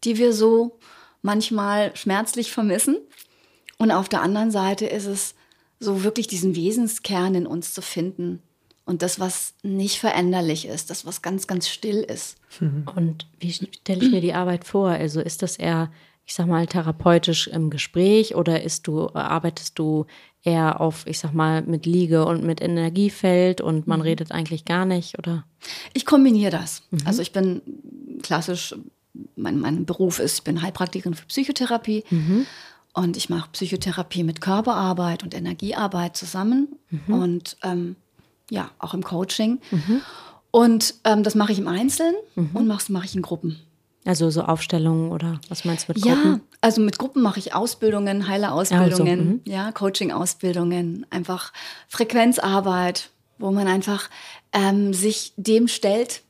die 0.04 0.18
wir 0.18 0.34
so 0.34 0.78
manchmal 1.22 1.96
schmerzlich 1.96 2.52
vermissen. 2.52 2.98
Und 3.78 3.92
auf 3.92 4.10
der 4.10 4.22
anderen 4.22 4.52
Seite 4.52 4.86
ist 4.86 5.06
es 5.06 5.36
so 5.80 6.04
wirklich 6.04 6.28
diesen 6.28 6.56
Wesenskern 6.56 7.36
in 7.36 7.48
uns 7.48 7.74
zu 7.74 7.82
finden 7.82 8.42
und 8.90 9.04
das, 9.04 9.20
was 9.20 9.54
nicht 9.62 10.00
veränderlich 10.00 10.66
ist, 10.66 10.90
das, 10.90 11.06
was 11.06 11.22
ganz, 11.22 11.46
ganz 11.46 11.70
still 11.70 12.00
ist. 12.00 12.38
Und 12.96 13.28
wie 13.40 13.54
stelle 13.54 14.04
ich 14.04 14.12
mir 14.12 14.20
die 14.20 14.34
Arbeit 14.34 14.66
vor? 14.66 14.90
Also 14.90 15.22
ist 15.22 15.44
das 15.44 15.58
eher, 15.58 15.92
ich 16.30 16.36
sag 16.36 16.46
mal, 16.46 16.68
therapeutisch 16.68 17.48
im 17.48 17.72
Gespräch 17.72 18.36
oder 18.36 18.62
ist 18.62 18.86
du, 18.86 19.10
arbeitest 19.16 19.80
du 19.80 20.06
eher 20.44 20.80
auf, 20.80 21.08
ich 21.08 21.18
sag 21.18 21.34
mal, 21.34 21.64
mit 21.64 21.88
Liege 21.88 22.24
und 22.24 22.44
mit 22.44 22.62
Energiefeld 22.62 23.62
und 23.62 23.88
man 23.88 24.00
redet 24.00 24.32
eigentlich 24.32 24.64
gar 24.64 24.86
nicht, 24.86 25.18
oder? 25.18 25.44
Ich 25.96 26.06
kombiniere 26.06 26.52
das. 26.52 26.84
Also 27.04 27.24
ich 27.24 27.32
bin 27.32 27.64
klassisch, 28.22 28.76
mein, 29.36 29.60
mein 29.60 29.86
Beruf 29.88 30.20
ist, 30.20 30.38
ich 30.38 30.44
bin 30.44 30.62
Heilpraktikerin 30.62 31.16
für 31.16 31.26
Psychotherapie 31.26 32.04
und 32.94 33.18
ich 33.18 33.30
mache 33.32 33.50
Psychotherapie 33.54 34.24
mit 34.24 34.40
Körperarbeit 34.40 35.24
und 35.24 35.34
Energiearbeit 35.34 36.16
zusammen 36.16 36.68
und 37.08 37.58
ähm, 37.64 37.96
ja, 38.52 38.70
auch 38.78 38.94
im 38.94 39.02
Coaching. 39.04 39.58
Und 40.52 40.94
ähm, 41.06 41.24
das 41.24 41.34
mache 41.34 41.54
ich 41.54 41.58
im 41.58 41.68
Einzelnen 41.68 42.14
und 42.54 42.68
mache 42.68 42.92
mache 42.92 43.06
ich 43.06 43.16
in 43.16 43.24
Gruppen. 43.24 43.60
Also 44.06 44.30
so 44.30 44.44
Aufstellungen 44.44 45.12
oder 45.12 45.42
was 45.50 45.66
meinst 45.66 45.88
du 45.88 45.94
mit 45.94 46.02
Gruppen? 46.02 46.32
Ja, 46.32 46.40
also 46.62 46.82
mit 46.82 46.98
Gruppen 46.98 47.22
mache 47.22 47.40
ich 47.40 47.54
Ausbildungen, 47.54 48.28
Heilerausbildungen, 48.28 49.42
ja, 49.46 49.72
Coaching-Ausbildungen, 49.72 51.06
einfach 51.10 51.52
Frequenzarbeit, 51.90 53.10
wo 53.38 53.52
man 53.52 53.68
einfach 53.68 54.10
ähm, 54.54 54.94
sich 54.94 55.34
dem 55.36 55.68
stellt, 55.68 56.22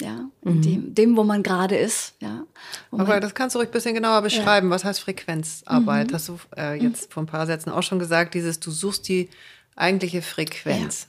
ja, 0.00 0.28
dem, 0.42 0.94
dem, 0.94 1.16
wo 1.16 1.22
man 1.22 1.44
gerade 1.44 1.76
ist, 1.76 2.14
ja. 2.20 2.44
Aber 2.90 3.04
man, 3.04 3.20
das 3.20 3.34
kannst 3.34 3.54
du 3.54 3.60
ruhig 3.60 3.68
ein 3.68 3.72
bisschen 3.72 3.94
genauer 3.94 4.22
beschreiben. 4.22 4.70
Was 4.70 4.84
heißt 4.84 5.00
Frequenzarbeit? 5.00 6.12
Hast 6.12 6.28
du 6.28 6.38
äh, 6.56 6.74
jetzt 6.74 7.12
vor 7.12 7.22
ein 7.22 7.26
paar 7.26 7.46
Sätzen 7.46 7.70
auch 7.70 7.82
schon 7.82 8.00
gesagt, 8.00 8.34
dieses, 8.34 8.58
du 8.58 8.72
suchst 8.72 9.06
die 9.08 9.30
eigentliche 9.76 10.22
Frequenz 10.22 11.06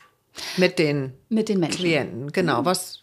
mit 0.58 0.80
den 0.80 1.14
mit 1.30 1.50
den 1.50 1.60
Menschen. 1.60 1.78
Klienten. 1.78 2.32
Genau, 2.32 2.66
was, 2.66 3.02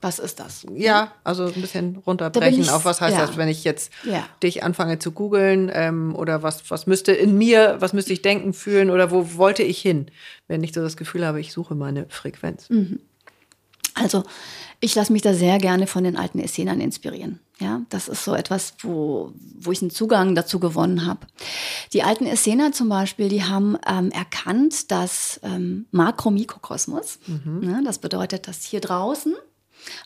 Was 0.00 0.20
ist 0.20 0.38
das? 0.38 0.64
ja, 0.74 1.12
also 1.24 1.46
ein 1.46 1.60
bisschen 1.60 1.96
runterbrechen 2.06 2.68
auf 2.68 2.84
was 2.84 3.00
heißt 3.00 3.16
ja. 3.16 3.26
das, 3.26 3.36
wenn 3.36 3.48
ich 3.48 3.64
jetzt 3.64 3.92
Ja. 4.04 4.24
dich 4.42 4.62
anfange 4.62 4.98
zu 5.00 5.10
googeln 5.10 5.70
ähm, 5.72 6.14
oder 6.14 6.42
was, 6.44 6.70
was 6.70 6.86
müsste 6.86 7.12
in 7.12 7.36
mir, 7.36 7.76
was 7.80 7.92
müsste 7.92 8.12
ich 8.12 8.22
denken, 8.22 8.52
fühlen 8.52 8.90
oder 8.90 9.10
wo 9.10 9.34
wollte 9.34 9.64
ich 9.64 9.80
hin, 9.80 10.06
wenn 10.46 10.62
ich 10.62 10.72
so 10.72 10.80
das 10.80 10.96
Gefühl 10.96 11.26
habe, 11.26 11.40
ich 11.40 11.52
suche 11.52 11.74
meine 11.74 12.06
Frequenz. 12.08 12.70
Mhm. 12.70 13.00
Also 13.94 14.22
ich 14.80 14.94
lasse 14.94 15.12
mich 15.12 15.22
da 15.22 15.34
sehr 15.34 15.58
gerne 15.58 15.88
von 15.88 16.04
den 16.04 16.16
alten 16.16 16.38
Essenern 16.38 16.80
inspirieren. 16.80 17.40
Ja, 17.58 17.80
das 17.90 18.06
ist 18.06 18.22
so 18.22 18.34
etwas, 18.36 18.74
wo, 18.82 19.32
wo 19.58 19.72
ich 19.72 19.82
einen 19.82 19.90
Zugang 19.90 20.36
dazu 20.36 20.60
gewonnen 20.60 21.04
habe. 21.04 21.26
Die 21.92 22.04
alten 22.04 22.26
Essener 22.26 22.70
zum 22.70 22.88
Beispiel, 22.88 23.28
die 23.28 23.42
haben 23.42 23.76
ähm, 23.84 24.12
erkannt, 24.12 24.92
dass 24.92 25.40
ähm, 25.42 25.86
Makro-Mikrokosmos, 25.90 27.18
ne, 27.26 27.82
das 27.84 27.98
bedeutet, 27.98 28.46
dass 28.46 28.62
hier 28.62 28.80
draußen 28.80 29.34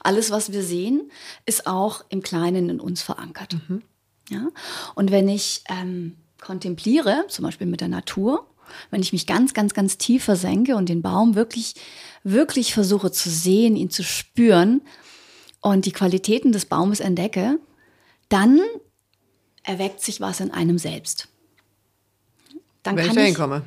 alles, 0.01 0.31
was 0.31 0.53
wir 0.53 0.63
sehen, 0.63 1.11
ist 1.47 1.67
auch 1.67 2.05
im 2.09 2.23
Kleinen 2.23 2.69
in 2.71 2.81
uns 2.81 3.03
verankert. 3.03 3.57
Ja? 4.31 4.49
Und 4.95 5.11
wenn 5.11 5.29
ich 5.29 5.63
ähm, 5.69 6.17
kontempliere, 6.41 7.25
zum 7.29 7.45
Beispiel 7.45 7.67
mit 7.67 7.81
der 7.81 7.89
Natur, 7.89 8.47
wenn 8.91 9.03
ich 9.03 9.13
mich 9.13 9.27
ganz, 9.27 9.55
ganz, 9.55 9.75
ganz 9.75 9.99
tief 9.99 10.25
versenke 10.25 10.77
und 10.77 10.89
den 10.89 11.03
Baum 11.03 11.35
wirklich, 11.35 11.75
wirklich 12.25 12.73
versuche 12.75 13.11
zu 13.11 13.29
sehen, 13.29 13.77
ihn 13.77 13.91
zu 13.91 14.03
spüren 14.03 14.83
und 15.61 15.85
die 15.85 15.93
Qualitäten 15.93 16.53
des 16.53 16.67
Baumes 16.67 17.01
entdecke, 17.01 17.59
dann 18.29 18.61
erweckt 19.63 20.01
sich 20.01 20.21
was 20.21 20.41
in 20.41 20.51
einem 20.51 20.79
selbst. 20.79 21.29
Dann 22.83 22.97
Wenn 22.97 23.03
ich 23.03 23.09
kann 23.09 23.17
da 23.17 23.23
hinkomme, 23.23 23.63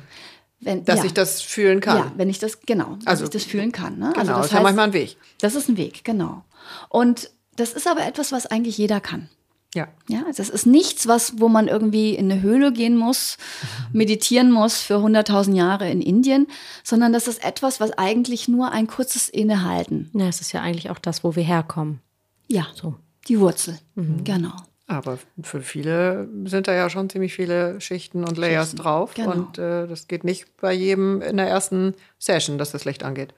wenn, 0.60 0.84
dass 0.84 1.00
ja. 1.00 1.04
ich 1.06 1.14
das 1.14 1.42
fühlen 1.42 1.80
kann. 1.80 1.98
Ja, 1.98 2.12
wenn 2.16 2.30
ich 2.30 2.38
das, 2.38 2.60
genau, 2.62 2.96
dass 2.96 3.06
Also- 3.06 3.24
ich 3.24 3.30
das 3.30 3.44
fühlen 3.44 3.72
kann. 3.72 3.98
Ne? 3.98 4.12
Genau, 4.14 4.38
das 4.38 4.46
ist 4.46 4.52
ja 4.52 4.60
manchmal 4.62 4.86
ein 4.88 4.92
Weg. 4.92 5.16
Das 5.40 5.54
ist 5.54 5.68
ein 5.68 5.76
Weg, 5.76 6.04
genau. 6.04 6.44
Und 6.88 7.30
das 7.56 7.72
ist 7.72 7.86
aber 7.86 8.04
etwas, 8.06 8.32
was 8.32 8.46
eigentlich 8.46 8.76
jeder 8.78 9.00
kann. 9.00 9.28
Ja. 9.74 9.88
Ja, 10.08 10.22
das 10.34 10.48
ist 10.48 10.64
nichts, 10.66 11.06
was, 11.06 11.38
wo 11.38 11.48
man 11.48 11.68
irgendwie 11.68 12.14
in 12.14 12.30
eine 12.32 12.40
Höhle 12.40 12.72
gehen 12.72 12.96
muss, 12.96 13.36
meditieren 13.92 14.50
muss 14.50 14.80
für 14.80 14.94
100.000 14.96 15.54
Jahre 15.54 15.90
in 15.90 16.00
Indien, 16.00 16.46
sondern 16.82 17.12
das 17.12 17.28
ist 17.28 17.44
etwas, 17.44 17.78
was 17.78 17.92
eigentlich 17.92 18.48
nur 18.48 18.72
ein 18.72 18.86
kurzes 18.86 19.28
Innehalten. 19.28 20.10
Ja, 20.14 20.28
es 20.28 20.40
ist 20.40 20.52
ja 20.52 20.62
eigentlich 20.62 20.88
auch 20.90 20.98
das, 20.98 21.24
wo 21.24 21.36
wir 21.36 21.42
herkommen. 21.42 22.00
Ja, 22.48 22.66
So. 22.74 22.94
die 23.28 23.38
Wurzel. 23.38 23.78
Genau. 23.96 24.52
Aber 24.88 25.18
für 25.42 25.62
viele 25.62 26.28
sind 26.44 26.68
da 26.68 26.74
ja 26.74 26.88
schon 26.88 27.10
ziemlich 27.10 27.34
viele 27.34 27.80
Schichten 27.80 28.22
und 28.24 28.38
Layers 28.38 28.68
Schichten, 28.68 28.82
drauf. 28.82 29.14
genau. 29.14 29.32
Und 29.32 29.58
äh, 29.58 29.88
das 29.88 30.06
geht 30.06 30.22
nicht 30.22 30.56
bei 30.58 30.72
jedem 30.72 31.22
in 31.22 31.36
der 31.38 31.48
ersten 31.48 31.94
Session, 32.18 32.56
dass 32.56 32.70
das 32.70 32.84
Licht 32.84 33.02
angeht. 33.02 33.34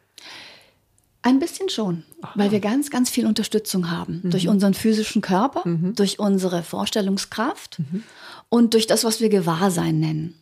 Ein 1.22 1.40
bisschen 1.40 1.68
schon, 1.68 2.04
weil 2.36 2.52
wir 2.52 2.60
ganz, 2.60 2.90
ganz 2.90 3.10
viel 3.10 3.26
Unterstützung 3.26 3.90
haben. 3.90 4.20
Durch 4.24 4.46
unseren 4.46 4.72
physischen 4.72 5.20
Körper, 5.20 5.62
durch 5.64 6.20
unsere 6.20 6.62
Vorstellungskraft 6.62 7.80
und 8.48 8.72
durch 8.72 8.86
das, 8.86 9.04
was 9.04 9.20
wir 9.20 9.28
Gewahrsein 9.28 9.98
nennen. 9.98 10.34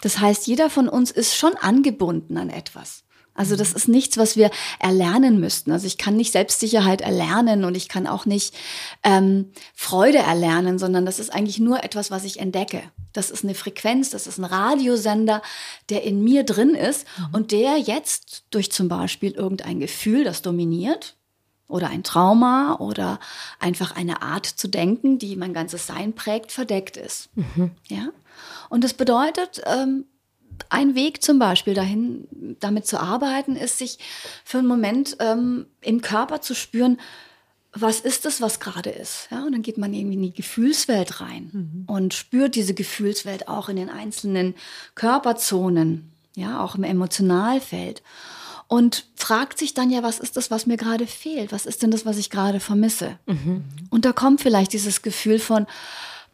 Das 0.00 0.18
heißt, 0.18 0.46
jeder 0.46 0.70
von 0.70 0.88
uns 0.88 1.10
ist 1.10 1.36
schon 1.36 1.54
angebunden 1.54 2.38
an 2.38 2.48
etwas. 2.48 3.04
Also 3.40 3.56
das 3.56 3.72
ist 3.72 3.88
nichts, 3.88 4.18
was 4.18 4.36
wir 4.36 4.50
erlernen 4.80 5.40
müssten. 5.40 5.72
Also 5.72 5.86
ich 5.86 5.96
kann 5.96 6.14
nicht 6.14 6.32
Selbstsicherheit 6.32 7.00
erlernen 7.00 7.64
und 7.64 7.74
ich 7.74 7.88
kann 7.88 8.06
auch 8.06 8.26
nicht 8.26 8.54
ähm, 9.02 9.50
Freude 9.74 10.18
erlernen, 10.18 10.78
sondern 10.78 11.06
das 11.06 11.18
ist 11.18 11.32
eigentlich 11.32 11.58
nur 11.58 11.82
etwas, 11.82 12.10
was 12.10 12.24
ich 12.24 12.38
entdecke. 12.38 12.82
Das 13.14 13.30
ist 13.30 13.42
eine 13.42 13.54
Frequenz, 13.54 14.10
das 14.10 14.26
ist 14.26 14.36
ein 14.36 14.44
Radiosender, 14.44 15.40
der 15.88 16.02
in 16.02 16.22
mir 16.22 16.44
drin 16.44 16.74
ist 16.74 17.06
und 17.32 17.50
der 17.50 17.78
jetzt 17.78 18.44
durch 18.50 18.70
zum 18.70 18.88
Beispiel 18.88 19.32
irgendein 19.32 19.80
Gefühl, 19.80 20.22
das 20.22 20.42
dominiert, 20.42 21.16
oder 21.66 21.88
ein 21.88 22.02
Trauma 22.02 22.76
oder 22.80 23.20
einfach 23.58 23.96
eine 23.96 24.20
Art 24.20 24.44
zu 24.44 24.68
denken, 24.68 25.18
die 25.18 25.36
mein 25.36 25.54
ganzes 25.54 25.86
Sein 25.86 26.14
prägt, 26.14 26.52
verdeckt 26.52 26.98
ist. 26.98 27.30
Ja? 27.88 28.08
Und 28.68 28.84
das 28.84 28.92
bedeutet, 28.92 29.62
ähm, 29.64 30.04
ein 30.68 30.94
Weg 30.94 31.22
zum 31.22 31.38
Beispiel 31.38 31.74
dahin, 31.74 32.28
damit 32.60 32.86
zu 32.86 33.00
arbeiten, 33.00 33.56
ist, 33.56 33.78
sich 33.78 33.98
für 34.44 34.58
einen 34.58 34.68
Moment 34.68 35.16
ähm, 35.20 35.66
im 35.80 36.02
Körper 36.02 36.40
zu 36.40 36.54
spüren, 36.54 36.98
was 37.72 38.00
ist 38.00 38.26
es, 38.26 38.40
was 38.40 38.60
gerade 38.60 38.90
ist. 38.90 39.28
Ja? 39.30 39.44
Und 39.44 39.52
dann 39.52 39.62
geht 39.62 39.78
man 39.78 39.94
irgendwie 39.94 40.16
in 40.16 40.22
die 40.22 40.32
Gefühlswelt 40.32 41.20
rein 41.20 41.84
und 41.86 42.14
spürt 42.14 42.54
diese 42.56 42.74
Gefühlswelt 42.74 43.48
auch 43.48 43.68
in 43.68 43.76
den 43.76 43.90
einzelnen 43.90 44.54
Körperzonen, 44.94 46.10
ja, 46.34 46.62
auch 46.62 46.74
im 46.74 46.84
Emotionalfeld. 46.84 48.02
Und 48.66 49.06
fragt 49.16 49.58
sich 49.58 49.74
dann 49.74 49.90
ja, 49.90 50.04
was 50.04 50.20
ist 50.20 50.36
das, 50.36 50.50
was 50.52 50.66
mir 50.66 50.76
gerade 50.76 51.08
fehlt? 51.08 51.50
Was 51.50 51.66
ist 51.66 51.82
denn 51.82 51.90
das, 51.90 52.06
was 52.06 52.18
ich 52.18 52.30
gerade 52.30 52.60
vermisse? 52.60 53.18
Und 53.90 54.04
da 54.04 54.12
kommt 54.12 54.40
vielleicht 54.40 54.72
dieses 54.72 55.02
Gefühl 55.02 55.40
von, 55.40 55.66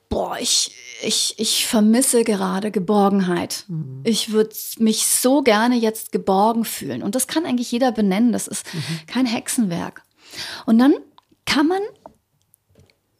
boah, 0.09 0.38
ich, 0.38 0.74
ich, 1.02 1.34
ich 1.38 1.66
vermisse 1.66 2.24
gerade 2.24 2.70
Geborgenheit. 2.70 3.64
Ich 4.04 4.32
würde 4.32 4.54
mich 4.78 5.07
so 5.07 5.42
gerne 5.42 5.76
jetzt 5.76 6.12
geborgen 6.12 6.64
fühlen. 6.64 7.02
Und 7.02 7.14
das 7.14 7.26
kann 7.26 7.44
eigentlich 7.44 7.72
jeder 7.72 7.92
benennen. 7.92 8.32
Das 8.32 8.48
ist 8.48 8.66
kein 9.07 9.26
Hexenwerk. 9.26 10.02
Und 10.64 10.78
dann 10.78 10.94
kann 11.44 11.66
man 11.66 11.80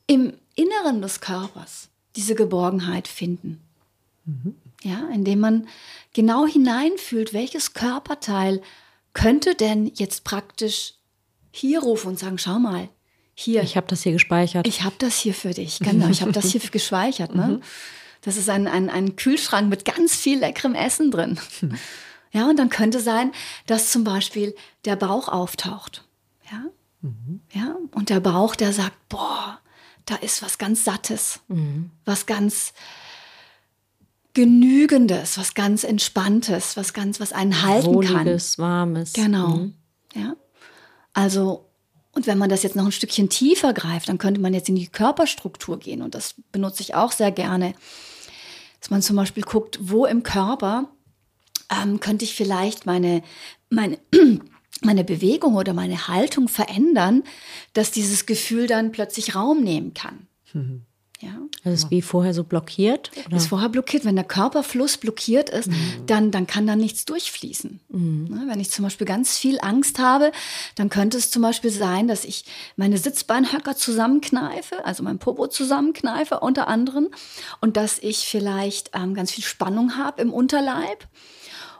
im 0.07 0.35
Inneren 0.55 1.03
des 1.03 1.21
Körpers 1.21 1.89
diese 2.17 2.35
Geborgenheit 2.35 3.09
finden. 3.09 3.61
Ja, 4.83 5.09
indem 5.13 5.41
man 5.41 5.69
genau 6.13 6.47
hineinfühlt, 6.47 7.33
welches 7.33 7.75
Körperteil 7.75 8.63
könnte 9.13 9.55
denn 9.55 9.91
jetzt 9.95 10.25
praktisch 10.25 10.95
hier 11.51 11.81
rufen 11.81 12.09
und 12.09 12.19
sagen, 12.19 12.39
schau 12.39 12.59
mal, 12.59 12.89
hier. 13.37 13.63
Ich 13.63 13.77
habe 13.77 13.87
das 13.87 14.03
hier 14.03 14.13
gespeichert. 14.13 14.67
Ich 14.67 14.83
habe 14.83 14.97
das 14.99 15.17
hier 15.17 15.35
für 15.35 15.51
dich, 15.51 15.79
genau. 15.79 16.09
Ich 16.09 16.23
habe 16.23 16.33
das 16.33 16.51
hier 16.51 16.61
gespeichert. 16.73 17.35
Ne? 17.35 17.47
Mhm. 17.47 17.63
Das 18.23 18.37
ist 18.37 18.49
ein, 18.49 18.67
ein, 18.67 18.91
ein 18.91 19.15
Kühlschrank 19.15 19.69
mit 19.69 19.85
ganz 19.85 20.17
viel 20.17 20.41
leckerem 20.41 20.75
Essen 20.75 21.11
drin. 21.13 21.39
Ja, 22.33 22.51
und 22.51 22.59
dann 22.59 22.69
könnte 22.69 23.01
sein, 23.01 23.33
dass 23.67 23.91
zum 23.91 24.05
Beispiel 24.05 24.55
der 24.85 24.97
Bauch 24.97 25.29
auftaucht. 25.29 26.05
Ja, 26.51 26.65
mhm. 27.01 27.41
ja, 27.51 27.77
und 27.93 28.11
der 28.11 28.21
Bauch, 28.21 28.57
der 28.57 28.75
sagt, 28.75 29.09
boah, 29.09 29.59
da 30.05 30.17
ist 30.17 30.43
was 30.43 30.59
ganz 30.59 30.85
Sattes, 30.85 31.41
mhm. 31.49 31.93
was 32.05 32.27
ganz 32.27 32.75
Genügendes, 34.35 35.39
was 35.39 35.55
ganz 35.55 35.83
Entspanntes, 35.83 36.77
was 36.77 36.93
ganz, 36.93 37.21
was 37.21 37.33
einen 37.33 37.63
halten 37.63 37.87
Wohliges, 37.87 38.57
kann. 38.57 38.65
warmes. 38.67 39.15
Genau. 39.15 39.49
Mhm. 39.49 39.75
Ja. 40.15 40.37
Also, 41.15 41.71
und 42.17 42.27
wenn 42.27 42.39
man 42.39 42.49
das 42.49 42.63
jetzt 42.63 42.77
noch 42.77 42.87
ein 42.87 42.93
Stückchen 42.93 43.29
tiefer 43.29 43.75
greift, 43.75 44.09
dann 44.09 44.17
könnte 44.17 44.41
man 44.41 44.55
jetzt 44.55 44.71
in 44.71 44.75
die 44.75 44.87
Körperstruktur 44.87 45.79
gehen. 45.79 46.01
Und 46.01 46.15
das 46.15 46.35
benutze 46.51 46.81
ich 46.81 46.95
auch 46.95 47.13
sehr 47.13 47.31
gerne. 47.31 47.75
Dass 48.81 48.89
man 48.89 49.03
zum 49.03 49.17
Beispiel 49.17 49.43
guckt, 49.43 49.79
wo 49.83 50.07
im 50.07 50.23
Körper 50.23 50.89
ähm, 51.71 52.01
könnte 52.01 52.25
ich 52.25 52.35
vielleicht 52.35 52.87
meine, 52.87 53.23
meine, 53.69 53.99
meine 54.81 55.05
Bewegung 55.05 55.57
oder 55.57 55.75
meine 55.75 56.09
Haltung 56.09 56.49
verändern, 56.49 57.23
dass 57.75 57.91
dieses 57.91 58.25
Gefühl 58.25 58.67
dann 58.67 58.93
plötzlich 58.93 59.35
Raum 59.35 59.63
nehmen 59.63 59.93
kann. 59.93 60.27
Mhm. 60.55 60.87
Ja. 61.21 61.31
Das 61.65 61.75
ist 61.75 61.91
wie 61.91 62.03
vorher 62.03 62.35
so 62.35 62.45
blockiert? 62.45 63.11
Oder? 63.27 63.37
Ist 63.37 63.49
vorher 63.49 63.71
blockiert. 63.71 64.05
Wenn 64.05 64.17
der 64.17 64.25
Körperfluss 64.25 64.99
blockiert 64.99 65.49
ist, 65.49 65.69
mhm. 65.69 66.07
dann, 66.07 66.31
dann 66.31 66.47
kann 66.47 66.67
da 66.67 66.77
nichts 66.77 67.07
durchfließen. 67.07 67.81
Mhm. 67.89 68.29
Ne, 68.29 68.45
wenn 68.49 68.61
ich 68.61 68.71
zum 68.71 68.83
Beispiel 68.83 69.07
ganz 69.07 69.39
viel 69.39 69.59
Angst 69.61 69.99
habe, 69.99 70.31
dann 70.75 70.91
könnte 70.91 71.17
es 71.17 71.31
zum 71.31 71.43
Beispiel 71.43 71.71
sein, 71.71 72.07
dass 72.07 72.25
ich 72.25 72.45
meine 72.77 72.99
Sitzbeinhöcker 72.99 73.77
zusammenkneife, 73.77 74.85
also 74.85 75.03
mein 75.03 75.19
Popo 75.19 75.47
zusammenkneife 75.47 76.41
unter 76.41 76.69
anderem, 76.69 77.09
und 77.61 77.77
dass 77.79 77.99
ich 77.99 78.27
vielleicht 78.27 78.91
ähm, 78.95 79.15
ganz 79.15 79.31
viel 79.31 79.45
Spannung 79.45 79.97
habe 79.97 80.21
im 80.21 80.33
Unterleib. 80.33 81.09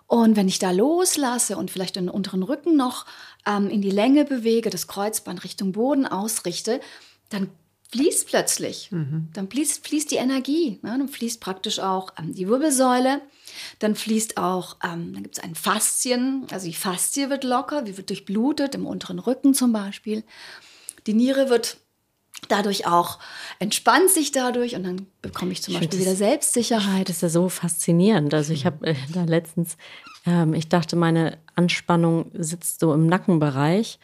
Und 0.07 0.37
wenn 0.37 0.49
ich 0.49 0.59
da 0.59 0.71
loslasse 0.71 1.57
und 1.57 1.71
vielleicht 1.71 1.97
den 1.97 2.09
unteren 2.09 2.43
Rücken 2.43 2.77
noch 2.77 3.07
ähm, 3.47 3.69
in 3.69 3.83
die 3.83 3.91
Länge 3.91 4.25
bewege, 4.25 4.71
das 4.71 4.87
Kreuzband 4.87 5.45
Richtung 5.45 5.73
Boden 5.73 6.07
ausrichte, 6.07 6.81
dann 7.29 7.51
fließt 7.91 8.27
plötzlich. 8.27 8.91
Mhm. 8.91 9.29
Dann 9.33 9.49
fließt, 9.49 9.87
fließt 9.87 10.11
die 10.11 10.17
Energie. 10.17 10.79
Ne? 10.83 10.97
Dann 10.99 11.09
fließt 11.09 11.41
praktisch 11.41 11.79
auch 11.79 12.13
ähm, 12.19 12.35
die 12.35 12.49
Wirbelsäule. 12.49 13.21
Dann 13.79 13.95
fließt 13.95 14.37
auch, 14.37 14.77
ähm, 14.85 15.13
dann 15.15 15.23
gibt 15.23 15.39
es 15.39 15.45
ein 15.45 15.55
Faszien. 15.55 16.47
Also 16.51 16.67
die 16.67 16.75
Faszie 16.75 17.31
wird 17.31 17.45
locker, 17.45 17.83
die 17.83 17.97
wird 17.97 18.11
durchblutet, 18.11 18.75
im 18.75 18.87
unteren 18.87 19.19
Rücken 19.19 19.55
zum 19.55 19.73
Beispiel. 19.73 20.25
Die 21.07 21.15
Niere 21.15 21.49
wird 21.49 21.79
dadurch 22.49 22.87
auch, 22.87 23.19
entspannt 23.59 24.11
sich 24.11 24.33
dadurch 24.33 24.75
und 24.75 24.85
dann 24.85 25.07
bekomme 25.23 25.53
ich 25.53 25.63
zum 25.63 25.75
ich 25.75 25.81
Beispiel 25.81 26.01
wieder 26.01 26.17
Selbstsicherheit. 26.17 27.09
Das 27.09 27.17
ist 27.17 27.23
ja 27.23 27.29
so 27.29 27.49
faszinierend. 27.49 28.35
Also 28.35 28.53
ich 28.53 28.67
habe 28.67 28.87
äh, 28.87 28.95
da 29.13 29.25
letztens, 29.25 29.77
ähm, 30.27 30.55
ich 30.55 30.69
dachte, 30.69 30.97
meine 30.97 31.39
Anspannung 31.55 32.31
sitzt 32.35 32.81
so 32.81 32.93
im 32.93 33.07
Nackenbereich 33.07 33.99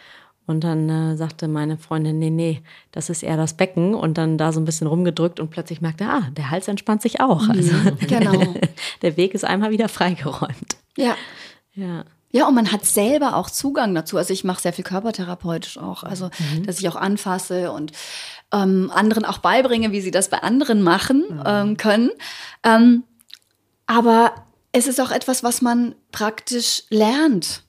und 0.46 0.64
dann 0.64 0.88
äh, 0.88 1.16
sagte 1.16 1.46
meine 1.46 1.78
Freundin, 1.78 2.18
nee, 2.18 2.30
nee, 2.30 2.62
das 2.90 3.10
ist 3.10 3.22
eher 3.22 3.36
das 3.36 3.54
Becken. 3.54 3.94
Und 3.94 4.18
dann 4.18 4.38
da 4.38 4.52
so 4.52 4.60
ein 4.60 4.64
bisschen 4.64 4.86
rumgedrückt 4.86 5.38
und 5.38 5.50
plötzlich 5.50 5.80
merkte, 5.80 6.06
ah, 6.06 6.28
der 6.36 6.50
Hals 6.50 6.68
entspannt 6.68 7.02
sich 7.02 7.20
auch. 7.20 7.42
Mhm, 7.42 7.50
also 7.50 7.72
genau. 8.06 8.54
der 9.02 9.16
Weg 9.16 9.34
ist 9.34 9.44
einmal 9.44 9.70
wieder 9.70 9.88
freigeräumt. 9.88 10.76
Ja. 10.96 11.14
Ja. 11.74 12.04
Ja, 12.34 12.48
und 12.48 12.54
man 12.54 12.72
hat 12.72 12.86
selber 12.86 13.36
auch 13.36 13.50
Zugang 13.50 13.94
dazu. 13.94 14.16
Also 14.16 14.32
ich 14.32 14.42
mache 14.42 14.62
sehr 14.62 14.72
viel 14.72 14.84
körpertherapeutisch 14.84 15.76
auch. 15.76 16.02
Also, 16.02 16.30
mhm. 16.54 16.64
dass 16.64 16.80
ich 16.80 16.88
auch 16.88 16.96
anfasse 16.96 17.70
und 17.70 17.92
ähm, 18.52 18.90
anderen 18.92 19.26
auch 19.26 19.38
beibringe, 19.38 19.92
wie 19.92 20.00
sie 20.00 20.10
das 20.10 20.30
bei 20.30 20.42
anderen 20.42 20.82
machen 20.82 21.24
mhm. 21.28 21.42
ähm, 21.44 21.76
können. 21.76 22.10
Ähm, 22.64 23.04
aber 23.86 24.32
es 24.72 24.86
ist 24.86 24.98
auch 24.98 25.10
etwas, 25.10 25.44
was 25.44 25.60
man 25.60 25.94
praktisch 26.10 26.84
lernt 26.88 27.64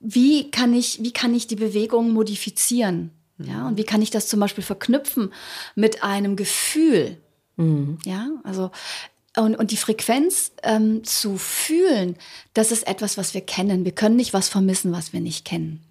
wie 0.00 0.50
kann 0.50 0.74
ich, 0.74 1.02
wie 1.02 1.12
kann 1.12 1.34
ich 1.34 1.46
die 1.46 1.56
Bewegung 1.56 2.12
modifizieren? 2.12 3.10
Ja, 3.38 3.68
und 3.68 3.76
wie 3.76 3.84
kann 3.84 4.02
ich 4.02 4.10
das 4.10 4.26
zum 4.26 4.40
Beispiel 4.40 4.64
verknüpfen 4.64 5.32
mit 5.76 6.02
einem 6.02 6.34
Gefühl? 6.34 7.18
Mhm. 7.56 7.98
Ja, 8.04 8.30
also 8.42 8.70
und, 9.36 9.54
und 9.54 9.70
die 9.70 9.76
Frequenz 9.76 10.52
ähm, 10.64 11.04
zu 11.04 11.36
fühlen, 11.38 12.16
das 12.54 12.72
ist 12.72 12.86
etwas, 12.86 13.16
was 13.16 13.34
wir 13.34 13.40
kennen. 13.40 13.84
Wir 13.84 13.92
können 13.92 14.16
nicht 14.16 14.32
was 14.32 14.48
vermissen, 14.48 14.90
was 14.90 15.12
wir 15.12 15.20
nicht 15.20 15.44
kennen. 15.44 15.84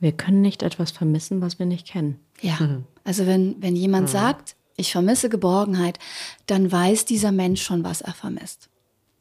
Wir 0.00 0.12
können 0.12 0.40
nicht 0.40 0.62
etwas 0.62 0.90
vermissen, 0.90 1.40
was 1.42 1.58
wir 1.58 1.66
nicht 1.66 1.86
kennen. 1.86 2.18
Ja, 2.40 2.58
mhm. 2.60 2.84
also 3.04 3.26
wenn, 3.26 3.60
wenn 3.60 3.76
jemand 3.76 4.08
mhm. 4.08 4.12
sagt, 4.12 4.56
ich 4.76 4.92
vermisse 4.92 5.28
Geborgenheit, 5.28 5.98
dann 6.46 6.70
weiß 6.70 7.04
dieser 7.04 7.32
Mensch 7.32 7.62
schon, 7.62 7.84
was 7.84 8.00
er 8.00 8.14
vermisst. 8.14 8.68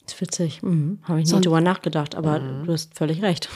Das 0.05 0.15
ist 0.15 0.21
witzig. 0.21 0.63
Mhm. 0.63 0.99
Habe 1.03 1.19
ich 1.19 1.25
nie 1.25 1.31
so, 1.31 1.39
drüber 1.39 1.61
nachgedacht, 1.61 2.15
aber 2.15 2.39
mhm. 2.39 2.65
du 2.65 2.73
hast 2.73 2.93
völlig 2.95 3.21
recht. 3.21 3.49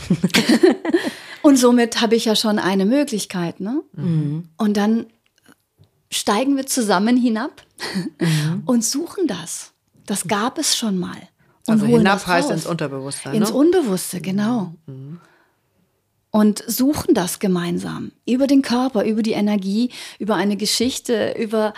und 1.42 1.58
somit 1.58 2.02
habe 2.02 2.16
ich 2.16 2.26
ja 2.26 2.36
schon 2.36 2.58
eine 2.60 2.86
Möglichkeit. 2.86 3.60
Ne? 3.60 3.84
Mhm. 3.94 4.50
Und 4.58 4.78
dann 4.78 5.08
steigen 6.10 6.56
wir 6.56 6.66
zusammen 6.66 7.18
hinab 7.18 7.64
mhm. 8.20 8.64
und 8.66 8.84
suchen 8.84 9.28
das. 9.28 9.74
Das 10.06 10.28
gab 10.28 10.58
es 10.58 10.78
schon 10.78 10.98
mal. 10.98 11.18
Und 11.68 11.82
also 11.82 11.86
hinab 11.86 12.26
heißt 12.26 12.50
ins 12.50 12.66
Unterbewusstsein. 12.66 13.36
Ins 13.36 13.50
ne? 13.50 13.56
Unbewusste, 13.56 14.22
genau. 14.22 14.74
Mhm. 14.86 15.20
Und 16.32 16.64
suchen 16.66 17.14
das 17.14 17.40
gemeinsam. 17.40 18.12
Über 18.26 18.48
den 18.48 18.62
Körper, 18.62 19.04
über 19.04 19.22
die 19.22 19.32
Energie, 19.32 19.92
über 20.20 20.36
eine 20.36 20.56
Geschichte, 20.56 21.36
über 21.38 21.74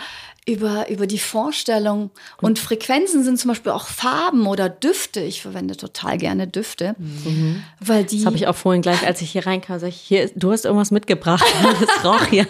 über, 0.46 0.88
über 0.88 1.06
die 1.06 1.18
Vorstellung. 1.18 2.10
Und 2.40 2.58
Frequenzen 2.58 3.22
sind 3.24 3.38
zum 3.38 3.48
Beispiel 3.48 3.72
auch 3.72 3.86
Farben 3.86 4.46
oder 4.46 4.68
Düfte. 4.68 5.20
Ich 5.20 5.42
verwende 5.42 5.76
total 5.76 6.18
gerne 6.18 6.46
Düfte. 6.46 6.94
Mhm. 6.98 7.62
Weil 7.78 8.04
die 8.04 8.18
das 8.18 8.26
habe 8.26 8.36
ich 8.36 8.46
auch 8.46 8.56
vorhin 8.56 8.82
gleich, 8.82 9.06
als 9.06 9.20
ich 9.20 9.30
hier 9.30 9.46
reinkam, 9.46 9.78
sag 9.78 9.88
ich, 9.88 9.96
hier, 9.96 10.30
du 10.34 10.50
hast 10.50 10.64
irgendwas 10.64 10.90
mitgebracht. 10.90 11.44
Das 11.80 12.04
raucht 12.04 12.30
hier, 12.30 12.46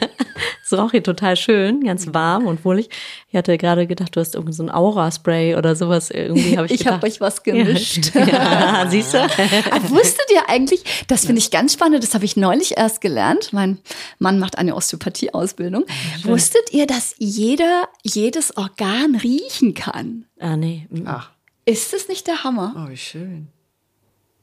das 0.68 0.78
raucht 0.78 0.92
hier 0.92 1.02
total 1.02 1.36
schön, 1.36 1.84
ganz 1.84 2.12
warm 2.12 2.46
und 2.46 2.64
wohlig. 2.64 2.88
Ich 3.28 3.36
hatte 3.36 3.56
gerade 3.58 3.86
gedacht, 3.86 4.16
du 4.16 4.20
hast 4.20 4.34
irgendwie 4.34 4.52
so 4.52 4.62
ein 4.62 4.70
Aura-Spray 4.70 5.56
oder 5.56 5.76
sowas. 5.76 6.10
Irgendwie 6.10 6.56
habe 6.56 6.66
ich 6.66 6.80
Ich 6.80 6.86
habe 6.86 7.06
euch 7.06 7.20
was 7.20 7.42
gemischt. 7.42 8.14
Ja, 8.14 8.26
ja 8.26 8.86
siehst 8.88 9.14
du? 9.14 9.18
Ah, 9.70 9.78
wusstet 9.88 10.26
ihr 10.32 10.48
eigentlich, 10.48 11.04
das 11.06 11.26
finde 11.26 11.40
ich 11.40 11.50
ganz 11.50 11.74
spannend, 11.74 12.02
das 12.02 12.14
habe 12.14 12.24
ich 12.24 12.36
neulich 12.36 12.76
erst 12.76 13.00
gelernt. 13.00 13.52
Mein 13.52 13.78
Mann 14.18 14.38
macht 14.38 14.58
eine 14.58 14.74
Osteopathie-Ausbildung. 14.74 15.84
Wusstet 16.24 16.72
ihr, 16.72 16.86
dass 16.86 17.14
jeder 17.18 17.79
jedes 18.02 18.56
Organ 18.56 19.14
riechen 19.16 19.74
kann. 19.74 20.26
Ah, 20.38 20.56
nee. 20.56 20.86
Ach. 21.04 21.30
Ist 21.64 21.92
das 21.92 22.08
nicht 22.08 22.26
der 22.26 22.44
Hammer? 22.44 22.74
Oh, 22.76 22.90
wie 22.90 22.96
schön. 22.96 23.48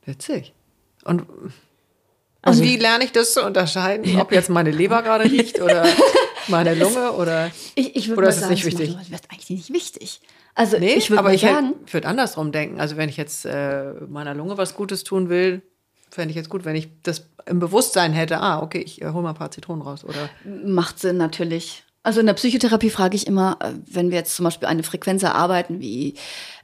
Witzig. 0.05 0.53
Und, 1.03 1.23
also, 2.41 2.61
und 2.61 2.67
wie 2.67 2.77
lerne 2.77 3.03
ich 3.03 3.11
das 3.11 3.33
zu 3.33 3.43
unterscheiden, 3.43 4.19
ob 4.19 4.31
jetzt 4.31 4.49
meine 4.49 4.71
Leber 4.71 5.01
gerade 5.01 5.25
riecht 5.25 5.61
oder 5.61 5.85
meine 6.47 6.75
Lunge 6.75 7.11
oder 7.13 7.51
ich, 7.75 7.95
ich 7.95 8.11
oder 8.11 8.29
ist 8.29 8.41
es 8.41 8.49
nicht 8.49 8.65
wichtig? 8.65 8.95
Das 8.95 9.21
ist 9.21 9.31
eigentlich 9.31 9.49
nicht 9.49 9.73
wichtig. 9.73 10.21
Also 10.55 10.79
nee, 10.79 10.93
ich 10.93 11.09
würde 11.09 11.19
aber 11.19 11.33
ich 11.33 11.41
sagen, 11.41 11.75
würde 11.91 12.07
andersrum 12.07 12.51
denken. 12.51 12.79
Also 12.79 12.97
wenn 12.97 13.09
ich 13.09 13.17
jetzt 13.17 13.45
äh, 13.45 13.93
meiner 14.07 14.33
Lunge 14.33 14.57
was 14.57 14.73
Gutes 14.75 15.03
tun 15.03 15.29
will, 15.29 15.61
fände 16.09 16.31
ich 16.31 16.35
jetzt 16.35 16.49
gut, 16.49 16.65
wenn 16.65 16.75
ich 16.75 16.89
das 17.03 17.29
im 17.45 17.59
Bewusstsein 17.59 18.13
hätte. 18.13 18.39
Ah, 18.39 18.61
okay, 18.61 18.79
ich 18.79 19.01
äh, 19.01 19.09
hole 19.11 19.23
mal 19.23 19.29
ein 19.29 19.35
paar 19.35 19.51
Zitronen 19.51 19.81
raus 19.81 20.03
oder 20.03 20.29
macht 20.45 20.99
Sinn 20.99 21.17
natürlich. 21.17 21.83
Also 22.07 22.21
in 22.21 22.25
der 22.25 22.35
Psychotherapie 22.35 22.89
frage 22.89 23.17
ich 23.17 23.27
immer, 23.27 23.57
äh, 23.59 23.73
wenn 23.85 24.11
wir 24.11 24.17
jetzt 24.17 24.33
zum 24.33 24.45
Beispiel 24.45 24.69
eine 24.69 24.83
Frequenz 24.83 25.23
erarbeiten 25.23 25.81
wie 25.81 26.13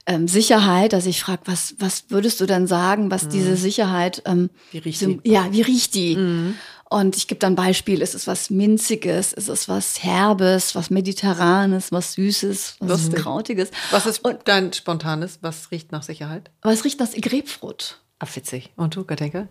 ähm, 0.06 0.26
Sicherheit, 0.26 0.94
dass 0.94 1.04
ich 1.04 1.20
frage, 1.20 1.42
was, 1.44 1.74
was 1.78 2.04
würdest 2.08 2.40
du 2.40 2.46
dann 2.46 2.66
sagen, 2.66 3.10
was 3.10 3.24
mhm. 3.24 3.28
diese 3.28 3.56
Sicherheit, 3.56 4.22
ähm, 4.24 4.48
wie 4.70 4.78
riecht 4.78 5.02
die? 5.02 5.20
Ja, 5.24 5.52
wie 5.52 5.60
riecht 5.60 5.94
die? 5.96 6.16
Mhm. 6.16 6.54
Und 6.88 7.18
ich 7.18 7.28
gebe 7.28 7.40
dann 7.40 7.56
Beispiel, 7.56 8.00
ist 8.00 8.14
es 8.14 8.26
was 8.26 8.48
Minziges, 8.48 9.34
ist 9.34 9.50
es 9.50 9.68
was 9.68 10.02
Herbes, 10.02 10.74
was 10.74 10.88
Mediterranes, 10.88 11.92
was 11.92 12.14
Süßes, 12.14 12.76
was 12.80 12.88
Lustig. 12.88 13.22
Krautiges. 13.22 13.70
Was 13.90 14.06
ist 14.06 14.24
Und, 14.24 14.38
dein 14.46 14.72
Spontanes? 14.72 15.40
Was 15.42 15.70
riecht 15.70 15.92
nach 15.92 16.04
Sicherheit? 16.04 16.50
Was 16.62 16.86
riecht 16.86 17.00
nach 17.00 17.12
Grapefruit? 17.12 18.00
Ah, 18.18 18.26
witzig. 18.32 18.72
Und 18.76 18.96
du, 18.96 19.04
Katinka? 19.04 19.46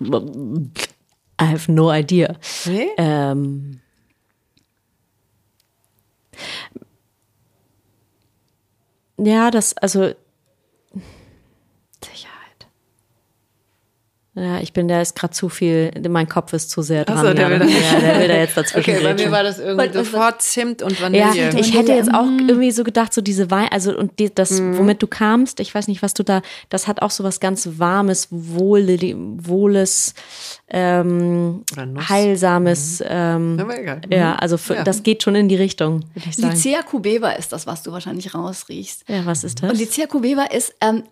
I 0.00 1.44
have 1.44 1.72
no 1.72 1.92
idea. 1.92 2.36
Nee? 2.66 2.86
Ähm 2.98 3.80
ja, 9.18 9.50
das, 9.50 9.76
also 9.76 10.14
Ja, 14.40 14.60
ich 14.60 14.72
bin, 14.72 14.86
da 14.88 15.00
ist 15.00 15.16
gerade 15.16 15.32
zu 15.34 15.48
viel, 15.48 15.90
mein 16.08 16.28
Kopf 16.28 16.52
ist 16.52 16.70
zu 16.70 16.82
sehr 16.82 17.04
dran. 17.04 17.16
Ach 17.18 17.22
so, 17.28 17.34
der 17.34 17.42
ja. 17.42 17.50
will 17.50 17.58
da- 17.58 17.64
ja, 17.66 18.00
der 18.00 18.20
will 18.20 18.28
da 18.28 18.36
jetzt 18.36 18.56
dazwischen. 18.56 18.90
Okay, 18.94 19.02
bei 19.02 19.14
mir 19.14 19.30
war 19.32 19.42
das 19.42 19.58
irgendwie 19.58 19.92
sofort 19.92 20.42
Zimt 20.42 20.82
und 20.82 20.92
Ja, 20.98 21.06
Vanille. 21.06 21.58
ich 21.58 21.74
hätte 21.74 21.92
jetzt 21.92 22.12
auch 22.14 22.26
irgendwie 22.46 22.70
so 22.70 22.84
gedacht, 22.84 23.12
so 23.12 23.20
diese 23.20 23.50
Wein, 23.50 23.68
also 23.72 23.96
und 23.98 24.18
die, 24.18 24.32
das, 24.34 24.62
womit 24.62 25.02
du 25.02 25.06
kamst, 25.06 25.60
ich 25.60 25.74
weiß 25.74 25.88
nicht, 25.88 26.02
was 26.02 26.14
du 26.14 26.22
da, 26.22 26.42
das 26.68 26.86
hat 26.86 27.02
auch 27.02 27.10
so 27.10 27.24
was 27.24 27.40
ganz 27.40 27.68
Warmes, 27.78 28.28
Wohle, 28.30 28.98
Wohles, 29.38 30.14
ähm, 30.68 31.64
heilsames, 32.08 33.02
ähm, 33.06 33.58
Aber 33.60 33.78
egal. 33.78 34.00
ja, 34.10 34.34
also 34.36 34.56
für, 34.58 34.76
Ja. 34.76 34.84
das 34.84 35.02
geht 35.02 35.22
schon 35.22 35.34
in 35.34 35.48
die 35.48 35.56
Richtung, 35.56 36.04
würde 36.14 36.28
ich 36.28 36.36
sagen. 36.36 36.52
Lycea 36.54 36.82
cubeba 36.82 37.30
ist 37.32 37.52
das, 37.52 37.66
was 37.66 37.82
du 37.82 37.92
wahrscheinlich 37.92 38.34
rausriechst. 38.34 39.04
Ja, 39.08 39.24
was 39.26 39.44
ist 39.44 39.62
das? 39.62 39.70
Und 39.72 39.78
Lycea 39.78 40.06
cubeba 40.06 40.44
ist, 40.44 40.74
ähm, 40.80 41.04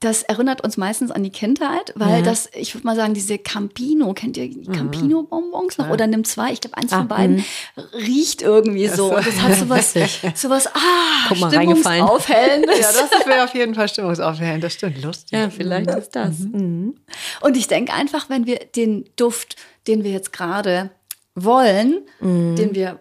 das 0.00 0.22
erinnert 0.22 0.62
uns 0.64 0.78
meistens 0.78 1.10
an 1.10 1.22
die 1.22 1.30
Kindheit, 1.30 1.92
weil 1.94 2.20
Ja. 2.20 2.22
das, 2.22 2.48
ich 2.54 2.74
würde 2.74 2.86
mal 2.86 2.96
sagen, 2.96 3.12
diese 3.12 3.36
Campino, 3.38 4.14
kennt 4.14 4.36
ihr 4.38 4.48
die 4.48 4.64
Campino-Bonbons 4.64 5.76
noch? 5.76 5.90
Oder 5.90 6.06
nimm 6.06 6.24
zwei, 6.24 6.52
ich 6.52 6.60
glaube, 6.62 6.78
eins 6.78 6.92
Ah, 6.92 6.98
von 7.00 7.08
beiden 7.08 7.44
riecht 7.92 8.40
irgendwie 8.40 8.88
so. 8.88 9.14
Und 9.14 9.26
das 9.26 9.40
hat 9.42 9.54
sowas, 9.56 9.94
sowas, 10.34 10.66
ah, 10.68 11.26
Guck 11.28 11.40
mal, 11.40 11.54
reingefallen. 11.54 12.02
Stimmungsaufhellendes. 12.06 12.80
Ja, 12.80 12.88
das 12.92 13.26
wäre 13.26 13.44
auf 13.44 13.54
jeden 13.54 13.74
Fall 13.74 13.88
stimmungsaufhellend. 13.88 14.64
Das 14.64 14.72
stimmt, 14.72 15.02
lustig. 15.02 15.32
ja, 15.38 15.50
vielleicht 15.50 15.90
ist 15.90 16.16
das. 16.16 16.38
Mhm. 16.38 16.94
Und 17.42 17.56
ich 17.58 17.66
denke 17.68 17.92
einfach, 17.92 18.30
wenn 18.30 18.46
wir 18.46 18.58
den 18.74 19.04
Duft, 19.16 19.56
den 19.86 20.02
wir 20.02 20.12
jetzt 20.12 20.32
gerade 20.32 20.90
wollen, 21.34 22.00
den 22.20 22.74
wir, 22.74 22.98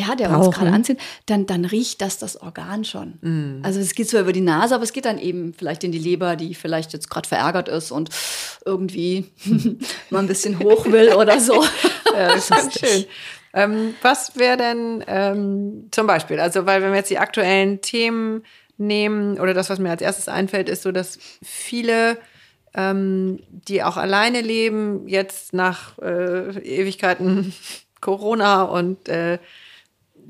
ja, 0.00 0.14
der 0.14 0.30
uns 0.30 0.46
Brauchen. 0.46 0.52
gerade 0.52 0.72
anzieht, 0.72 0.98
dann, 1.26 1.46
dann 1.46 1.64
riecht 1.64 2.00
das 2.00 2.18
das 2.18 2.40
Organ 2.40 2.84
schon. 2.84 3.60
Also 3.62 3.80
es 3.80 3.94
geht 3.94 4.08
zwar 4.08 4.22
über 4.22 4.32
die 4.32 4.40
Nase, 4.40 4.74
aber 4.74 4.84
es 4.84 4.92
geht 4.92 5.04
dann 5.04 5.18
eben 5.18 5.52
vielleicht 5.54 5.84
in 5.84 5.92
die 5.92 5.98
Leber, 5.98 6.36
die 6.36 6.54
vielleicht 6.54 6.92
jetzt 6.92 7.10
gerade 7.10 7.28
verärgert 7.28 7.68
ist 7.68 7.90
und 7.90 8.10
irgendwie 8.64 9.26
mal 10.10 10.20
ein 10.20 10.26
bisschen 10.26 10.58
hoch 10.58 10.86
will 10.86 11.14
oder 11.14 11.40
so. 11.40 11.64
Ja, 12.12 12.34
das 12.34 12.36
ist 12.50 12.50
ganz 12.50 12.80
schön. 12.80 13.04
Ähm, 13.52 13.94
was 14.02 14.36
wäre 14.36 14.56
denn 14.56 15.04
ähm, 15.06 15.88
zum 15.90 16.06
Beispiel, 16.06 16.40
also 16.40 16.66
weil 16.66 16.82
wenn 16.82 16.90
wir 16.90 16.98
jetzt 16.98 17.10
die 17.10 17.18
aktuellen 17.18 17.80
Themen 17.80 18.42
nehmen 18.78 19.38
oder 19.38 19.54
das, 19.54 19.70
was 19.70 19.78
mir 19.78 19.90
als 19.90 20.02
erstes 20.02 20.28
einfällt, 20.28 20.68
ist 20.68 20.82
so, 20.82 20.92
dass 20.92 21.18
viele, 21.42 22.18
ähm, 22.74 23.40
die 23.50 23.82
auch 23.82 23.96
alleine 23.96 24.40
leben, 24.40 25.06
jetzt 25.08 25.52
nach 25.52 25.98
äh, 25.98 26.50
Ewigkeiten 26.60 27.52
Corona 28.00 28.62
und 28.62 29.08
äh, 29.08 29.38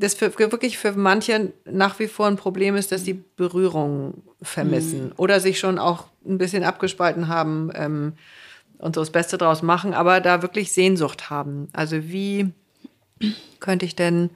das 0.00 0.14
für, 0.14 0.36
wirklich 0.38 0.78
für 0.78 0.92
manche 0.92 1.52
nach 1.64 1.98
wie 1.98 2.08
vor 2.08 2.26
ein 2.26 2.36
Problem 2.36 2.74
ist, 2.76 2.90
dass 2.90 3.04
die 3.04 3.22
Berührung 3.36 4.22
vermissen 4.42 5.12
oder 5.16 5.40
sich 5.40 5.58
schon 5.58 5.78
auch 5.78 6.06
ein 6.26 6.38
bisschen 6.38 6.64
abgespalten 6.64 7.28
haben 7.28 7.70
ähm, 7.74 8.14
und 8.78 8.94
so 8.94 9.02
das 9.02 9.10
Beste 9.10 9.38
draus 9.38 9.62
machen, 9.62 9.94
aber 9.94 10.20
da 10.20 10.42
wirklich 10.42 10.72
Sehnsucht 10.72 11.30
haben. 11.30 11.68
Also 11.72 12.08
wie 12.08 12.50
könnte 13.60 13.84
ich 13.84 13.94
denn 13.94 14.30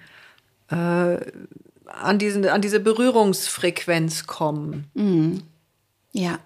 äh, 0.71 1.17
an, 1.87 2.19
diesen, 2.19 2.47
an 2.47 2.61
diese 2.61 2.81
Berührungsfrequenz 2.81 4.27
kommen? 4.27 4.91
Ja, 6.12 6.39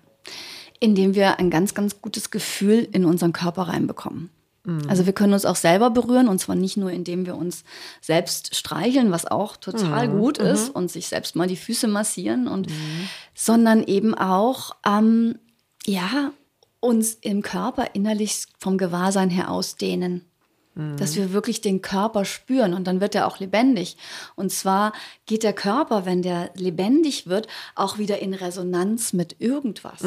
indem 0.81 1.15
wir 1.15 1.41
ein 1.41 1.51
ganz, 1.51 1.75
ganz 1.75 2.01
gutes 2.01 2.31
Gefühl 2.31 2.89
in 2.93 3.05
unseren 3.05 3.33
Körper 3.33 3.63
reinbekommen. 3.63 4.31
Also 4.89 5.07
wir 5.07 5.13
können 5.13 5.33
uns 5.33 5.45
auch 5.45 5.57
selber 5.57 5.91
berühren 5.91 6.29
und 6.29 6.39
zwar 6.39 6.55
nicht 6.55 6.77
nur, 6.77 6.91
indem 6.91 7.27
wir 7.27 7.37
uns 7.37 7.65
selbst 8.01 8.55
streicheln, 8.55 9.11
was 9.11 9.27
auch 9.27 9.57
total 9.57 10.09
gut 10.09 10.39
ist 10.39 10.69
und 10.71 10.91
sich 10.91 11.09
selbst 11.09 11.37
mal 11.37 11.49
die 11.49 11.57
Füße 11.57 11.89
massieren 11.89 12.49
und, 12.49 12.69
sondern 13.35 13.83
eben 13.83 14.15
auch, 14.15 14.77
ähm, 14.87 15.39
ja, 15.87 16.33
uns 16.81 17.15
im 17.15 17.43
Körper 17.43 17.87
innerlich 17.95 18.47
vom 18.59 18.79
Gewahrsein 18.79 19.31
her 19.31 19.51
ausdehnen. 19.51 20.28
Dass 20.97 21.17
wir 21.17 21.33
wirklich 21.33 21.61
den 21.61 21.83
Körper 21.83 22.25
spüren 22.25 22.73
und 22.73 22.87
dann 22.87 23.01
wird 23.01 23.15
er 23.15 23.27
auch 23.27 23.41
lebendig. 23.41 23.97
Und 24.37 24.53
zwar 24.53 24.93
geht 25.27 25.43
der 25.43 25.53
Körper, 25.53 26.07
wenn 26.07 26.23
der 26.23 26.51
lebendig 26.55 27.27
wird, 27.27 27.49
auch 27.75 27.99
wieder 27.99 28.21
in 28.21 28.33
Resonanz 28.35 29.13
mit 29.13 29.37
irgendwas. 29.41 30.03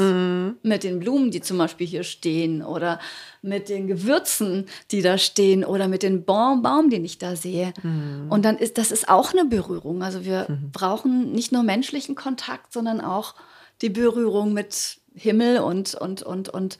Mit 0.64 0.84
den 0.84 1.00
Blumen, 1.00 1.32
die 1.32 1.42
zum 1.42 1.58
Beispiel 1.58 1.88
hier 1.88 2.04
stehen 2.04 2.64
oder 2.64 3.00
mit 3.42 3.70
den 3.70 3.88
Gewürzen, 3.88 4.66
die 4.92 5.02
da 5.02 5.18
stehen 5.18 5.66
oder 5.66 5.88
mit 5.88 6.04
dem 6.04 6.24
Baum, 6.24 6.62
Baum 6.62 6.90
den 6.90 7.04
ich 7.04 7.18
da 7.18 7.36
sehe. 7.36 7.74
Und 8.30 8.46
dann 8.46 8.58
ist 8.58 8.78
das 8.78 8.92
ist 8.92 9.10
auch 9.10 9.34
eine 9.34 9.46
Berührung. 9.46 10.04
Also 10.04 10.24
wir 10.26 10.48
brauchen 10.72 11.32
nicht 11.32 11.52
nur 11.52 11.64
menschlichen 11.64 12.16
Kontakt, 12.16 12.72
sondern 12.74 13.02
auch 13.02 13.36
die 13.82 13.90
Berührung 13.90 14.54
mit 14.54 15.00
Himmel 15.14 15.60
und, 15.60 15.96
und, 15.96 16.24
und, 16.24 16.50
und 16.50 16.78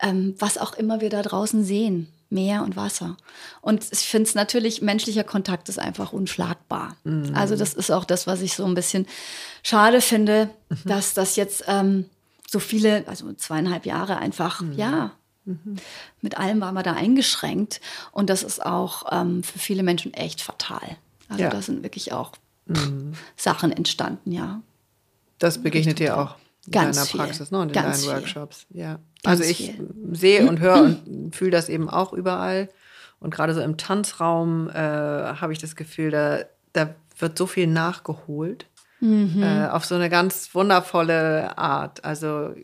ähm, 0.00 0.34
was 0.38 0.58
auch 0.58 0.74
immer 0.74 1.00
wir 1.00 1.10
da 1.10 1.22
draußen 1.22 1.64
sehen. 1.64 2.08
Meer 2.30 2.62
und 2.62 2.76
Wasser. 2.76 3.16
Und 3.60 3.84
ich 3.92 4.00
finde 4.08 4.28
es 4.28 4.34
natürlich, 4.34 4.82
menschlicher 4.82 5.24
Kontakt 5.24 5.68
ist 5.68 5.78
einfach 5.78 6.12
unschlagbar. 6.12 6.96
Also 7.34 7.54
das 7.56 7.74
ist 7.74 7.90
auch 7.90 8.04
das, 8.04 8.26
was 8.26 8.40
ich 8.40 8.54
so 8.54 8.64
ein 8.64 8.74
bisschen 8.74 9.06
schade 9.62 10.00
finde, 10.00 10.50
dass 10.84 11.14
das 11.14 11.36
jetzt 11.36 11.64
ähm, 11.68 12.06
so 12.48 12.58
viele, 12.58 13.06
also 13.08 13.32
zweieinhalb 13.34 13.86
Jahre 13.86 14.16
einfach, 14.18 14.62
ja, 14.76 15.12
mit 16.22 16.38
allem 16.38 16.60
war 16.60 16.72
man 16.72 16.84
da 16.84 16.94
eingeschränkt. 16.94 17.80
Und 18.12 18.30
das 18.30 18.42
ist 18.42 18.64
auch 18.64 19.04
ähm, 19.12 19.42
für 19.42 19.58
viele 19.58 19.82
Menschen 19.82 20.14
echt 20.14 20.40
fatal. 20.40 20.96
Also 21.28 21.42
Ja. 21.42 21.50
da 21.50 21.60
sind 21.62 21.82
wirklich 21.82 22.12
auch 22.12 22.32
Sachen 23.36 23.70
entstanden, 23.72 24.32
ja. 24.32 24.60
Das 25.38 25.62
begegnet 25.62 25.98
dir 25.98 26.16
auch 26.18 26.36
Ganz 26.70 26.96
deiner 26.96 27.06
viel. 27.06 27.20
Praxis 27.20 27.50
ne, 27.50 27.58
und 27.60 27.68
in 27.68 27.72
Ganz 27.74 28.02
deinen 28.02 28.02
viel. 28.02 28.22
Workshops. 28.22 28.66
Ja. 28.70 28.98
Ganz 29.22 29.40
also 29.40 29.44
ich 29.44 29.72
viel. 29.72 29.88
sehe 30.12 30.48
und 30.48 30.60
höre 30.60 30.82
und 30.82 31.34
fühle 31.34 31.50
das 31.50 31.68
eben 31.68 31.88
auch 31.88 32.12
überall. 32.12 32.68
Und 33.20 33.34
gerade 33.34 33.54
so 33.54 33.60
im 33.60 33.76
Tanzraum 33.76 34.68
äh, 34.70 34.74
habe 34.74 35.52
ich 35.52 35.58
das 35.58 35.76
Gefühl, 35.76 36.10
da, 36.10 36.40
da 36.72 36.94
wird 37.18 37.38
so 37.38 37.46
viel 37.46 37.66
nachgeholt. 37.66 38.66
Mhm. 39.00 39.42
Äh, 39.42 39.68
auf 39.68 39.84
so 39.84 39.94
eine 39.94 40.08
ganz 40.10 40.54
wundervolle 40.54 41.56
Art. 41.58 42.04
Also 42.04 42.54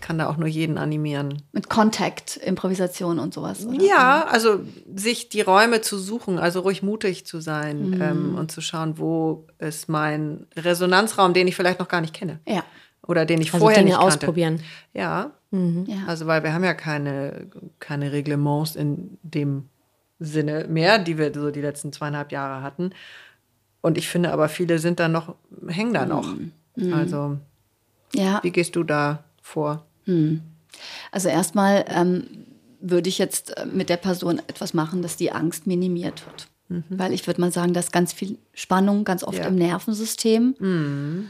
kann 0.00 0.18
da 0.18 0.28
auch 0.28 0.36
nur 0.36 0.48
jeden 0.48 0.76
animieren. 0.76 1.42
Mit 1.52 1.68
Kontakt, 1.70 2.36
Improvisation 2.36 3.18
und 3.18 3.32
sowas. 3.32 3.64
Oder? 3.66 3.82
Ja, 3.82 4.26
also 4.30 4.60
sich 4.94 5.30
die 5.30 5.40
Räume 5.40 5.80
zu 5.80 5.98
suchen, 5.98 6.38
also 6.38 6.60
ruhig 6.60 6.82
mutig 6.82 7.26
zu 7.26 7.40
sein 7.40 7.90
Mhm. 7.90 8.02
ähm, 8.02 8.34
und 8.36 8.52
zu 8.52 8.60
schauen, 8.60 8.98
wo 8.98 9.46
ist 9.58 9.88
mein 9.88 10.46
Resonanzraum, 10.56 11.32
den 11.32 11.48
ich 11.48 11.56
vielleicht 11.56 11.80
noch 11.80 11.88
gar 11.88 12.00
nicht 12.02 12.14
kenne. 12.14 12.40
Ja. 12.46 12.64
Oder 13.06 13.26
den 13.26 13.40
ich 13.40 13.48
Also 13.52 13.58
vorher 13.64 13.78
Dinge 13.80 13.90
nicht 13.90 13.98
kannte. 14.00 14.14
ausprobieren. 14.16 14.60
Ja, 14.92 15.32
ja. 15.52 16.04
also 16.06 16.26
weil 16.26 16.42
wir 16.42 16.52
haben 16.52 16.64
ja 16.64 16.74
keine, 16.74 17.46
keine 17.78 18.12
Reglements 18.12 18.76
in 18.76 19.18
dem 19.22 19.68
Sinne 20.18 20.66
mehr, 20.68 20.98
die 20.98 21.18
wir 21.18 21.32
so 21.34 21.50
die 21.50 21.60
letzten 21.60 21.92
zweieinhalb 21.92 22.32
Jahre 22.32 22.62
hatten. 22.62 22.90
Und 23.82 23.98
ich 23.98 24.08
finde 24.08 24.32
aber, 24.32 24.48
viele 24.48 24.78
sind 24.78 24.98
da 25.00 25.08
noch, 25.08 25.34
hängen 25.68 25.92
da 25.92 26.06
noch. 26.06 26.34
Mhm. 26.76 26.94
Also, 26.94 27.38
ja. 28.14 28.40
wie 28.42 28.50
gehst 28.50 28.74
du 28.76 28.82
da 28.84 29.24
vor? 29.42 29.84
Also 31.12 31.28
erstmal 31.28 31.84
ähm, 31.88 32.24
würde 32.80 33.08
ich 33.08 33.18
jetzt 33.18 33.56
äh, 33.56 33.66
mit 33.66 33.88
der 33.90 33.96
Person 33.98 34.40
etwas 34.46 34.72
machen, 34.74 35.02
dass 35.02 35.16
die 35.16 35.30
Angst 35.32 35.66
minimiert 35.66 36.24
wird. 36.26 36.48
Weil 36.88 37.12
ich 37.12 37.26
würde 37.26 37.40
mal 37.42 37.52
sagen, 37.52 37.74
da 37.74 37.80
ist 37.80 37.92
ganz 37.92 38.12
viel 38.14 38.38
Spannung, 38.54 39.04
ganz 39.04 39.22
oft 39.22 39.38
Ja. 39.38 39.46
im 39.46 39.54
Nervensystem. 39.54 41.28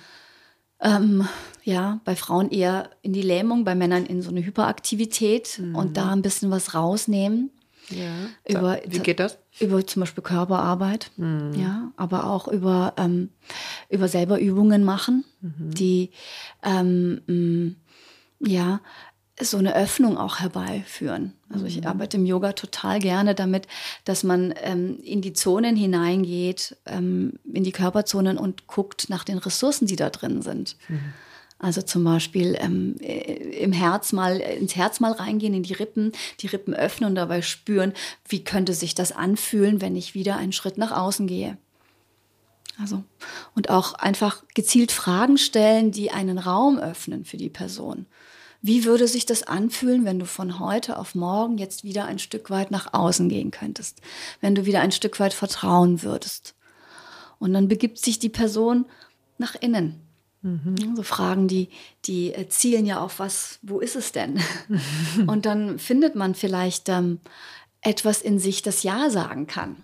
Ähm, 0.85 1.27
ja, 1.65 1.99
bei 2.05 2.15
Frauen 2.15 2.51
eher 2.51 2.91
in 3.03 3.13
die 3.15 3.23
Lähmung, 3.23 3.65
bei 3.65 3.75
Männern 3.75 4.05
in 4.07 4.21
so 4.23 4.31
eine 4.31 4.45
Hyperaktivität 4.45 5.61
und 5.75 5.97
da 5.97 6.13
ein 6.13 6.21
bisschen 6.23 6.51
was 6.51 6.75
rausnehmen. 6.75 7.51
Ja. 7.91 8.13
Über- 8.49 8.81
wie 8.87 8.99
geht 9.01 9.19
das? 9.19 9.39
Über 9.61 9.87
zum 9.87 10.01
Beispiel 10.01 10.23
Körperarbeit, 10.23 11.11
ja, 11.17 11.93
aber 11.97 12.25
auch 12.31 12.49
über, 12.49 12.93
ähm, 12.97 13.31
über 13.89 14.09
selber 14.09 14.39
Übungen 14.41 14.85
machen, 14.85 15.25
die 15.41 16.11
ähm, 16.63 17.77
ja 18.41 18.81
so 19.41 19.59
eine 19.59 19.75
Öffnung 19.75 20.17
auch 20.17 20.41
herbeiführen. 20.41 21.33
Also 21.53 21.67
ich 21.67 21.87
arbeite 21.87 22.17
im 22.17 22.27
Yoga 22.27 22.53
total 22.53 23.01
gerne 23.01 23.35
damit, 23.35 23.67
dass 24.05 24.23
man 24.23 24.55
ähm, 24.63 24.99
in 25.03 25.23
die 25.23 25.33
Zonen 25.33 25.77
hineingeht, 25.77 26.77
ähm, 26.87 27.35
in 27.53 27.65
die 27.65 27.73
Körperzonen 27.73 28.39
und 28.39 28.67
guckt 28.67 29.11
nach 29.11 29.25
den 29.25 29.39
Ressourcen, 29.39 29.87
die 29.87 29.97
da 29.97 30.11
drin 30.11 30.43
sind. 30.43 30.77
Also 31.59 31.83
zum 31.83 32.05
Beispiel 32.05 32.57
ähm, 32.61 32.97
äh, 33.01 33.35
im 33.63 33.73
Herz 33.73 34.13
mal, 34.13 34.39
ins 34.39 34.77
Herz 34.77 35.01
mal 35.01 35.13
reingehen, 35.13 35.55
in 35.55 35.63
die 35.63 35.73
Rippen, 35.73 36.13
die 36.41 36.47
Rippen 36.47 36.75
öffnen 36.75 37.09
und 37.09 37.15
dabei 37.15 37.43
spüren, 37.43 37.93
wie 38.29 38.45
könnte 38.45 38.75
sich 38.75 38.95
das 38.95 39.13
anfühlen, 39.13 39.81
wenn 39.81 39.97
ich 39.97 40.15
wieder 40.15 40.37
einen 40.37 40.53
Schritt 40.53 40.79
nach 40.79 40.93
außen 40.93 41.27
gehe. 41.27 41.57
Also, 42.81 43.05
und 43.55 43.71
auch 43.71 43.95
einfach 43.95 44.43
gezielt 44.55 44.91
Fragen 44.93 45.39
stellen, 45.39 45.91
die 45.91 46.11
einen 46.11 46.39
Raum 46.39 46.79
öffnen 46.79 47.25
für 47.25 47.37
die 47.37 47.49
Person. 47.49 48.07
Wie 48.67 48.87
würde 48.87 49.07
sich 49.09 49.27
das 49.27 49.43
anfühlen, 49.43 50.07
wenn 50.07 50.19
du 50.19 50.25
von 50.25 50.59
heute 50.59 50.99
auf 50.99 51.15
morgen 51.15 51.59
jetzt 51.59 51.85
wieder 51.85 52.07
ein 52.07 52.19
Stück 52.19 52.49
weit 52.49 52.71
nach 52.71 52.95
außen 52.95 53.29
gehen 53.29 53.51
könntest? 53.51 54.01
Wenn 54.41 54.55
du 54.55 54.65
wieder 54.65 54.81
ein 54.81 54.91
Stück 54.91 55.21
weit 55.21 55.35
vertrauen 55.35 56.03
würdest? 56.03 56.55
Und 57.39 57.53
dann 57.53 57.69
begibt 57.69 57.99
sich 57.99 58.19
die 58.19 58.31
Person 58.31 58.87
nach 59.37 59.55
innen. 59.55 60.01
So 60.95 61.03
Fragen, 61.03 61.47
die, 61.47 61.69
die 62.07 62.33
äh, 62.33 62.49
zielen 62.49 62.87
ja 62.87 63.01
auf 63.01 63.19
was, 63.19 63.59
wo 63.61 63.81
ist 63.81 63.97
es 63.97 64.13
denn? 64.13 64.41
Und 65.27 65.45
dann 65.45 65.79
findet 65.79 66.15
man 66.15 66.35
vielleicht 66.35 66.89
ähm, 66.89 67.21
etwas 67.83 68.23
in 68.23 68.39
sich, 68.39 68.63
das 68.63 68.83
Ja 68.83 69.11
sagen 69.11 69.47
kann. 69.47 69.77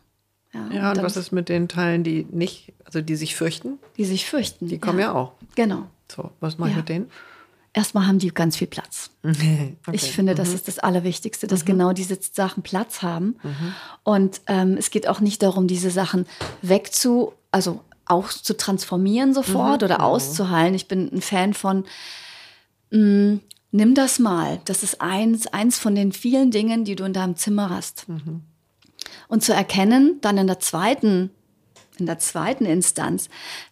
Ja, 0.54 0.70
ja 0.72 0.90
und, 0.90 0.98
und 0.98 1.04
was 1.04 1.16
ist 1.16 1.32
mit 1.32 1.48
den 1.48 1.68
Teilen, 1.68 2.02
die 2.02 2.26
nicht, 2.30 2.72
also 2.84 3.02
die 3.02 3.16
sich 3.16 3.36
fürchten? 3.36 3.78
Die 3.98 4.04
sich 4.04 4.26
fürchten. 4.26 4.68
Die 4.68 4.78
kommen 4.78 4.98
ja, 4.98 5.06
ja 5.06 5.14
auch. 5.14 5.32
Genau. 5.54 5.86
So, 6.10 6.30
was 6.40 6.58
mache 6.58 6.70
ich 6.70 6.76
mit 6.76 6.88
denen? 6.88 7.10
Erstmal 7.72 8.06
haben 8.06 8.18
die 8.18 8.28
ganz 8.30 8.56
viel 8.56 8.66
Platz. 8.66 9.10
okay. 9.22 9.76
Ich 9.92 10.10
finde, 10.12 10.34
das 10.34 10.48
mhm. 10.48 10.54
ist 10.56 10.68
das 10.68 10.78
Allerwichtigste, 10.80 11.46
dass 11.46 11.62
mhm. 11.62 11.66
genau 11.66 11.92
diese 11.92 12.18
Sachen 12.20 12.62
Platz 12.62 13.02
haben. 13.02 13.36
Mhm. 13.42 13.74
Und 14.02 14.40
ähm, 14.48 14.76
es 14.76 14.90
geht 14.90 15.06
auch 15.06 15.20
nicht 15.20 15.42
darum, 15.42 15.68
diese 15.68 15.90
Sachen 15.90 16.26
wegzu, 16.62 17.32
also 17.52 17.80
auch 18.06 18.28
zu 18.28 18.56
transformieren 18.56 19.34
sofort 19.34 19.82
mhm. 19.82 19.84
oder 19.84 20.02
auszuheilen. 20.02 20.74
Ich 20.74 20.88
bin 20.88 21.10
ein 21.12 21.22
Fan 21.22 21.54
von, 21.54 21.84
mh, 22.90 22.98
mm, 22.98 23.40
nimm 23.70 23.94
das 23.94 24.18
mal. 24.18 24.60
Das 24.64 24.82
ist 24.82 25.00
eins, 25.00 25.46
eins 25.46 25.78
von 25.78 25.94
den 25.94 26.10
vielen 26.12 26.50
Dingen, 26.50 26.84
die 26.84 26.96
du 26.96 27.04
in 27.04 27.12
deinem 27.12 27.36
Zimmer 27.36 27.70
hast. 27.70 28.08
Mhm. 28.08 28.42
Und 29.28 29.44
zu 29.44 29.54
erkennen, 29.54 30.18
dann 30.20 30.38
in 30.38 30.48
der 30.48 30.58
zweiten, 30.58 31.30
in 32.00 32.06
der 32.06 32.18
zweiten 32.18 32.66
Instanz, 32.66 33.28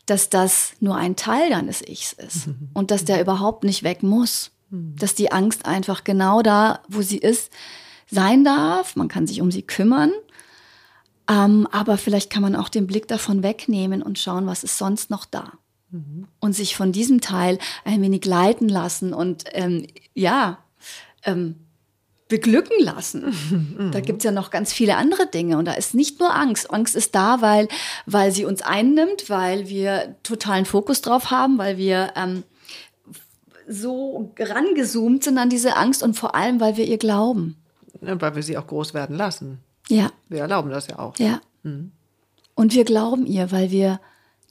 dass 0.06 0.28
das 0.28 0.72
nur 0.80 0.96
ein 0.96 1.16
Teil 1.16 1.50
deines 1.50 1.82
Ichs 1.82 2.12
ist 2.12 2.48
mhm. 2.48 2.68
und 2.74 2.90
dass 2.90 3.04
der 3.04 3.20
überhaupt 3.20 3.64
nicht 3.64 3.82
weg 3.82 4.02
muss. 4.02 4.50
Mhm. 4.70 4.96
Dass 4.96 5.14
die 5.14 5.32
Angst 5.32 5.66
einfach 5.66 6.04
genau 6.04 6.42
da, 6.42 6.80
wo 6.88 7.02
sie 7.02 7.18
ist, 7.18 7.50
sein 8.10 8.44
darf. 8.44 8.96
Man 8.96 9.08
kann 9.08 9.26
sich 9.26 9.40
um 9.40 9.50
sie 9.50 9.62
kümmern. 9.62 10.12
Ähm, 11.30 11.68
aber 11.70 11.98
vielleicht 11.98 12.30
kann 12.30 12.42
man 12.42 12.56
auch 12.56 12.68
den 12.68 12.86
Blick 12.86 13.06
davon 13.08 13.42
wegnehmen 13.42 14.02
und 14.02 14.18
schauen, 14.18 14.46
was 14.46 14.64
ist 14.64 14.78
sonst 14.78 15.10
noch 15.10 15.24
da. 15.24 15.52
Mhm. 15.90 16.26
Und 16.40 16.54
sich 16.54 16.76
von 16.76 16.92
diesem 16.92 17.20
Teil 17.20 17.58
ein 17.84 18.00
wenig 18.02 18.24
leiten 18.24 18.68
lassen 18.68 19.12
und 19.12 19.44
ähm, 19.52 19.86
ja, 20.14 20.58
ähm, 21.24 21.56
beglücken 22.28 22.76
lassen. 22.80 23.34
Mhm. 23.78 23.92
Da 23.92 24.00
gibt's 24.00 24.24
ja 24.24 24.30
noch 24.30 24.50
ganz 24.50 24.72
viele 24.72 24.96
andere 24.96 25.26
Dinge 25.26 25.56
und 25.56 25.64
da 25.64 25.72
ist 25.72 25.94
nicht 25.94 26.20
nur 26.20 26.34
Angst. 26.34 26.70
Angst 26.70 26.94
ist 26.96 27.14
da, 27.14 27.40
weil, 27.40 27.68
weil 28.06 28.30
sie 28.30 28.44
uns 28.44 28.60
einnimmt, 28.60 29.30
weil 29.30 29.68
wir 29.68 30.16
totalen 30.22 30.64
Fokus 30.64 31.00
drauf 31.00 31.30
haben, 31.30 31.58
weil 31.58 31.78
wir 31.78 32.12
ähm, 32.14 32.42
so 33.66 34.32
rangezoomt 34.38 35.24
sind 35.24 35.38
an 35.38 35.48
diese 35.48 35.76
Angst 35.76 36.02
und 36.02 36.14
vor 36.14 36.34
allem, 36.34 36.60
weil 36.60 36.76
wir 36.76 36.86
ihr 36.86 36.98
glauben. 36.98 37.56
Ja, 38.00 38.20
weil 38.20 38.34
wir 38.34 38.42
sie 38.42 38.58
auch 38.58 38.66
groß 38.66 38.94
werden 38.94 39.16
lassen. 39.16 39.58
Ja. 39.88 40.10
Wir 40.28 40.40
erlauben 40.40 40.70
das 40.70 40.88
ja 40.88 40.98
auch. 40.98 41.18
Ja. 41.18 41.40
Mhm. 41.62 41.92
Und 42.54 42.74
wir 42.74 42.84
glauben 42.84 43.26
ihr, 43.26 43.50
weil 43.50 43.70
wir 43.70 44.00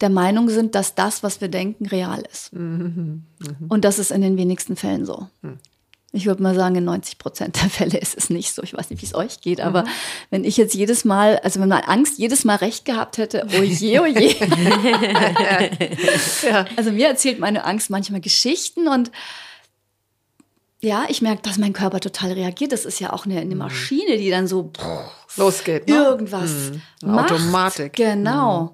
der 0.01 0.09
Meinung 0.09 0.49
sind, 0.49 0.75
dass 0.75 0.95
das, 0.95 1.23
was 1.23 1.41
wir 1.41 1.49
denken, 1.49 1.87
real 1.87 2.23
ist. 2.31 2.53
Mhm. 2.53 3.23
Mhm. 3.39 3.67
Und 3.67 3.83
das 3.83 3.99
ist 3.99 4.11
in 4.11 4.21
den 4.21 4.37
wenigsten 4.37 4.75
Fällen 4.75 5.05
so. 5.05 5.27
Ich 6.13 6.25
würde 6.25 6.41
mal 6.41 6.55
sagen, 6.55 6.75
in 6.75 6.85
90 6.85 7.17
Prozent 7.17 7.61
der 7.61 7.69
Fälle 7.69 7.97
ist 7.97 8.17
es 8.17 8.29
nicht 8.29 8.53
so. 8.53 8.63
Ich 8.63 8.73
weiß 8.73 8.89
nicht, 8.89 9.01
wie 9.01 9.05
es 9.05 9.13
euch 9.13 9.41
geht, 9.41 9.59
aber 9.59 9.83
mhm. 9.83 9.89
wenn 10.29 10.43
ich 10.45 10.55
jetzt 10.57 10.73
jedes 10.73 11.03
Mal, 11.05 11.37
also 11.39 11.59
wenn 11.59 11.69
man 11.69 11.83
Angst 11.83 12.17
jedes 12.17 12.45
Mal 12.45 12.55
recht 12.55 12.85
gehabt 12.85 13.17
hätte, 13.17 13.45
oh 13.57 13.61
je, 13.61 13.99
oh 13.99 14.05
je. 14.05 14.35
ja. 16.49 16.65
Also 16.77 16.91
mir 16.91 17.07
erzählt 17.07 17.39
meine 17.39 17.65
Angst 17.65 17.89
manchmal 17.89 18.21
Geschichten 18.21 18.87
und 18.87 19.11
ja, 20.79 21.05
ich 21.09 21.21
merke, 21.21 21.41
dass 21.41 21.57
mein 21.57 21.73
Körper 21.73 21.99
total 21.99 22.31
reagiert. 22.33 22.71
Das 22.71 22.85
ist 22.85 22.99
ja 22.99 23.11
auch 23.11 23.25
eine, 23.25 23.39
eine 23.39 23.55
mhm. 23.55 23.59
Maschine, 23.59 24.17
die 24.17 24.29
dann 24.29 24.47
so 24.47 24.71
losgeht. 25.35 25.87
Ne? 25.87 25.95
Irgendwas 25.95 26.71
mhm. 27.01 27.13
macht. 27.13 27.31
Automatik. 27.31 27.93
Genau. 27.93 28.63
Mhm. 28.63 28.69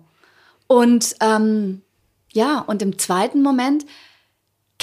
Und 0.67 1.15
ähm, 1.21 1.81
ja, 2.31 2.59
und 2.59 2.81
im 2.81 2.97
zweiten 2.99 3.41
Moment 3.41 3.85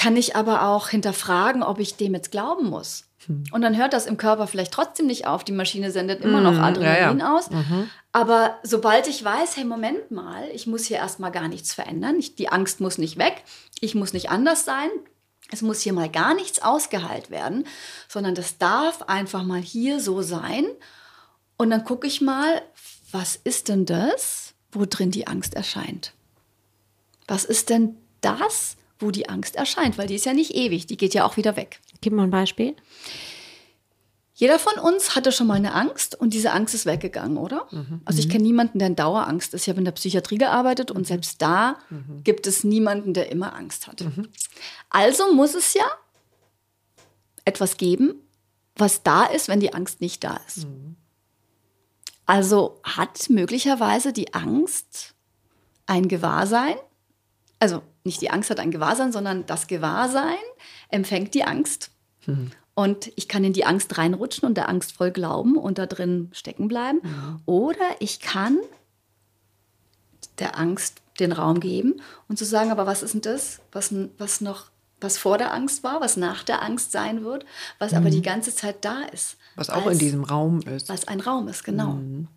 kann 0.01 0.17
ich 0.17 0.35
aber 0.35 0.67
auch 0.67 0.89
hinterfragen, 0.89 1.63
ob 1.63 1.79
ich 1.79 1.97
dem 1.97 2.15
jetzt 2.15 2.31
glauben 2.31 2.71
muss. 2.71 3.05
Hm. 3.27 3.45
Und 3.53 3.61
dann 3.61 3.77
hört 3.77 3.93
das 3.93 4.07
im 4.07 4.17
Körper 4.17 4.47
vielleicht 4.47 4.73
trotzdem 4.73 5.07
nicht 5.07 5.27
auf. 5.27 5.45
Die 5.45 5.53
Maschine 5.53 5.91
sendet 5.91 6.25
immer 6.25 6.41
noch 6.41 6.59
Adrenalin 6.59 7.19
ja, 7.19 7.27
ja. 7.27 7.37
aus. 7.37 7.51
Mhm. 7.51 7.91
Aber 8.11 8.59
sobald 8.63 9.09
ich 9.09 9.23
weiß, 9.23 9.59
hey, 9.59 9.65
Moment 9.65 10.11
mal, 10.11 10.49
ich 10.55 10.67
muss 10.67 10.87
hier 10.87 10.97
erstmal 10.97 11.31
gar 11.31 11.49
nichts 11.49 11.75
verändern. 11.75 12.19
Ich, 12.19 12.35
die 12.35 12.49
Angst 12.49 12.81
muss 12.81 12.97
nicht 12.97 13.19
weg. 13.19 13.43
Ich 13.81 13.95
muss 13.95 14.15
nicht 14.15 14.31
anders 14.31 14.65
sein. 14.65 14.89
Es 15.53 15.61
muss 15.61 15.83
hier 15.83 15.93
mal 15.93 16.09
gar 16.09 16.35
nichts 16.35 16.63
ausgeheilt 16.63 17.29
werden, 17.29 17.67
sondern 18.09 18.35
das 18.35 18.57
darf 18.57 19.03
einfach 19.03 19.43
mal 19.43 19.61
hier 19.61 20.01
so 20.01 20.23
sein. 20.23 20.65
Und 21.59 21.69
dann 21.69 21.85
gucke 21.85 22.07
ich 22.07 22.23
mal, 22.23 22.63
was 23.13 23.37
ist 23.37 23.69
denn 23.69 23.85
das, 23.85 24.55
wo 24.73 24.87
drin 24.87 25.11
die 25.11 25.27
Angst 25.27 25.53
erscheint? 25.53 26.15
Was 27.27 27.45
ist 27.45 27.69
denn 27.69 27.99
das, 28.23 28.77
wo 29.01 29.11
die 29.11 29.29
Angst 29.29 29.57
erscheint? 29.57 29.99
Weil 29.99 30.07
die 30.07 30.15
ist 30.15 30.27
ja 30.27 30.35
nicht 30.35 30.55
ewig, 30.55 30.87
die 30.87 30.97
geht 30.97 31.15
ja 31.15 31.25
auch 31.25 31.37
wieder 31.37 31.57
weg. 31.57 31.81
Gib 32.01 32.13
mal 32.13 32.25
ein 32.25 32.31
Beispiel. 32.31 32.77
Jeder 34.41 34.59
von 34.59 34.79
uns 34.79 35.15
hatte 35.15 35.33
schon 35.33 35.49
mal 35.49 35.59
eine 35.59 35.75
Angst 35.75 36.19
und 36.19 36.33
diese 36.33 36.53
Angst 36.53 36.75
ist 36.75 36.87
weggegangen, 36.87 37.37
oder? 37.37 37.67
Mhm. 37.73 38.01
Also 38.07 38.21
ich 38.21 38.27
mhm. 38.27 38.31
kenne 38.31 38.45
niemanden, 38.45 38.79
der 38.79 38.89
in 38.89 38.97
Dauerangst 38.97 39.53
ist. 39.53 39.65
Ich 39.65 39.69
habe 39.69 39.81
in 39.81 39.85
der 39.85 39.93
Psychiatrie 39.93 40.39
gearbeitet 40.39 40.91
und 40.91 41.07
selbst 41.07 41.43
da 41.43 41.77
mhm. 41.91 42.25
gibt 42.25 42.47
es 42.47 42.65
niemanden, 42.65 43.13
der 43.13 43.31
immer 43.31 43.55
Angst 43.55 43.87
hat. 43.87 44.01
Mhm. 44.01 44.29
Also 44.89 45.35
muss 45.35 45.55
es 45.55 45.75
ja 45.75 45.85
etwas 47.45 47.77
geben, 47.77 48.15
was 48.77 49.03
da 49.03 49.25
ist, 49.25 49.49
wenn 49.49 49.61
die 49.61 49.75
Angst 49.75 50.01
nicht 50.01 50.25
da 50.25 50.41
ist. 50.47 50.65
Mhm. 50.65 50.97
Also 52.25 52.81
hat 52.83 53.29
möglicherweise 53.29 54.15
die 54.15 54.33
Angst 54.33 55.15
ein 55.85 56.09
Gewahrsein. 56.09 56.77
Also 57.59 57.83
nicht 58.05 58.21
die 58.21 58.31
Angst 58.31 58.51
hat 58.51 58.61
ein 58.61 58.71
Gewahrsein, 58.71 59.13
sondern 59.13 59.47
das 59.47 59.67
Gewahrsein 59.67 60.39
empfängt 60.89 61.35
die 61.35 61.45
Angst. 61.45 61.91
Mhm. 62.27 62.53
Und 62.75 63.13
ich 63.17 63.29
kann 63.29 63.45
in 63.45 63.53
die 63.53 63.65
Angst 63.65 63.99
reinrutschen 63.99 64.49
und 64.49 64.57
der 64.57 64.69
Angst 64.69 64.93
voll 64.93 65.11
glauben 65.11 65.57
und 65.57 65.79
da 65.79 65.87
drin 65.87 66.31
stecken 66.33 66.69
bleiben. 66.69 67.01
Mhm. 67.03 67.41
Oder 67.45 67.85
ich 67.99 68.21
kann 68.21 68.59
der 70.39 70.59
Angst 70.59 71.03
den 71.19 71.33
Raum 71.33 71.61
geben 71.61 72.01
und 72.29 72.39
zu 72.39 72.45
sagen, 72.45 72.71
aber 72.71 72.87
was 72.87 73.03
ist 73.03 73.13
denn 73.13 73.21
das, 73.21 73.61
was, 73.73 73.95
was 74.17 74.41
noch, 74.41 74.71
was 75.01 75.19
vor 75.19 75.37
der 75.37 75.53
Angst 75.53 75.85
war, 75.85 76.01
was 76.01 76.17
nach 76.17 76.43
der 76.43 76.63
Angst 76.63 76.93
sein 76.93 77.25
wird, 77.25 77.45
was 77.79 77.93
mhm. 77.93 77.99
aber 77.99 78.11
die 78.11 78.23
ganze 78.23 78.55
Zeit 78.55 78.85
da 78.85 79.03
ist. 79.13 79.37
Was 79.57 79.69
auch 79.69 79.85
als, 79.85 79.95
in 79.95 79.99
diesem 79.99 80.25
Raum 80.25 80.61
ist. 80.63 80.89
Was 80.89 81.07
ein 81.07 81.21
Raum 81.21 81.49
ist, 81.49 81.65
genau. 81.65 81.95
Mhm. 81.95 82.29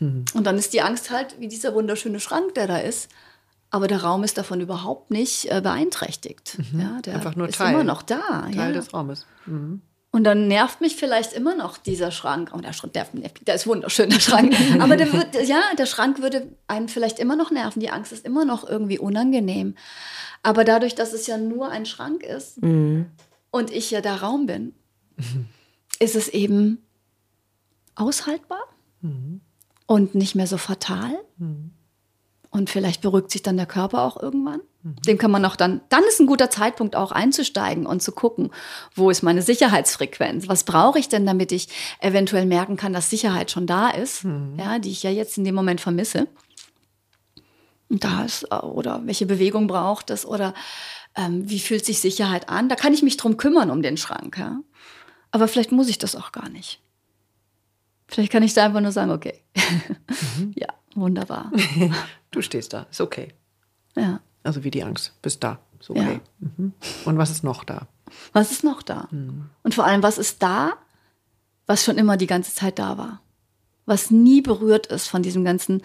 mhm. 0.00 0.24
Und 0.34 0.44
dann 0.44 0.58
ist 0.58 0.74
die 0.74 0.82
Angst 0.82 1.10
halt 1.10 1.40
wie 1.40 1.48
dieser 1.48 1.74
wunderschöne 1.74 2.20
Schrank, 2.20 2.54
der 2.54 2.66
da 2.66 2.78
ist. 2.78 3.08
Aber 3.76 3.88
der 3.88 4.02
Raum 4.02 4.24
ist 4.24 4.38
davon 4.38 4.62
überhaupt 4.62 5.10
nicht 5.10 5.50
äh, 5.50 5.60
beanträchtigt. 5.60 6.56
Mhm. 6.72 6.80
Ja, 6.80 7.02
der 7.02 7.16
Einfach 7.16 7.36
nur 7.36 7.46
ist 7.46 7.56
Teil, 7.58 7.74
immer 7.74 7.84
noch 7.84 8.00
da. 8.00 8.48
Teil 8.50 8.54
ja. 8.54 8.72
des 8.72 8.94
Raumes. 8.94 9.26
Mhm. 9.44 9.82
Und 10.12 10.24
dann 10.24 10.48
nervt 10.48 10.80
mich 10.80 10.96
vielleicht 10.96 11.34
immer 11.34 11.54
noch 11.54 11.76
dieser 11.76 12.10
Schrank. 12.10 12.52
Oh, 12.54 12.58
der 12.62 12.72
Schrank 12.72 12.94
nervt 12.94 13.12
mich. 13.12 13.30
Der 13.46 13.54
ist 13.54 13.66
wunderschön, 13.66 14.08
der 14.08 14.20
Schrank. 14.20 14.54
Aber 14.80 14.96
der 14.96 15.12
wird, 15.12 15.46
ja, 15.46 15.60
der 15.76 15.84
Schrank 15.84 16.22
würde 16.22 16.56
einen 16.68 16.88
vielleicht 16.88 17.18
immer 17.18 17.36
noch 17.36 17.50
nerven. 17.50 17.80
Die 17.80 17.90
Angst 17.90 18.12
ist 18.12 18.24
immer 18.24 18.46
noch 18.46 18.66
irgendwie 18.66 18.98
unangenehm. 18.98 19.74
Aber 20.42 20.64
dadurch, 20.64 20.94
dass 20.94 21.12
es 21.12 21.26
ja 21.26 21.36
nur 21.36 21.68
ein 21.68 21.84
Schrank 21.84 22.22
ist 22.22 22.62
mhm. 22.62 23.10
und 23.50 23.70
ich 23.70 23.90
ja 23.90 24.00
der 24.00 24.22
Raum 24.22 24.46
bin, 24.46 24.72
ist 25.98 26.16
es 26.16 26.30
eben 26.30 26.82
aushaltbar 27.94 28.62
mhm. 29.02 29.42
und 29.84 30.14
nicht 30.14 30.34
mehr 30.34 30.46
so 30.46 30.56
fatal. 30.56 31.18
Mhm. 31.36 31.75
Und 32.56 32.70
vielleicht 32.70 33.02
beruhigt 33.02 33.30
sich 33.30 33.42
dann 33.42 33.58
der 33.58 33.66
Körper 33.66 34.00
auch 34.00 34.16
irgendwann. 34.16 34.62
Mhm. 34.82 34.96
Dem 35.06 35.18
kann 35.18 35.30
man 35.30 35.44
auch 35.44 35.56
dann, 35.56 35.82
dann 35.90 36.02
ist 36.04 36.20
ein 36.20 36.26
guter 36.26 36.48
Zeitpunkt 36.48 36.96
auch 36.96 37.12
einzusteigen 37.12 37.84
und 37.84 38.02
zu 38.02 38.12
gucken, 38.12 38.50
wo 38.94 39.10
ist 39.10 39.22
meine 39.22 39.42
Sicherheitsfrequenz? 39.42 40.48
Was 40.48 40.64
brauche 40.64 40.98
ich 40.98 41.10
denn, 41.10 41.26
damit 41.26 41.52
ich 41.52 41.68
eventuell 42.00 42.46
merken 42.46 42.78
kann, 42.78 42.94
dass 42.94 43.10
Sicherheit 43.10 43.50
schon 43.50 43.66
da 43.66 43.90
ist, 43.90 44.24
mhm. 44.24 44.54
ja, 44.58 44.78
die 44.78 44.90
ich 44.90 45.02
ja 45.02 45.10
jetzt 45.10 45.36
in 45.36 45.44
dem 45.44 45.54
Moment 45.54 45.82
vermisse. 45.82 46.28
Und 47.90 48.04
da 48.04 48.24
ist, 48.24 48.50
oder 48.50 49.02
welche 49.04 49.26
Bewegung 49.26 49.66
braucht 49.66 50.08
es 50.08 50.24
oder 50.24 50.54
ähm, 51.14 51.50
wie 51.50 51.60
fühlt 51.60 51.84
sich 51.84 52.00
Sicherheit 52.00 52.48
an? 52.48 52.70
Da 52.70 52.74
kann 52.74 52.94
ich 52.94 53.02
mich 53.02 53.18
drum 53.18 53.36
kümmern 53.36 53.70
um 53.70 53.82
den 53.82 53.98
Schrank, 53.98 54.38
ja. 54.38 54.60
Aber 55.30 55.46
vielleicht 55.46 55.72
muss 55.72 55.90
ich 55.90 55.98
das 55.98 56.16
auch 56.16 56.32
gar 56.32 56.48
nicht. 56.48 56.80
Vielleicht 58.08 58.32
kann 58.32 58.42
ich 58.42 58.54
da 58.54 58.64
einfach 58.64 58.80
nur 58.80 58.92
sagen, 58.92 59.10
okay, 59.10 59.42
mhm. 60.38 60.54
ja, 60.56 60.68
wunderbar. 60.94 61.52
Du 62.30 62.42
stehst 62.42 62.72
da, 62.72 62.86
ist 62.90 63.00
okay. 63.00 63.28
Ja. 63.96 64.20
Also 64.42 64.62
wie 64.64 64.70
die 64.70 64.84
Angst, 64.84 65.12
bist 65.22 65.42
da, 65.42 65.58
ist 65.80 65.90
okay. 65.90 66.20
Ja. 66.40 66.48
Mhm. 66.56 66.72
Und 67.04 67.18
was 67.18 67.30
ist 67.30 67.42
noch 67.42 67.64
da? 67.64 67.88
Was 68.32 68.52
ist 68.52 68.64
noch 68.64 68.82
da? 68.82 69.08
Mhm. 69.10 69.50
Und 69.62 69.74
vor 69.74 69.84
allem, 69.84 70.02
was 70.02 70.18
ist 70.18 70.42
da, 70.42 70.74
was 71.66 71.84
schon 71.84 71.98
immer 71.98 72.16
die 72.16 72.28
ganze 72.28 72.54
Zeit 72.54 72.78
da 72.78 72.96
war? 72.96 73.20
Was 73.86 74.10
nie 74.10 74.40
berührt 74.40 74.86
ist 74.88 75.08
von 75.08 75.22
diesem 75.22 75.44
ganzen 75.44 75.82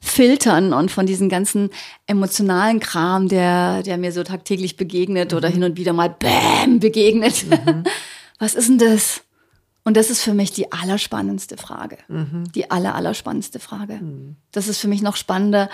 Filtern 0.00 0.72
und 0.72 0.90
von 0.90 1.06
diesem 1.06 1.28
ganzen 1.28 1.70
emotionalen 2.06 2.80
Kram, 2.80 3.28
der, 3.28 3.82
der 3.82 3.96
mir 3.96 4.12
so 4.12 4.22
tagtäglich 4.24 4.76
begegnet 4.76 5.32
mhm. 5.32 5.38
oder 5.38 5.48
hin 5.48 5.64
und 5.64 5.76
wieder 5.76 5.92
mal 5.92 6.10
Bäm 6.10 6.80
begegnet. 6.80 7.44
Mhm. 7.48 7.84
Was 8.38 8.54
ist 8.54 8.68
denn 8.68 8.78
das? 8.78 9.23
Und 9.84 9.96
das 9.96 10.10
ist 10.10 10.22
für 10.22 10.34
mich 10.34 10.50
die 10.50 10.72
allerspannendste 10.72 11.56
Frage. 11.58 11.98
Mhm. 12.08 12.50
Die 12.54 12.70
aller, 12.70 12.94
allerspannendste 12.94 13.60
Frage. 13.60 13.94
Mhm. 13.94 14.36
Das 14.50 14.66
ist 14.66 14.78
für 14.78 14.88
mich 14.88 15.02
noch 15.02 15.16
spannender, 15.16 15.68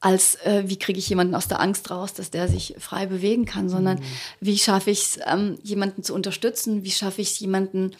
als 0.00 0.34
äh, 0.44 0.64
wie 0.66 0.78
kriege 0.78 0.98
ich 0.98 1.08
jemanden 1.08 1.34
aus 1.34 1.48
der 1.48 1.60
Angst 1.60 1.90
raus, 1.90 2.12
dass 2.12 2.30
der 2.30 2.48
sich 2.48 2.74
frei 2.78 3.06
bewegen 3.06 3.44
kann, 3.46 3.68
sondern 3.68 4.00
wie 4.40 4.58
schaffe 4.58 4.90
ich 4.90 5.00
es, 5.00 5.18
ähm, 5.26 5.58
jemanden 5.62 6.02
zu 6.02 6.14
unterstützen, 6.14 6.84
wie 6.84 6.90
schaffe 6.90 7.22
ich 7.22 7.30
es, 7.32 7.38
jemanden 7.38 7.92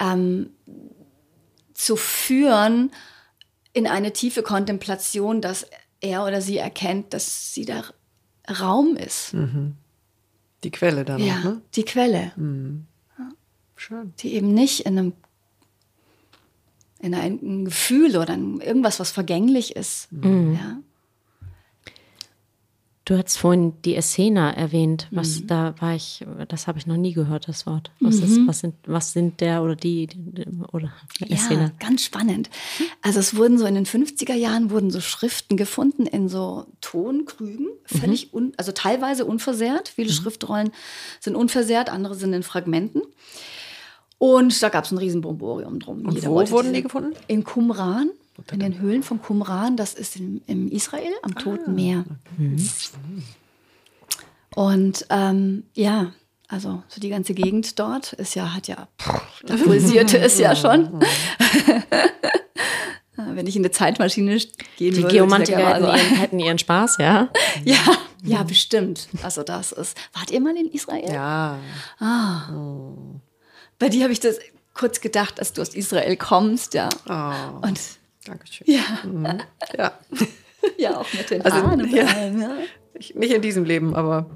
ähm, 0.00 0.50
zu 1.74 1.96
führen 1.96 2.90
in 3.72 3.86
eine 3.86 4.12
tiefe 4.12 4.42
Kontemplation, 4.42 5.40
dass 5.40 5.66
er 6.00 6.24
oder 6.26 6.40
sie 6.40 6.58
erkennt, 6.58 7.14
dass 7.14 7.54
sie 7.54 7.64
der 7.64 7.84
Raum 8.60 8.96
ist. 8.96 9.32
Die 10.64 10.70
Quelle 10.70 11.04
dann, 11.04 11.20
Ja, 11.20 11.38
ne? 11.38 11.62
die 11.74 11.84
Quelle, 11.84 12.32
Schön. 13.80 14.12
die 14.18 14.34
eben 14.34 14.52
nicht 14.52 14.80
in 14.80 14.98
einem 14.98 15.12
in 17.02 17.14
einem 17.14 17.64
Gefühl 17.64 18.14
oder 18.18 18.34
in 18.34 18.60
irgendwas, 18.60 19.00
was 19.00 19.10
vergänglich 19.10 19.74
ist. 19.74 20.08
Ja. 20.12 20.80
Du 23.06 23.16
hast 23.16 23.38
vorhin 23.38 23.72
die 23.86 23.96
Essena 23.96 24.52
erwähnt. 24.52 25.08
Mhm. 25.10 25.16
Was 25.16 25.46
da 25.46 25.74
war 25.80 25.94
ich, 25.96 26.24
das 26.48 26.66
habe 26.66 26.78
ich 26.78 26.86
noch 26.86 26.98
nie 26.98 27.12
gehört, 27.14 27.48
das 27.48 27.64
Wort. 27.66 27.90
Was 28.00 28.16
ist, 28.16 28.46
was 28.46 28.60
sind, 28.60 28.74
was 28.86 29.12
sind 29.14 29.40
der 29.40 29.62
oder 29.62 29.74
die, 29.74 30.06
die 30.08 30.44
oder 30.72 30.92
Ja, 31.18 31.26
Essena? 31.34 31.72
ganz 31.80 32.04
spannend. 32.04 32.50
Also 33.02 33.18
es 33.18 33.34
wurden 33.34 33.56
so 33.58 33.64
in 33.64 33.74
den 33.74 33.86
50er 33.86 34.34
Jahren 34.34 34.70
wurden 34.70 34.90
so 34.90 35.00
Schriften 35.00 35.56
gefunden 35.56 36.04
in 36.06 36.28
so 36.28 36.66
Tonkrügen, 36.82 37.68
völlig 37.86 38.32
un, 38.34 38.52
also 38.58 38.72
teilweise 38.72 39.24
unversehrt. 39.24 39.88
Viele 39.88 40.12
Schriftrollen 40.12 40.70
sind 41.18 41.34
unversehrt, 41.34 41.88
andere 41.88 42.14
sind 42.14 42.32
in 42.34 42.42
Fragmenten. 42.42 43.02
Und 44.20 44.62
da 44.62 44.68
gab 44.68 44.84
es 44.84 44.90
ein 44.90 44.98
Riesenbomborium 44.98 45.80
drum. 45.80 46.04
Und 46.04 46.12
Jeder 46.12 46.28
wo 46.28 46.50
wurden 46.50 46.74
die 46.74 46.82
gefunden? 46.82 47.14
In 47.26 47.42
Qumran, 47.42 48.10
in 48.52 48.60
den 48.60 48.78
Höhlen 48.78 49.02
von 49.02 49.22
Qumran. 49.22 49.78
Das 49.78 49.94
ist 49.94 50.16
in, 50.16 50.42
im 50.46 50.70
Israel 50.70 51.10
am 51.22 51.34
Toten 51.36 51.74
Meer. 51.74 52.04
Und 54.54 55.06
ähm, 55.08 55.64
ja, 55.72 56.12
also 56.48 56.82
so 56.88 57.00
die 57.00 57.08
ganze 57.08 57.32
Gegend 57.32 57.78
dort 57.78 58.12
ist 58.12 58.34
ja, 58.34 58.52
hat 58.52 58.68
ja, 58.68 58.88
pff, 59.00 59.42
da 59.46 59.56
pulsierte 59.56 60.18
es 60.18 60.38
ja 60.38 60.54
schon. 60.54 61.00
Wenn 63.16 63.46
ich 63.46 63.56
in 63.56 63.62
eine 63.62 63.70
Zeitmaschine 63.70 64.36
gehen 64.36 64.50
Die 64.78 64.96
würde, 64.96 65.08
Geomantiker 65.08 65.58
würde 65.58 65.70
ich 65.70 65.70
hätten 65.76 65.84
gerne 65.86 66.02
ihren, 66.02 66.16
hätten 66.18 66.38
ihren 66.40 66.58
Spaß, 66.58 66.98
ja. 66.98 67.30
Ja, 67.64 67.96
ja, 68.22 68.42
bestimmt. 68.42 69.08
Also 69.22 69.42
das 69.44 69.72
ist. 69.72 69.96
Wart 70.12 70.30
ihr 70.30 70.42
mal 70.42 70.54
in 70.58 70.70
Israel? 70.70 71.10
Ja. 71.10 71.58
Bei 73.80 73.88
dir 73.88 74.04
habe 74.04 74.12
ich 74.12 74.20
das 74.20 74.38
kurz 74.74 75.00
gedacht, 75.00 75.38
dass 75.40 75.52
du 75.52 75.60
aus 75.62 75.74
Israel 75.74 76.16
kommst, 76.16 76.74
ja. 76.74 76.88
Oh, 77.08 77.66
Und 77.66 77.80
Dankeschön. 78.24 78.66
ja, 78.68 78.82
Ja. 79.76 79.92
ja, 80.78 80.96
auch 81.00 81.12
mit 81.12 81.28
den 81.30 81.42
Also, 81.42 81.56
Haaren 81.56 81.90
ja. 81.92 82.04
allem, 82.06 82.40
ja. 82.40 82.56
Ich, 82.94 83.14
nicht 83.16 83.32
in 83.32 83.42
diesem 83.42 83.64
Leben, 83.64 83.94
aber 83.96 84.30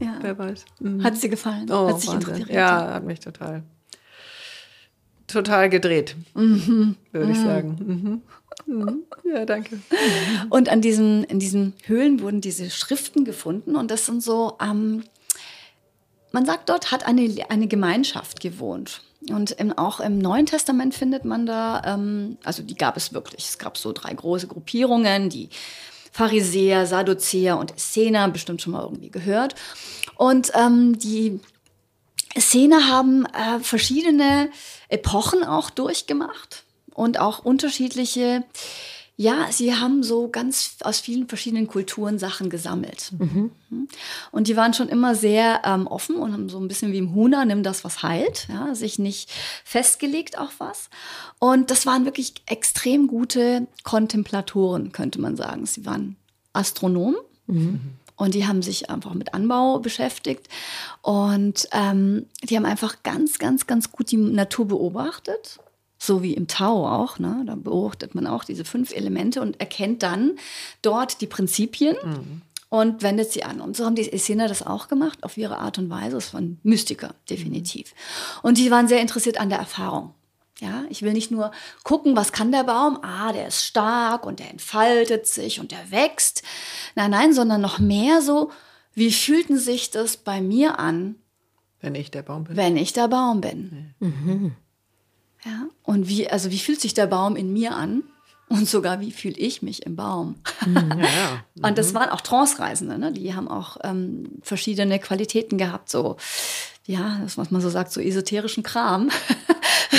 ja. 0.00 0.18
wer 0.22 0.38
weiß. 0.38 0.64
Mhm. 0.80 1.02
Hat 1.04 1.14
es 1.14 1.20
dir 1.20 1.28
gefallen? 1.28 1.70
Oh, 1.70 1.88
Hat 1.88 2.00
sich 2.00 2.12
interessiert? 2.12 2.48
Ja, 2.50 2.94
hat 2.94 3.04
mich 3.04 3.20
total, 3.20 3.64
total 5.26 5.68
gedreht, 5.68 6.16
würde 6.34 6.94
ich 7.32 7.38
sagen. 7.38 8.22
Mhm. 8.66 8.74
Mhm. 8.74 9.02
Ja, 9.24 9.44
danke. 9.44 9.78
Und 10.50 10.68
an 10.68 10.80
diesen, 10.80 11.24
in 11.24 11.38
diesen 11.38 11.74
Höhlen 11.84 12.20
wurden 12.20 12.40
diese 12.40 12.70
Schriften 12.70 13.24
gefunden 13.24 13.76
und 13.76 13.90
das 13.90 14.06
sind 14.06 14.22
so, 14.22 14.56
ähm, 14.60 15.02
man 16.36 16.44
sagt 16.44 16.68
dort, 16.68 16.92
hat 16.92 17.06
eine, 17.06 17.34
eine 17.48 17.66
Gemeinschaft 17.66 18.40
gewohnt. 18.40 19.00
Und 19.30 19.52
im, 19.52 19.72
auch 19.78 20.00
im 20.00 20.18
Neuen 20.18 20.44
Testament 20.44 20.94
findet 20.94 21.24
man 21.24 21.46
da, 21.46 21.80
ähm, 21.86 22.36
also 22.44 22.62
die 22.62 22.74
gab 22.74 22.98
es 22.98 23.14
wirklich. 23.14 23.46
Es 23.48 23.56
gab 23.56 23.78
so 23.78 23.90
drei 23.94 24.12
große 24.12 24.46
Gruppierungen, 24.46 25.30
die 25.30 25.48
Pharisäer, 26.12 26.84
Sadduzäer 26.84 27.56
und 27.56 27.74
Essener, 27.74 28.28
bestimmt 28.28 28.60
schon 28.60 28.74
mal 28.74 28.82
irgendwie 28.82 29.08
gehört. 29.08 29.54
Und 30.16 30.52
ähm, 30.54 30.98
die 30.98 31.40
Essener 32.34 32.86
haben 32.86 33.24
äh, 33.24 33.58
verschiedene 33.60 34.50
Epochen 34.90 35.42
auch 35.42 35.70
durchgemacht 35.70 36.64
und 36.92 37.18
auch 37.18 37.38
unterschiedliche, 37.38 38.44
ja, 39.18 39.50
sie 39.50 39.74
haben 39.74 40.02
so 40.02 40.28
ganz 40.28 40.76
aus 40.82 41.00
vielen 41.00 41.26
verschiedenen 41.26 41.66
Kulturen 41.66 42.18
Sachen 42.18 42.50
gesammelt. 42.50 43.12
Mhm. 43.18 43.50
Und 44.30 44.46
die 44.46 44.56
waren 44.56 44.74
schon 44.74 44.90
immer 44.90 45.14
sehr 45.14 45.62
ähm, 45.64 45.86
offen 45.86 46.16
und 46.16 46.34
haben 46.34 46.50
so 46.50 46.58
ein 46.58 46.68
bisschen 46.68 46.92
wie 46.92 46.98
im 46.98 47.14
Huna, 47.14 47.46
nimm 47.46 47.62
das, 47.62 47.82
was 47.82 48.02
heilt, 48.02 48.46
ja, 48.50 48.74
sich 48.74 48.98
nicht 48.98 49.30
festgelegt 49.64 50.36
auf 50.38 50.56
was. 50.58 50.90
Und 51.38 51.70
das 51.70 51.86
waren 51.86 52.04
wirklich 52.04 52.34
extrem 52.44 53.06
gute 53.06 53.66
Kontemplatoren, 53.84 54.92
könnte 54.92 55.18
man 55.18 55.36
sagen. 55.36 55.64
Sie 55.64 55.86
waren 55.86 56.16
Astronomen. 56.52 57.16
Und 58.16 58.34
die 58.34 58.46
haben 58.46 58.62
sich 58.62 58.90
einfach 58.90 59.14
mit 59.14 59.34
Anbau 59.34 59.78
beschäftigt. 59.78 60.48
Und 61.02 61.68
ähm, 61.72 62.26
die 62.42 62.56
haben 62.56 62.64
einfach 62.64 63.02
ganz, 63.02 63.38
ganz, 63.38 63.66
ganz 63.66 63.92
gut 63.92 64.10
die 64.10 64.16
Natur 64.16 64.68
beobachtet. 64.68 65.58
So 65.98 66.22
wie 66.22 66.34
im 66.34 66.46
Tao 66.46 66.86
auch. 66.88 67.18
Ne? 67.18 67.42
Da 67.46 67.54
beobachtet 67.54 68.14
man 68.14 68.26
auch 68.26 68.44
diese 68.44 68.64
fünf 68.64 68.92
Elemente 68.94 69.40
und 69.40 69.60
erkennt 69.60 70.02
dann 70.02 70.32
dort 70.82 71.20
die 71.20 71.26
Prinzipien 71.26 71.96
und 72.68 73.02
wendet 73.02 73.32
sie 73.32 73.44
an. 73.44 73.60
Und 73.60 73.76
so 73.76 73.84
haben 73.86 73.94
die 73.94 74.12
Essener 74.12 74.46
das 74.48 74.64
auch 74.66 74.88
gemacht, 74.88 75.22
auf 75.24 75.36
ihre 75.36 75.58
Art 75.58 75.78
und 75.78 75.88
Weise. 75.88 76.16
Das 76.16 76.34
waren 76.34 76.58
Mystiker, 76.62 77.14
definitiv. 77.30 77.94
Und 78.42 78.58
die 78.58 78.70
waren 78.70 78.88
sehr 78.88 79.00
interessiert 79.00 79.38
an 79.38 79.48
der 79.48 79.58
Erfahrung. 79.58 80.12
Ja, 80.58 80.84
ich 80.88 81.02
will 81.02 81.12
nicht 81.12 81.30
nur 81.30 81.50
gucken, 81.84 82.16
was 82.16 82.32
kann 82.32 82.50
der 82.50 82.64
Baum? 82.64 82.98
Ah, 83.02 83.30
der 83.32 83.48
ist 83.48 83.62
stark 83.64 84.24
und 84.24 84.38
der 84.38 84.50
entfaltet 84.50 85.26
sich 85.26 85.60
und 85.60 85.70
der 85.70 85.90
wächst. 85.90 86.42
Nein, 86.94 87.10
nein, 87.10 87.32
sondern 87.34 87.60
noch 87.60 87.78
mehr 87.78 88.22
so, 88.22 88.50
wie 88.94 89.12
fühlten 89.12 89.58
sich 89.58 89.90
das 89.90 90.16
bei 90.16 90.40
mir 90.40 90.78
an, 90.78 91.16
Wenn 91.80 91.94
ich 91.94 92.10
der 92.10 92.22
Baum 92.22 92.44
bin. 92.44 92.56
wenn 92.56 92.76
ich 92.78 92.94
der 92.94 93.08
Baum 93.08 93.42
bin? 93.42 93.94
Ja, 95.46 95.68
und 95.84 96.08
wie, 96.08 96.28
also 96.28 96.50
wie 96.50 96.58
fühlt 96.58 96.80
sich 96.80 96.92
der 96.92 97.06
Baum 97.06 97.36
in 97.36 97.52
mir 97.52 97.76
an? 97.76 98.02
Und 98.48 98.68
sogar, 98.68 99.00
wie 99.00 99.12
fühle 99.12 99.36
ich 99.36 99.62
mich 99.62 99.86
im 99.86 99.96
Baum? 99.96 100.36
Ja, 100.66 100.82
ja. 100.96 101.44
Und 101.68 101.78
das 101.78 101.94
waren 101.94 102.10
auch 102.10 102.20
Trance-Reisende, 102.20 102.96
ne? 102.96 103.12
die 103.12 103.34
haben 103.34 103.48
auch 103.48 103.76
ähm, 103.82 104.38
verschiedene 104.40 105.00
Qualitäten 105.00 105.58
gehabt, 105.58 105.90
so, 105.90 106.16
ja, 106.84 107.18
das, 107.22 107.36
was 107.38 107.50
man 107.50 107.60
so 107.60 107.70
sagt, 107.70 107.90
so 107.90 108.00
esoterischen 108.00 108.62
Kram. 108.62 109.10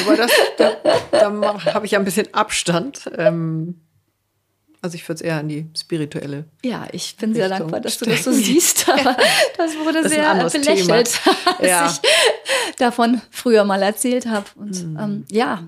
Aber 0.06 0.16
das, 0.16 0.32
da, 0.58 0.72
da 1.12 1.74
habe 1.74 1.86
ich 1.86 1.92
ja 1.92 2.00
ein 2.00 2.06
bisschen 2.06 2.34
Abstand. 2.34 3.10
Ähm, 3.18 3.82
also 4.82 4.96
ich 4.96 5.08
würde 5.08 5.16
es 5.16 5.22
eher 5.22 5.38
an 5.38 5.48
die 5.50 5.66
spirituelle. 5.78 6.46
Ja, 6.64 6.88
ich 6.92 7.16
bin 7.18 7.34
sehr 7.34 7.46
Richtung 7.46 7.60
dankbar, 7.60 7.82
dass 7.82 7.98
du 7.98 8.06
das 8.06 8.24
so 8.24 8.32
siehst, 8.32 8.88
aber 8.90 9.18
das 9.58 9.76
wurde 9.78 10.04
Das 10.04 10.12
sehr 10.12 10.34
belächelt, 10.50 10.80
Thema. 10.84 10.96
als 10.96 11.20
Ja. 11.62 11.88
ich 11.92 12.76
davon 12.78 13.22
früher 13.32 13.64
mal 13.66 13.82
erzählt 13.82 14.26
habe. 14.28 14.46
Und 14.56 14.78
ähm, 15.00 15.26
ja, 15.32 15.68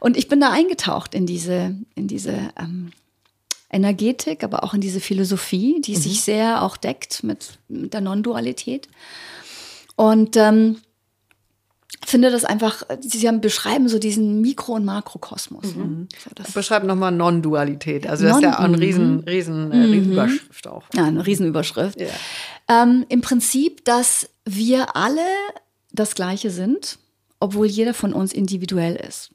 und 0.00 0.16
ich 0.16 0.28
bin 0.28 0.40
da 0.40 0.50
eingetaucht 0.52 1.14
in 1.14 1.26
diese, 1.26 1.74
in 1.94 2.06
diese 2.08 2.34
ähm, 2.58 2.92
Energetik, 3.70 4.44
aber 4.44 4.62
auch 4.64 4.74
in 4.74 4.80
diese 4.80 5.00
Philosophie, 5.00 5.80
die 5.80 5.96
sich 5.96 6.22
sehr 6.22 6.62
auch 6.62 6.76
deckt 6.76 7.24
mit, 7.24 7.58
mit 7.68 7.94
der 7.94 8.00
Non-Dualität. 8.00 8.88
Und 9.96 10.36
ähm, 10.36 10.78
finde 12.06 12.30
das 12.30 12.44
einfach, 12.44 12.82
sie 13.00 13.26
haben, 13.26 13.40
beschreiben 13.40 13.88
so 13.88 13.98
diesen 13.98 14.40
Mikro- 14.40 14.74
und 14.74 14.84
Makrokosmos. 14.84 15.74
Ne? 15.74 16.06
So, 16.22 16.30
das, 16.34 16.52
Beschreib 16.52 16.84
nochmal 16.84 17.12
Non-Dualität. 17.12 18.06
Also 18.06 18.26
das 18.26 18.36
ist 18.36 18.42
ja 18.42 18.58
auch 18.58 18.64
eine 18.64 18.78
riesen, 18.78 19.20
riesen, 19.20 19.72
äh, 19.72 19.76
riesen 19.76 20.12
Überschrift 20.12 20.66
auch. 20.68 20.84
ja, 20.94 21.04
eine 21.04 21.26
Riesenüberschrift. 21.26 22.00
Ja. 22.00 22.08
Ähm, 22.68 23.04
Im 23.08 23.20
Prinzip, 23.20 23.84
dass 23.84 24.28
wir 24.44 24.96
alle 24.96 25.26
das 25.92 26.14
Gleiche 26.14 26.50
sind, 26.50 26.98
obwohl 27.40 27.66
jeder 27.66 27.94
von 27.94 28.12
uns 28.12 28.32
individuell 28.32 28.96
ist. 28.96 29.30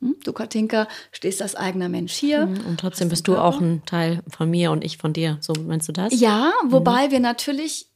Hm? 0.00 0.16
Du, 0.24 0.32
Katinka, 0.32 0.86
stehst 1.12 1.42
als 1.42 1.56
eigener 1.56 1.88
Mensch 1.88 2.12
hier. 2.12 2.42
Und 2.42 2.78
trotzdem 2.78 3.08
bist 3.08 3.26
du 3.28 3.36
auch 3.36 3.60
ein 3.60 3.82
Teil 3.84 4.22
von 4.28 4.48
mir 4.48 4.70
und 4.70 4.84
ich 4.84 4.96
von 4.98 5.12
dir. 5.12 5.38
So 5.40 5.52
meinst 5.66 5.88
du 5.88 5.92
das? 5.92 6.18
Ja, 6.18 6.52
wobei 6.66 7.10
wir 7.10 7.20
natürlich, 7.20 7.87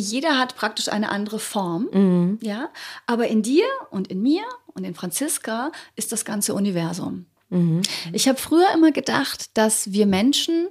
jeder 0.00 0.38
hat 0.38 0.56
praktisch 0.56 0.88
eine 0.88 1.10
andere 1.10 1.38
Form. 1.38 2.38
Ja, 2.40 2.70
aber 3.06 3.28
in 3.28 3.42
dir 3.42 3.64
und 3.90 4.08
in 4.08 4.22
mir 4.22 4.42
und 4.74 4.84
in 4.84 4.94
Franziska 4.94 5.72
ist 5.96 6.12
das 6.12 6.24
ganze 6.24 6.54
Universum. 6.54 7.26
Ich 8.12 8.28
habe 8.28 8.38
früher 8.38 8.70
immer 8.74 8.92
gedacht, 8.92 9.56
dass 9.56 9.92
wir 9.92 10.06
Menschen 10.06 10.68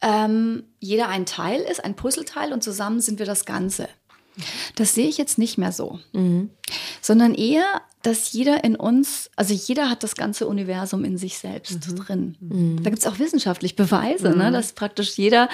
ähm, 0.00 0.64
jeder 0.78 1.08
ein 1.08 1.26
Teil 1.26 1.60
ist, 1.60 1.84
ein 1.84 1.96
Puzzleteil 1.96 2.52
und 2.52 2.62
zusammen 2.62 3.00
sind 3.00 3.18
wir 3.18 3.26
das 3.26 3.44
Ganze. 3.46 3.88
Das 4.74 4.94
sehe 4.94 5.08
ich 5.08 5.16
jetzt 5.16 5.38
nicht 5.38 5.58
mehr 5.58 5.72
so, 5.72 6.00
sondern 7.00 7.34
eher, 7.34 7.64
dass 8.02 8.32
jeder 8.32 8.64
in 8.64 8.76
uns, 8.76 9.30
also 9.36 9.54
jeder 9.54 9.88
hat 9.88 10.02
das 10.02 10.14
ganze 10.16 10.46
Universum 10.46 11.04
in 11.04 11.16
sich 11.18 11.38
selbst 11.38 11.78
drin. 11.96 12.36
Da 12.82 12.90
gibt 12.90 12.98
es 12.98 13.06
auch 13.06 13.18
wissenschaftlich 13.18 13.76
Beweise, 13.76 14.30
ne, 14.36 14.50
dass 14.52 14.72
praktisch 14.72 15.16
jeder, 15.16 15.48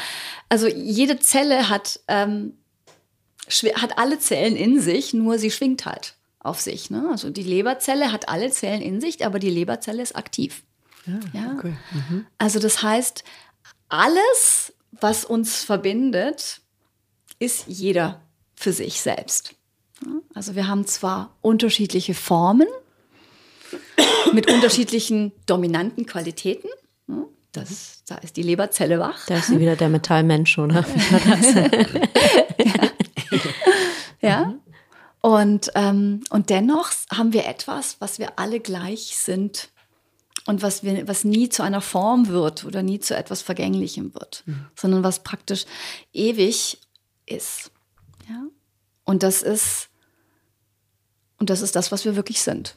also 0.48 0.66
jede 0.66 1.18
Zelle 1.20 1.68
hat, 1.68 2.00
ähm, 2.08 2.54
hat 3.76 3.98
alle 3.98 4.18
Zellen 4.18 4.57
in 4.57 4.80
sich, 4.80 5.12
nur 5.14 5.38
sie 5.38 5.51
schwingt 5.51 5.86
halt 5.86 6.14
auf 6.38 6.61
sich. 6.61 6.90
Ne? 6.90 7.09
Also 7.11 7.30
die 7.30 7.42
Leberzelle 7.42 8.12
hat 8.12 8.28
alle 8.28 8.51
Zellen 8.51 8.82
in 8.82 9.01
sich, 9.01 9.24
aber 9.24 9.38
die 9.38 9.51
Leberzelle 9.51 10.03
ist 10.03 10.16
aktiv. 10.16 10.62
Ja. 11.32 11.55
Okay. 11.57 11.74
Also 12.38 12.59
das 12.59 12.82
heißt, 12.82 13.24
alles, 13.88 14.72
was 14.92 15.24
uns 15.24 15.62
verbindet, 15.64 16.61
ist 17.38 17.64
jeder 17.66 18.22
für 18.55 18.72
sich 18.72 19.01
selbst. 19.01 19.55
Also 20.34 20.55
wir 20.55 20.68
haben 20.68 20.86
zwar 20.86 21.36
unterschiedliche 21.40 22.14
Formen 22.14 22.68
mit 24.32 24.51
unterschiedlichen 24.51 25.32
dominanten 25.46 26.07
Qualitäten. 26.07 26.68
Das, 27.53 28.05
da 28.07 28.14
ist 28.16 28.36
die 28.36 28.42
Leberzelle 28.42 29.01
wach. 29.01 29.26
Da 29.26 29.38
ist 29.38 29.48
sie 29.48 29.59
wieder 29.59 29.74
der 29.74 29.88
Metallmensch, 29.88 30.57
oder? 30.57 30.84
ja. 34.20 34.28
ja. 34.28 34.54
Und, 35.22 35.70
ähm, 35.74 36.24
und 36.30 36.48
dennoch 36.48 36.90
haben 37.12 37.32
wir 37.32 37.46
etwas, 37.46 38.00
was 38.00 38.18
wir 38.18 38.38
alle 38.38 38.58
gleich 38.58 39.18
sind 39.18 39.68
und 40.46 40.62
was, 40.62 40.82
wir, 40.82 41.06
was 41.06 41.24
nie 41.24 41.50
zu 41.50 41.62
einer 41.62 41.82
Form 41.82 42.28
wird 42.28 42.64
oder 42.64 42.82
nie 42.82 43.00
zu 43.00 43.14
etwas 43.14 43.42
Vergänglichem 43.42 44.14
wird, 44.14 44.42
mhm. 44.46 44.66
sondern 44.74 45.04
was 45.04 45.22
praktisch 45.22 45.66
ewig 46.14 46.80
ist. 47.26 47.70
Ja? 48.28 48.44
Und 49.04 49.22
das 49.22 49.42
ist 49.42 49.90
und 51.40 51.48
das 51.48 51.62
ist 51.62 51.74
das, 51.74 51.90
was 51.90 52.04
wir 52.04 52.14
wirklich 52.14 52.42
sind. 52.42 52.76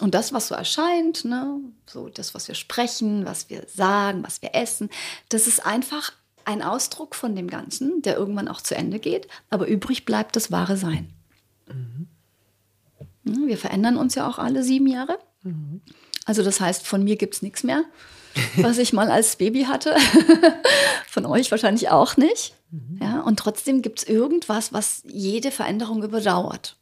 Und 0.00 0.14
das, 0.14 0.32
was 0.32 0.48
so 0.48 0.54
erscheint, 0.54 1.24
ne, 1.24 1.60
so 1.86 2.08
das, 2.08 2.34
was 2.34 2.48
wir 2.48 2.54
sprechen, 2.54 3.26
was 3.26 3.50
wir 3.50 3.66
sagen, 3.68 4.22
was 4.22 4.40
wir 4.40 4.54
essen, 4.54 4.88
das 5.28 5.46
ist 5.46 5.66
einfach 5.66 6.12
ein 6.44 6.62
Ausdruck 6.62 7.14
von 7.14 7.34
dem 7.34 7.48
Ganzen, 7.48 8.02
der 8.02 8.16
irgendwann 8.16 8.48
auch 8.48 8.60
zu 8.60 8.74
Ende 8.74 8.98
geht, 8.98 9.28
aber 9.50 9.66
übrig 9.66 10.04
bleibt 10.04 10.36
das 10.36 10.50
wahre 10.50 10.76
Sein. 10.76 11.12
Mhm. 11.68 12.06
Wir 13.24 13.58
verändern 13.58 13.96
uns 13.96 14.14
ja 14.14 14.28
auch 14.28 14.38
alle 14.38 14.62
sieben 14.62 14.86
Jahre. 14.86 15.18
Mhm. 15.42 15.80
Also 16.24 16.42
das 16.42 16.60
heißt, 16.60 16.86
von 16.86 17.04
mir 17.04 17.16
gibt 17.16 17.34
es 17.34 17.42
nichts 17.42 17.62
mehr, 17.62 17.84
was 18.56 18.78
ich 18.78 18.92
mal 18.92 19.10
als 19.10 19.36
Baby 19.36 19.64
hatte. 19.64 19.96
von 21.06 21.26
euch 21.26 21.50
wahrscheinlich 21.50 21.88
auch 21.90 22.16
nicht. 22.16 22.54
Mhm. 22.70 22.98
Ja, 23.02 23.20
und 23.20 23.38
trotzdem 23.38 23.82
gibt 23.82 24.00
es 24.00 24.08
irgendwas, 24.08 24.72
was 24.72 25.02
jede 25.06 25.50
Veränderung 25.50 26.02
überdauert. 26.02 26.76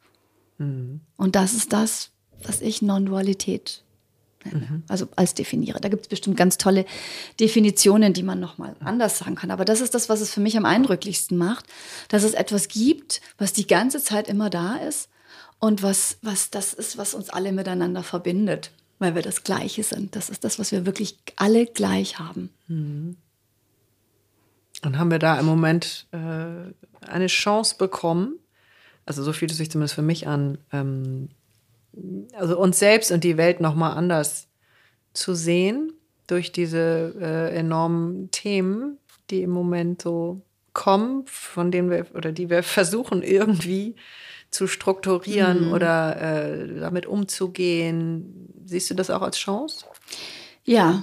Mhm. 0.58 1.00
Und 1.16 1.36
das 1.36 1.54
ist 1.54 1.72
das, 1.72 2.10
was 2.44 2.60
ich 2.60 2.82
Non-Dualität. 2.82 3.82
Mhm. 4.44 4.82
Also 4.88 5.08
als 5.16 5.34
definiere. 5.34 5.80
Da 5.80 5.88
gibt 5.88 6.02
es 6.02 6.08
bestimmt 6.08 6.36
ganz 6.36 6.58
tolle 6.58 6.84
Definitionen, 7.40 8.12
die 8.12 8.22
man 8.22 8.40
nochmal 8.40 8.76
anders 8.80 9.18
sagen 9.18 9.34
kann. 9.34 9.50
Aber 9.50 9.64
das 9.64 9.80
ist 9.80 9.94
das, 9.94 10.08
was 10.08 10.20
es 10.20 10.32
für 10.32 10.40
mich 10.40 10.56
am 10.56 10.64
eindrücklichsten 10.64 11.36
macht, 11.36 11.66
dass 12.08 12.22
es 12.22 12.34
etwas 12.34 12.68
gibt, 12.68 13.20
was 13.36 13.52
die 13.52 13.66
ganze 13.66 14.02
Zeit 14.02 14.28
immer 14.28 14.50
da 14.50 14.76
ist 14.76 15.08
und 15.58 15.82
was, 15.82 16.18
was 16.22 16.50
das 16.50 16.72
ist, 16.72 16.98
was 16.98 17.14
uns 17.14 17.30
alle 17.30 17.52
miteinander 17.52 18.02
verbindet, 18.02 18.70
weil 18.98 19.14
wir 19.14 19.22
das 19.22 19.44
Gleiche 19.44 19.82
sind. 19.82 20.14
Das 20.16 20.30
ist 20.30 20.44
das, 20.44 20.58
was 20.58 20.72
wir 20.72 20.86
wirklich 20.86 21.18
alle 21.36 21.66
gleich 21.66 22.18
haben. 22.18 22.50
Mhm. 22.68 23.16
Und 24.84 24.98
haben 24.98 25.10
wir 25.10 25.18
da 25.18 25.38
im 25.40 25.46
Moment 25.46 26.06
äh, 26.12 27.06
eine 27.06 27.26
Chance 27.26 27.74
bekommen, 27.78 28.38
also 29.06 29.22
so 29.22 29.32
fühlt 29.32 29.50
es 29.50 29.56
sich 29.56 29.70
zumindest 29.70 29.94
für 29.94 30.02
mich 30.02 30.28
an, 30.28 30.58
ähm, 30.70 31.30
also 32.34 32.58
uns 32.58 32.78
selbst 32.78 33.10
und 33.10 33.24
die 33.24 33.36
Welt 33.36 33.60
nochmal 33.60 33.96
anders 33.96 34.48
zu 35.12 35.34
sehen 35.34 35.92
durch 36.26 36.52
diese 36.52 37.14
äh, 37.20 37.56
enormen 37.56 38.30
Themen, 38.30 38.98
die 39.30 39.42
im 39.42 39.50
Moment 39.50 40.02
so 40.02 40.42
kommen, 40.72 41.24
von 41.26 41.70
denen 41.70 41.90
wir 41.90 42.06
oder 42.14 42.32
die 42.32 42.50
wir 42.50 42.62
versuchen 42.62 43.22
irgendwie 43.22 43.96
zu 44.50 44.66
strukturieren 44.66 45.66
mhm. 45.66 45.72
oder 45.72 46.20
äh, 46.20 46.80
damit 46.80 47.06
umzugehen. 47.06 48.48
Siehst 48.64 48.90
du 48.90 48.94
das 48.94 49.10
auch 49.10 49.22
als 49.22 49.36
Chance? 49.38 49.84
Ja, 50.64 51.02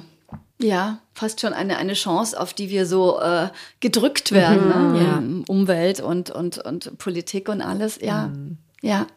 ja, 0.60 1.00
fast 1.14 1.42
schon 1.42 1.54
eine, 1.54 1.78
eine 1.78 1.94
Chance, 1.94 2.40
auf 2.40 2.54
die 2.54 2.70
wir 2.70 2.86
so 2.86 3.20
äh, 3.20 3.50
gedrückt 3.82 4.32
werden. 4.32 4.68
Mhm, 4.68 4.94
ne? 4.94 5.04
ja. 5.04 5.24
Umwelt 5.48 6.00
und, 6.00 6.30
und, 6.30 6.58
und 6.60 6.98
Politik 6.98 7.50
und 7.50 7.62
alles. 7.62 8.00
Ja, 8.02 8.28
mhm. 8.28 8.58
ja. 8.82 9.08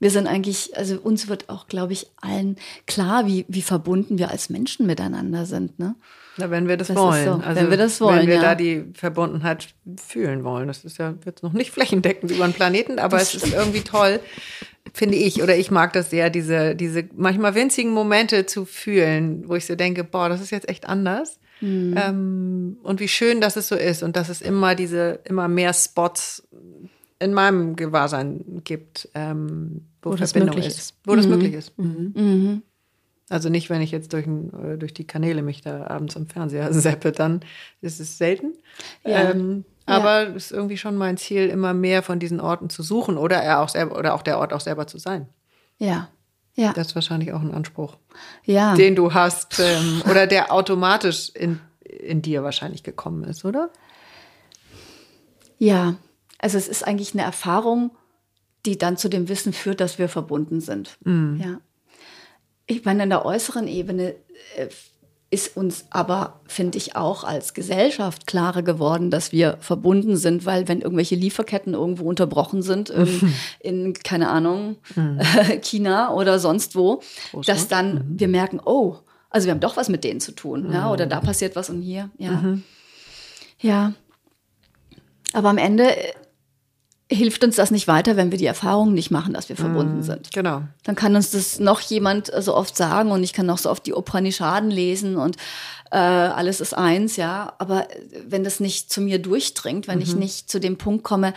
Wir 0.00 0.10
sind 0.10 0.26
eigentlich, 0.26 0.76
also 0.76 0.96
uns 0.96 1.28
wird 1.28 1.48
auch, 1.48 1.66
glaube 1.66 1.92
ich, 1.92 2.06
allen 2.20 2.56
klar, 2.86 3.26
wie, 3.26 3.44
wie 3.48 3.62
verbunden 3.62 4.18
wir 4.18 4.30
als 4.30 4.48
Menschen 4.48 4.86
miteinander 4.86 5.44
sind. 5.44 5.78
Ne? 5.78 5.96
Ja, 6.36 6.50
wenn 6.50 6.68
wir 6.68 6.76
das, 6.76 6.88
das 6.88 6.96
wollen. 6.96 7.24
So. 7.24 7.32
Also, 7.44 7.60
wenn 7.60 7.70
wir 7.70 7.76
das 7.76 8.00
wollen. 8.00 8.20
Wenn 8.20 8.26
wir 8.28 8.34
ja. 8.36 8.42
da 8.42 8.54
die 8.54 8.84
Verbundenheit 8.94 9.68
fühlen 9.96 10.44
wollen. 10.44 10.68
Das 10.68 10.84
ist 10.84 10.98
ja 10.98 11.14
jetzt 11.24 11.42
noch 11.42 11.52
nicht 11.52 11.70
flächendeckend 11.72 12.30
über 12.30 12.46
den 12.46 12.54
Planeten, 12.54 12.98
aber 12.98 13.18
das 13.18 13.34
es 13.34 13.42
ist 13.42 13.54
irgendwie 13.54 13.82
toll, 13.82 14.20
finde 14.94 15.16
ich, 15.16 15.42
oder 15.42 15.56
ich 15.56 15.70
mag 15.70 15.92
das 15.92 16.10
sehr, 16.10 16.30
diese, 16.30 16.76
diese 16.76 17.08
manchmal 17.16 17.54
winzigen 17.54 17.92
Momente 17.92 18.46
zu 18.46 18.64
fühlen, 18.64 19.48
wo 19.48 19.56
ich 19.56 19.66
so 19.66 19.74
denke, 19.74 20.04
boah, 20.04 20.28
das 20.28 20.40
ist 20.40 20.50
jetzt 20.50 20.68
echt 20.68 20.86
anders. 20.88 21.38
Mhm. 21.60 21.94
Ähm, 21.96 22.78
und 22.84 23.00
wie 23.00 23.08
schön, 23.08 23.40
dass 23.40 23.56
es 23.56 23.66
so 23.66 23.74
ist 23.74 24.04
und 24.04 24.16
dass 24.16 24.28
es 24.28 24.40
immer 24.40 24.74
diese, 24.74 25.20
immer 25.24 25.48
mehr 25.48 25.74
Spots 25.74 26.46
in 27.20 27.34
meinem 27.34 27.76
Gewahrsein 27.76 28.62
gibt, 28.64 29.08
ähm, 29.14 29.86
wo, 30.02 30.12
wo 30.12 30.16
Verbindung 30.16 30.58
ist. 30.58 30.78
ist. 30.78 30.94
Wo 31.04 31.12
mhm. 31.12 31.16
das 31.16 31.26
möglich 31.26 31.54
ist. 31.54 31.78
Mhm. 31.78 32.12
mhm. 32.14 32.62
Also 33.30 33.50
nicht, 33.50 33.68
wenn 33.68 33.82
ich 33.82 33.90
jetzt 33.90 34.14
durch, 34.14 34.26
äh, 34.26 34.78
durch 34.78 34.94
die 34.94 35.06
Kanäle 35.06 35.42
mich 35.42 35.60
da 35.60 35.86
abends 35.86 36.16
am 36.16 36.26
Fernseher 36.26 36.72
seppe, 36.72 37.12
dann 37.12 37.40
ist 37.82 38.00
es 38.00 38.16
selten. 38.16 38.54
Ja. 39.04 39.30
Ähm, 39.30 39.64
aber 39.84 40.22
es 40.22 40.28
ja. 40.28 40.36
ist 40.36 40.52
irgendwie 40.52 40.76
schon 40.76 40.96
mein 40.96 41.16
Ziel, 41.16 41.48
immer 41.48 41.74
mehr 41.74 42.02
von 42.02 42.18
diesen 42.18 42.40
Orten 42.40 42.70
zu 42.70 42.82
suchen 42.82 43.16
oder 43.16 43.36
er 43.36 43.60
auch 43.60 43.68
selber, 43.68 43.98
oder 43.98 44.14
auch 44.14 44.22
der 44.22 44.38
Ort 44.38 44.52
auch 44.52 44.60
selber 44.60 44.86
zu 44.86 44.98
sein. 44.98 45.28
Ja. 45.78 46.08
Ja. 46.54 46.72
Das 46.72 46.88
ist 46.88 46.94
wahrscheinlich 46.94 47.32
auch 47.32 47.40
ein 47.40 47.54
Anspruch, 47.54 47.96
ja. 48.44 48.74
den 48.74 48.96
du 48.96 49.14
hast 49.14 49.60
ähm, 49.60 50.02
oder 50.10 50.26
der 50.26 50.52
automatisch 50.52 51.30
in, 51.30 51.60
in 51.80 52.20
dir 52.20 52.42
wahrscheinlich 52.42 52.82
gekommen 52.82 53.24
ist, 53.24 53.44
oder? 53.44 53.70
Ja, 55.58 55.94
also 56.38 56.56
es 56.56 56.68
ist 56.68 56.86
eigentlich 56.86 57.14
eine 57.14 57.22
Erfahrung, 57.22 57.90
die 58.66 58.78
dann 58.78 58.96
zu 58.96 59.08
dem 59.08 59.28
Wissen 59.28 59.52
führt, 59.52 59.80
dass 59.80 59.98
wir 59.98 60.08
verbunden 60.08 60.60
sind. 60.60 60.98
Mhm. 61.04 61.40
Ja. 61.42 61.60
Ich 62.66 62.84
meine, 62.84 63.04
in 63.04 63.10
der 63.10 63.24
äußeren 63.24 63.66
Ebene 63.66 64.14
äh, 64.56 64.68
ist 65.30 65.56
uns 65.56 65.86
aber, 65.90 66.40
finde 66.46 66.78
ich, 66.78 66.96
auch 66.96 67.22
als 67.22 67.52
Gesellschaft 67.52 68.26
klarer 68.26 68.62
geworden, 68.62 69.10
dass 69.10 69.30
wir 69.30 69.58
verbunden 69.60 70.16
sind, 70.16 70.46
weil 70.46 70.68
wenn 70.68 70.80
irgendwelche 70.80 71.16
Lieferketten 71.16 71.74
irgendwo 71.74 72.04
unterbrochen 72.04 72.62
sind, 72.62 72.88
in, 72.88 73.34
in 73.60 73.92
keine 73.92 74.30
Ahnung, 74.30 74.76
mhm. 74.96 75.20
China 75.62 76.14
oder 76.14 76.38
sonst 76.38 76.76
wo, 76.76 77.02
Groß, 77.32 77.46
dass 77.46 77.68
dann 77.68 77.94
mhm. 77.94 78.20
wir 78.20 78.28
merken, 78.28 78.60
oh, 78.64 78.96
also 79.28 79.46
wir 79.46 79.52
haben 79.52 79.60
doch 79.60 79.76
was 79.76 79.90
mit 79.90 80.02
denen 80.02 80.20
zu 80.20 80.32
tun, 80.32 80.68
mhm. 80.68 80.72
ja, 80.72 80.90
oder 80.90 81.06
da 81.06 81.20
passiert 81.20 81.56
was 81.56 81.68
und 81.68 81.82
hier, 81.82 82.08
ja. 82.16 82.32
Mhm. 82.32 82.62
Ja. 83.60 83.92
Aber 85.34 85.50
am 85.50 85.58
Ende 85.58 85.94
hilft 87.10 87.42
uns 87.42 87.56
das 87.56 87.70
nicht 87.70 87.88
weiter, 87.88 88.16
wenn 88.16 88.30
wir 88.30 88.38
die 88.38 88.46
Erfahrung 88.46 88.92
nicht 88.92 89.10
machen, 89.10 89.32
dass 89.32 89.48
wir 89.48 89.56
verbunden 89.56 90.00
mm, 90.00 90.02
sind. 90.02 90.32
Genau. 90.32 90.62
Dann 90.84 90.94
kann 90.94 91.16
uns 91.16 91.30
das 91.30 91.58
noch 91.58 91.80
jemand 91.80 92.30
so 92.38 92.54
oft 92.54 92.76
sagen 92.76 93.10
und 93.10 93.22
ich 93.22 93.32
kann 93.32 93.46
noch 93.46 93.58
so 93.58 93.70
oft 93.70 93.86
die 93.86 93.94
Upanishaden 93.94 94.70
lesen 94.70 95.16
und 95.16 95.36
äh, 95.90 95.96
alles 95.96 96.60
ist 96.60 96.74
eins, 96.74 97.16
ja. 97.16 97.54
Aber 97.58 97.88
wenn 98.26 98.44
das 98.44 98.60
nicht 98.60 98.92
zu 98.92 99.00
mir 99.00 99.18
durchdringt, 99.18 99.88
wenn 99.88 99.98
mhm. 99.98 100.04
ich 100.04 100.14
nicht 100.16 100.50
zu 100.50 100.60
dem 100.60 100.76
Punkt 100.76 101.02
komme, 101.02 101.32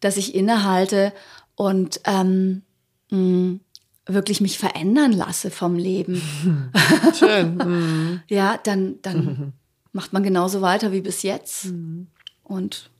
dass 0.00 0.16
ich 0.16 0.34
innehalte 0.34 1.12
und 1.56 2.00
ähm, 2.04 2.62
mh, 3.10 3.58
wirklich 4.06 4.40
mich 4.40 4.58
verändern 4.58 5.12
lasse 5.12 5.50
vom 5.50 5.74
Leben. 5.76 6.22
Schön. 7.18 7.56
Mhm. 7.66 8.20
ja, 8.28 8.58
dann, 8.62 8.96
dann 9.02 9.24
mhm. 9.24 9.52
macht 9.92 10.12
man 10.12 10.22
genauso 10.22 10.62
weiter 10.62 10.92
wie 10.92 11.00
bis 11.00 11.22
jetzt. 11.22 11.72
Und 12.44 12.90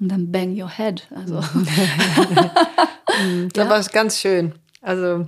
und 0.00 0.08
dann 0.08 0.32
bang 0.32 0.60
your 0.60 0.70
head. 0.70 1.06
Also. 1.14 1.36
das 3.52 3.64
ja. 3.64 3.70
war 3.70 3.82
ganz 3.92 4.18
schön. 4.18 4.54
Also 4.80 5.26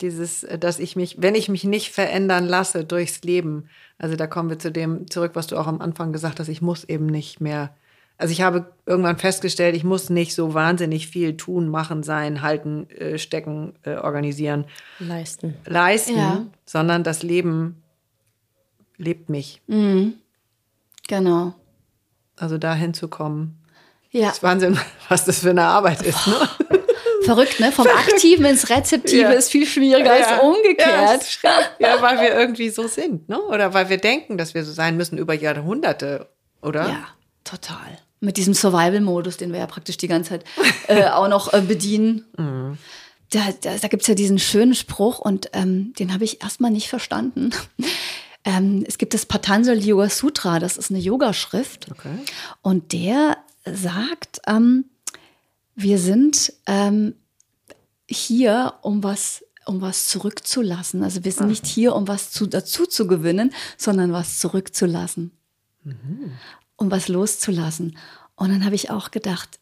dieses, 0.00 0.46
dass 0.60 0.78
ich 0.78 0.96
mich, 0.96 1.22
wenn 1.22 1.34
ich 1.34 1.48
mich 1.48 1.64
nicht 1.64 1.92
verändern 1.92 2.46
lasse 2.46 2.84
durchs 2.84 3.22
Leben, 3.22 3.68
also 3.98 4.16
da 4.16 4.26
kommen 4.26 4.50
wir 4.50 4.58
zu 4.58 4.70
dem 4.70 5.08
zurück, 5.10 5.32
was 5.34 5.46
du 5.46 5.56
auch 5.56 5.66
am 5.66 5.80
Anfang 5.80 6.12
gesagt 6.12 6.40
hast, 6.40 6.48
ich 6.48 6.62
muss 6.62 6.84
eben 6.84 7.06
nicht 7.06 7.40
mehr. 7.40 7.74
Also 8.18 8.32
ich 8.32 8.40
habe 8.40 8.72
irgendwann 8.86 9.18
festgestellt, 9.18 9.76
ich 9.76 9.84
muss 9.84 10.08
nicht 10.08 10.34
so 10.34 10.54
wahnsinnig 10.54 11.08
viel 11.08 11.36
tun, 11.36 11.68
machen, 11.68 12.02
sein, 12.02 12.40
halten, 12.40 12.88
äh, 12.90 13.18
stecken, 13.18 13.74
äh, 13.82 13.96
organisieren, 13.96 14.64
leisten, 14.98 15.54
leisten, 15.66 16.16
ja. 16.16 16.46
sondern 16.64 17.04
das 17.04 17.22
Leben 17.22 17.82
lebt 18.96 19.28
mich. 19.28 19.60
Mhm. 19.66 20.14
Genau. 21.08 21.54
Also 22.36 22.58
dahin 22.58 22.94
zu 22.94 23.08
kommen. 23.08 23.58
Ja. 24.16 24.28
Das 24.28 24.36
ist 24.36 24.42
Wahnsinn, 24.42 24.78
was 25.08 25.24
das 25.24 25.40
für 25.40 25.50
eine 25.50 25.64
Arbeit 25.64 26.02
ist. 26.02 26.26
Ne? 26.26 26.36
Verrückt, 27.24 27.60
ne? 27.60 27.72
Vom 27.72 27.86
Aktiven 27.86 28.44
ins 28.46 28.70
Rezeptive 28.70 29.22
ja. 29.22 29.30
ist 29.30 29.50
viel 29.50 29.66
schwieriger 29.66 30.16
ja. 30.16 30.26
als 30.26 30.42
umgekehrt. 30.42 31.38
Ja, 31.42 31.50
ja, 31.78 32.02
weil 32.02 32.20
wir 32.20 32.34
irgendwie 32.34 32.70
so 32.70 32.86
sind, 32.86 33.28
ne? 33.28 33.40
Oder 33.40 33.74
weil 33.74 33.88
wir 33.88 33.98
denken, 33.98 34.38
dass 34.38 34.54
wir 34.54 34.64
so 34.64 34.72
sein 34.72 34.96
müssen 34.96 35.18
über 35.18 35.34
Jahrhunderte, 35.34 36.28
oder? 36.62 36.88
Ja, 36.88 37.08
total. 37.44 37.98
Mit 38.20 38.36
diesem 38.36 38.54
Survival-Modus, 38.54 39.36
den 39.36 39.52
wir 39.52 39.58
ja 39.58 39.66
praktisch 39.66 39.96
die 39.96 40.08
ganze 40.08 40.30
Zeit 40.30 40.44
äh, 40.86 41.04
auch 41.10 41.28
noch 41.28 41.52
äh, 41.52 41.60
bedienen. 41.60 42.24
Mhm. 42.38 42.78
Da, 43.30 43.40
da, 43.60 43.76
da 43.76 43.88
gibt 43.88 44.02
es 44.02 44.08
ja 44.08 44.14
diesen 44.14 44.38
schönen 44.38 44.74
Spruch 44.74 45.18
und 45.18 45.50
ähm, 45.52 45.92
den 45.98 46.14
habe 46.14 46.24
ich 46.24 46.42
erstmal 46.42 46.70
nicht 46.70 46.88
verstanden. 46.88 47.50
ähm, 48.44 48.84
es 48.86 48.98
gibt 48.98 49.14
das 49.14 49.26
Patanjali 49.26 49.80
Yoga 49.80 50.08
Sutra, 50.08 50.60
das 50.60 50.76
ist 50.76 50.90
eine 50.90 51.00
Yogaschrift. 51.00 51.88
Okay. 51.90 52.18
Und 52.62 52.92
der 52.92 53.36
sagt, 53.72 54.40
ähm, 54.46 54.86
wir 55.74 55.98
sind 55.98 56.52
ähm, 56.66 57.14
hier, 58.08 58.74
um 58.82 59.02
was, 59.02 59.44
um 59.66 59.80
was 59.80 60.08
zurückzulassen. 60.08 61.02
Also 61.02 61.24
wir 61.24 61.32
sind 61.32 61.48
nicht 61.48 61.66
hier, 61.66 61.94
um 61.94 62.08
was 62.08 62.30
zu, 62.30 62.46
dazu 62.46 62.86
zu 62.86 63.06
gewinnen, 63.06 63.52
sondern 63.76 64.12
was 64.12 64.38
zurückzulassen. 64.38 65.32
Um 66.76 66.90
was 66.90 67.08
loszulassen. 67.08 67.98
Und 68.36 68.50
dann 68.50 68.64
habe 68.64 68.74
ich 68.74 68.90
auch 68.90 69.10
gedacht, 69.10 69.58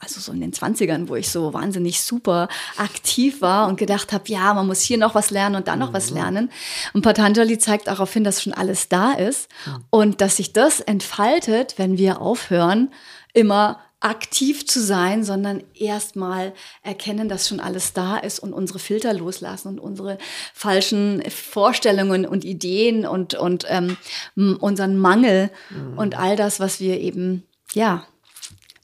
also 0.00 0.20
so 0.20 0.32
in 0.32 0.40
den 0.40 0.52
20ern, 0.52 1.08
wo 1.08 1.14
ich 1.14 1.30
so 1.30 1.52
wahnsinnig 1.52 2.02
super 2.02 2.48
aktiv 2.76 3.40
war 3.40 3.68
und 3.68 3.76
gedacht 3.76 4.12
habe, 4.12 4.24
ja, 4.26 4.52
man 4.54 4.66
muss 4.66 4.80
hier 4.80 4.98
noch 4.98 5.14
was 5.14 5.30
lernen 5.30 5.54
und 5.56 5.68
da 5.68 5.76
noch 5.76 5.92
was 5.92 6.10
lernen. 6.10 6.50
Und 6.92 7.02
Patanjali 7.02 7.58
zeigt 7.58 7.86
darauf 7.86 8.12
hin, 8.12 8.24
dass 8.24 8.42
schon 8.42 8.52
alles 8.52 8.88
da 8.88 9.12
ist 9.12 9.48
und 9.90 10.20
dass 10.20 10.38
sich 10.38 10.52
das 10.52 10.80
entfaltet, 10.80 11.74
wenn 11.78 11.96
wir 11.96 12.20
aufhören, 12.20 12.90
immer 13.32 13.80
aktiv 14.00 14.66
zu 14.66 14.80
sein, 14.80 15.22
sondern 15.22 15.62
erstmal 15.74 16.52
erkennen, 16.82 17.28
dass 17.28 17.48
schon 17.48 17.60
alles 17.60 17.92
da 17.92 18.16
ist 18.18 18.40
und 18.40 18.52
unsere 18.52 18.80
Filter 18.80 19.14
loslassen 19.14 19.68
und 19.68 19.78
unsere 19.78 20.18
falschen 20.52 21.22
Vorstellungen 21.30 22.26
und 22.26 22.44
Ideen 22.44 23.06
und, 23.06 23.34
und 23.34 23.64
ähm, 23.68 23.96
unseren 24.34 24.98
Mangel 24.98 25.50
und 25.96 26.18
all 26.18 26.34
das, 26.36 26.58
was 26.58 26.80
wir 26.80 27.00
eben, 27.00 27.44
ja, 27.74 28.04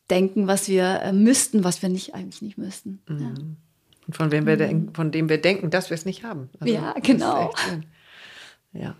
denken, 0.08 0.46
was 0.46 0.68
wir 0.68 1.00
äh, 1.02 1.12
müssten, 1.12 1.64
was 1.64 1.82
wir 1.82 1.88
nicht 1.88 2.14
eigentlich 2.14 2.40
nicht 2.40 2.56
müssten. 2.56 3.00
Und 4.06 4.16
von, 4.16 4.30
wem 4.30 4.46
wir 4.46 4.56
denken, 4.56 4.94
von 4.94 5.10
dem 5.10 5.28
wir 5.28 5.40
denken, 5.40 5.70
dass 5.70 5.90
wir 5.90 5.96
es 5.96 6.04
nicht 6.04 6.24
haben. 6.24 6.48
Also, 6.60 6.72
Ja, 6.72 6.94
genau. 7.02 7.50
echt. 7.50 7.78
Ja. 8.72 8.96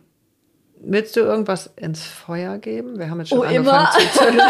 Willst 0.81 1.16
du 1.16 1.20
irgendwas 1.20 1.70
ins 1.76 2.05
Feuer 2.05 2.59
geben? 2.59 2.99
Wir 2.99 3.11
haben 3.11 3.18
jetzt 3.18 3.29
schon 3.31 3.39
Oh, 3.39 3.43
angefangen 3.43 3.68
immer. 3.68 3.91
zu 3.91 4.18
zünden. 4.18 4.41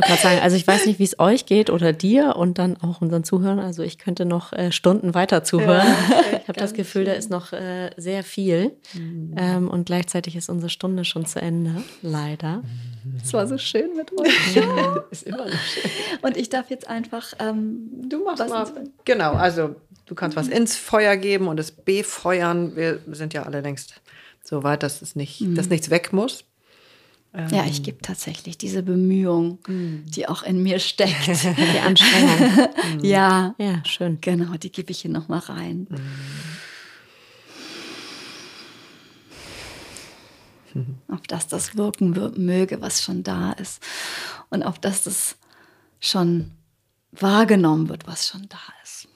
Ich 0.00 0.10
wollte 0.10 0.12
gerade 0.12 0.22
sagen, 0.36 0.42
also 0.44 0.56
ich 0.56 0.64
weiß 0.64 0.86
nicht, 0.86 1.00
wie 1.00 1.04
es 1.04 1.18
euch 1.18 1.44
geht 1.44 1.70
oder 1.70 1.92
dir 1.92 2.36
und 2.36 2.58
dann 2.58 2.76
auch 2.76 3.00
unseren 3.00 3.24
Zuhörern. 3.24 3.58
Also 3.58 3.82
ich 3.82 3.98
könnte 3.98 4.26
noch 4.26 4.52
äh, 4.52 4.70
Stunden 4.70 5.12
weiter 5.12 5.42
zuhören. 5.42 5.88
ich 6.40 6.46
habe 6.48 6.60
das 6.60 6.72
Gefühl, 6.72 7.04
da 7.04 7.14
ist 7.14 7.30
noch 7.30 7.52
äh, 7.52 7.90
sehr 7.96 8.22
viel. 8.22 8.76
Ähm, 8.94 9.68
und 9.68 9.86
gleichzeitig 9.86 10.36
ist 10.36 10.50
unsere 10.50 10.70
Stunde 10.70 11.04
schon 11.04 11.26
zu 11.26 11.42
Ende, 11.42 11.82
leider. 12.02 12.62
Es 13.24 13.32
war 13.32 13.48
so 13.48 13.58
schön 13.58 13.96
mit 13.96 14.12
euch. 14.20 14.56
ist 15.10 15.24
immer 15.26 15.46
noch 15.46 15.50
schön. 15.50 15.90
Und 16.22 16.36
ich 16.36 16.48
darf 16.48 16.70
jetzt 16.70 16.88
einfach. 16.88 17.32
Ähm, 17.40 17.88
Du 18.08 18.22
machst 18.22 18.38
was 18.38 18.50
mal. 18.50 18.84
Genau, 19.04 19.32
also 19.32 19.74
du 20.08 20.14
kannst 20.14 20.36
was 20.36 20.48
ins 20.48 20.74
Feuer 20.76 21.16
geben 21.16 21.46
und 21.48 21.60
es 21.60 21.70
befeuern. 21.70 22.74
Wir 22.74 23.00
sind 23.12 23.32
ja 23.34 23.42
alle 23.44 23.60
längst 23.60 24.00
so 24.42 24.62
weit, 24.64 24.82
dass 24.82 25.02
es 25.02 25.14
nicht, 25.14 25.42
dass 25.56 25.68
nichts 25.68 25.90
weg 25.90 26.12
muss. 26.12 26.44
ja, 27.50 27.64
ich 27.66 27.82
gebe 27.82 28.00
tatsächlich 28.02 28.56
diese 28.58 28.82
Bemühung, 28.82 29.58
die 29.68 30.26
auch 30.26 30.42
in 30.42 30.62
mir 30.62 30.78
steckt. 30.80 31.28
Die 31.28 31.78
Anstrengung. 31.80 32.68
ja, 33.02 33.54
Ja, 33.58 33.82
schön. 33.84 34.18
genau, 34.20 34.54
die 34.54 34.72
gebe 34.72 34.90
ich 34.90 35.00
hier 35.02 35.10
nochmal 35.10 35.40
rein. 35.40 35.86
Auf 41.08 41.22
dass 41.26 41.48
das 41.48 41.76
wirken 41.76 42.14
wir- 42.14 42.32
möge, 42.36 42.80
was 42.80 43.02
schon 43.02 43.22
da 43.22 43.52
ist. 43.52 43.82
Und 44.50 44.62
auf 44.62 44.78
dass 44.78 45.02
das 45.02 45.36
schon 46.00 46.52
wahrgenommen 47.12 47.88
wird, 47.88 48.06
was 48.06 48.28
schon 48.28 48.48
da 48.48 48.58
ist. 48.84 49.07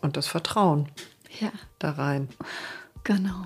Und 0.00 0.16
das 0.16 0.26
Vertrauen 0.26 0.88
ja 1.40 1.50
da 1.78 1.92
rein. 1.92 2.28
genau. 3.04 3.44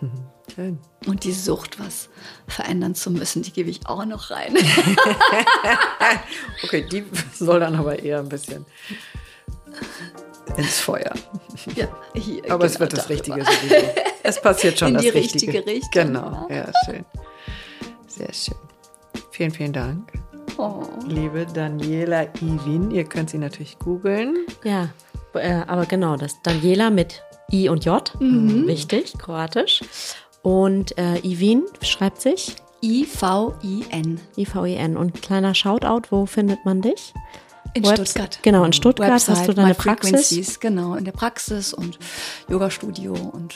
Schön. 0.54 0.78
Und 1.06 1.24
die 1.24 1.32
Sucht, 1.32 1.80
was 1.80 2.10
verändern 2.46 2.94
zu 2.94 3.10
müssen, 3.10 3.42
die 3.42 3.50
gebe 3.52 3.70
ich 3.70 3.86
auch 3.86 4.04
noch 4.04 4.30
rein. 4.30 4.54
Okay, 6.62 6.86
die 6.90 7.04
soll 7.34 7.60
dann 7.60 7.74
aber 7.76 7.98
eher 7.98 8.18
ein 8.18 8.28
bisschen 8.28 8.64
ins 10.56 10.80
Feuer. 10.80 11.12
ja, 11.74 11.88
hier, 12.14 12.42
Aber 12.52 12.64
es 12.66 12.72
genau 12.74 12.80
wird 12.80 12.92
das 12.92 13.06
darüber. 13.06 13.36
Richtige 13.36 13.44
sowieso. 13.44 13.94
Es 14.22 14.40
passiert 14.40 14.78
schon 14.78 14.88
In 14.88 14.94
das 14.94 15.02
die 15.02 15.08
Richtige. 15.10 15.52
richtige 15.52 15.70
Richtung, 15.70 15.90
Genau, 15.92 16.46
ja. 16.50 16.56
ja, 16.56 16.72
schön. 16.84 17.04
Sehr 18.06 18.32
schön. 18.32 18.54
Vielen, 19.32 19.50
vielen 19.50 19.72
Dank. 19.72 20.12
Oh. 20.56 20.82
Liebe 21.06 21.46
Daniela 21.52 22.26
Iwin, 22.40 22.90
ihr 22.90 23.04
könnt 23.04 23.30
sie 23.30 23.38
natürlich 23.38 23.78
googeln. 23.78 24.46
Ja, 24.62 24.88
äh, 25.34 25.62
aber 25.66 25.86
genau, 25.86 26.16
das 26.16 26.40
Daniela 26.42 26.90
mit 26.90 27.22
I 27.52 27.68
und 27.68 27.84
J. 27.84 28.12
Wichtig, 28.20 29.14
kroatisch. 29.18 29.80
Und 30.42 30.96
äh, 30.96 31.18
Ivin 31.20 31.64
schreibt 31.82 32.20
sich 32.20 32.56
I-V-I-N. 32.82 34.20
I-V-I-N. 34.36 34.96
Und 34.96 35.22
kleiner 35.22 35.54
Shoutout, 35.54 36.02
wo 36.10 36.26
findet 36.26 36.64
man 36.64 36.82
dich? 36.82 37.14
In 37.74 37.82
Webs- 37.84 38.10
Stuttgart. 38.10 38.38
Genau, 38.42 38.64
in 38.64 38.72
Stuttgart 38.72 39.10
hast 39.28 39.48
du 39.48 39.52
deine 39.52 39.74
Praxis. 39.74 40.60
Genau, 40.60 40.94
in 40.94 41.04
der 41.04 41.10
Praxis 41.12 41.74
und 41.74 41.98
Yoga-Studio 42.48 43.12
und 43.14 43.52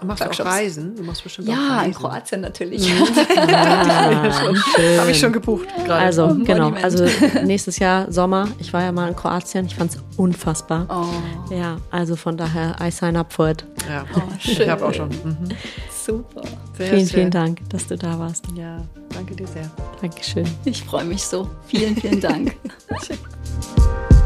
Und 0.00 0.06
machst 0.08 0.20
du 0.20 0.24
auch 0.24 0.28
Workshops. 0.30 0.48
Reisen? 0.50 0.96
Du 0.96 1.02
machst 1.04 1.22
bestimmt 1.22 1.48
auch 1.48 1.52
ja, 1.52 1.76
Reisen. 1.76 1.86
in 1.86 1.94
Kroatien 1.94 2.40
natürlich. 2.40 2.92
Ah, 3.46 4.30
schön. 4.74 5.00
Habe 5.00 5.10
ich 5.10 5.18
schon 5.20 5.32
gebucht 5.32 5.66
gerade. 5.84 6.04
Also, 6.04 6.26
Monument. 6.26 6.46
genau. 6.46 6.70
Also, 6.82 7.06
nächstes 7.44 7.78
Jahr 7.78 8.10
Sommer. 8.10 8.48
Ich 8.58 8.72
war 8.72 8.82
ja 8.82 8.92
mal 8.92 9.08
in 9.08 9.16
Kroatien. 9.16 9.66
Ich 9.66 9.74
fand 9.76 9.92
es 9.94 9.98
unfassbar. 10.16 10.86
Oh, 10.88 11.54
Ja, 11.54 11.76
also 11.90 12.16
von 12.16 12.36
daher, 12.36 12.76
I 12.82 12.90
sign 12.90 13.16
up 13.16 13.32
for 13.32 13.50
it. 13.50 13.64
ja. 13.88 14.04
schön. 14.38 14.62
ich 14.62 14.68
habe 14.68 14.84
auch 14.86 14.92
schon. 14.94 15.08
Mhm. 15.08 15.48
Super. 16.10 16.42
Sehr 16.76 16.86
vielen, 16.88 16.98
schön. 17.00 17.06
vielen 17.06 17.30
Dank, 17.30 17.68
dass 17.68 17.86
du 17.86 17.96
da 17.96 18.18
warst. 18.18 18.44
Ja, 18.56 18.82
danke 19.10 19.36
dir 19.36 19.46
sehr. 19.46 19.70
Dankeschön. 20.00 20.46
Ich 20.64 20.82
freue 20.82 21.04
mich 21.04 21.22
so. 21.22 21.48
Vielen, 21.66 21.94
vielen 21.96 22.20
Dank. 22.20 22.56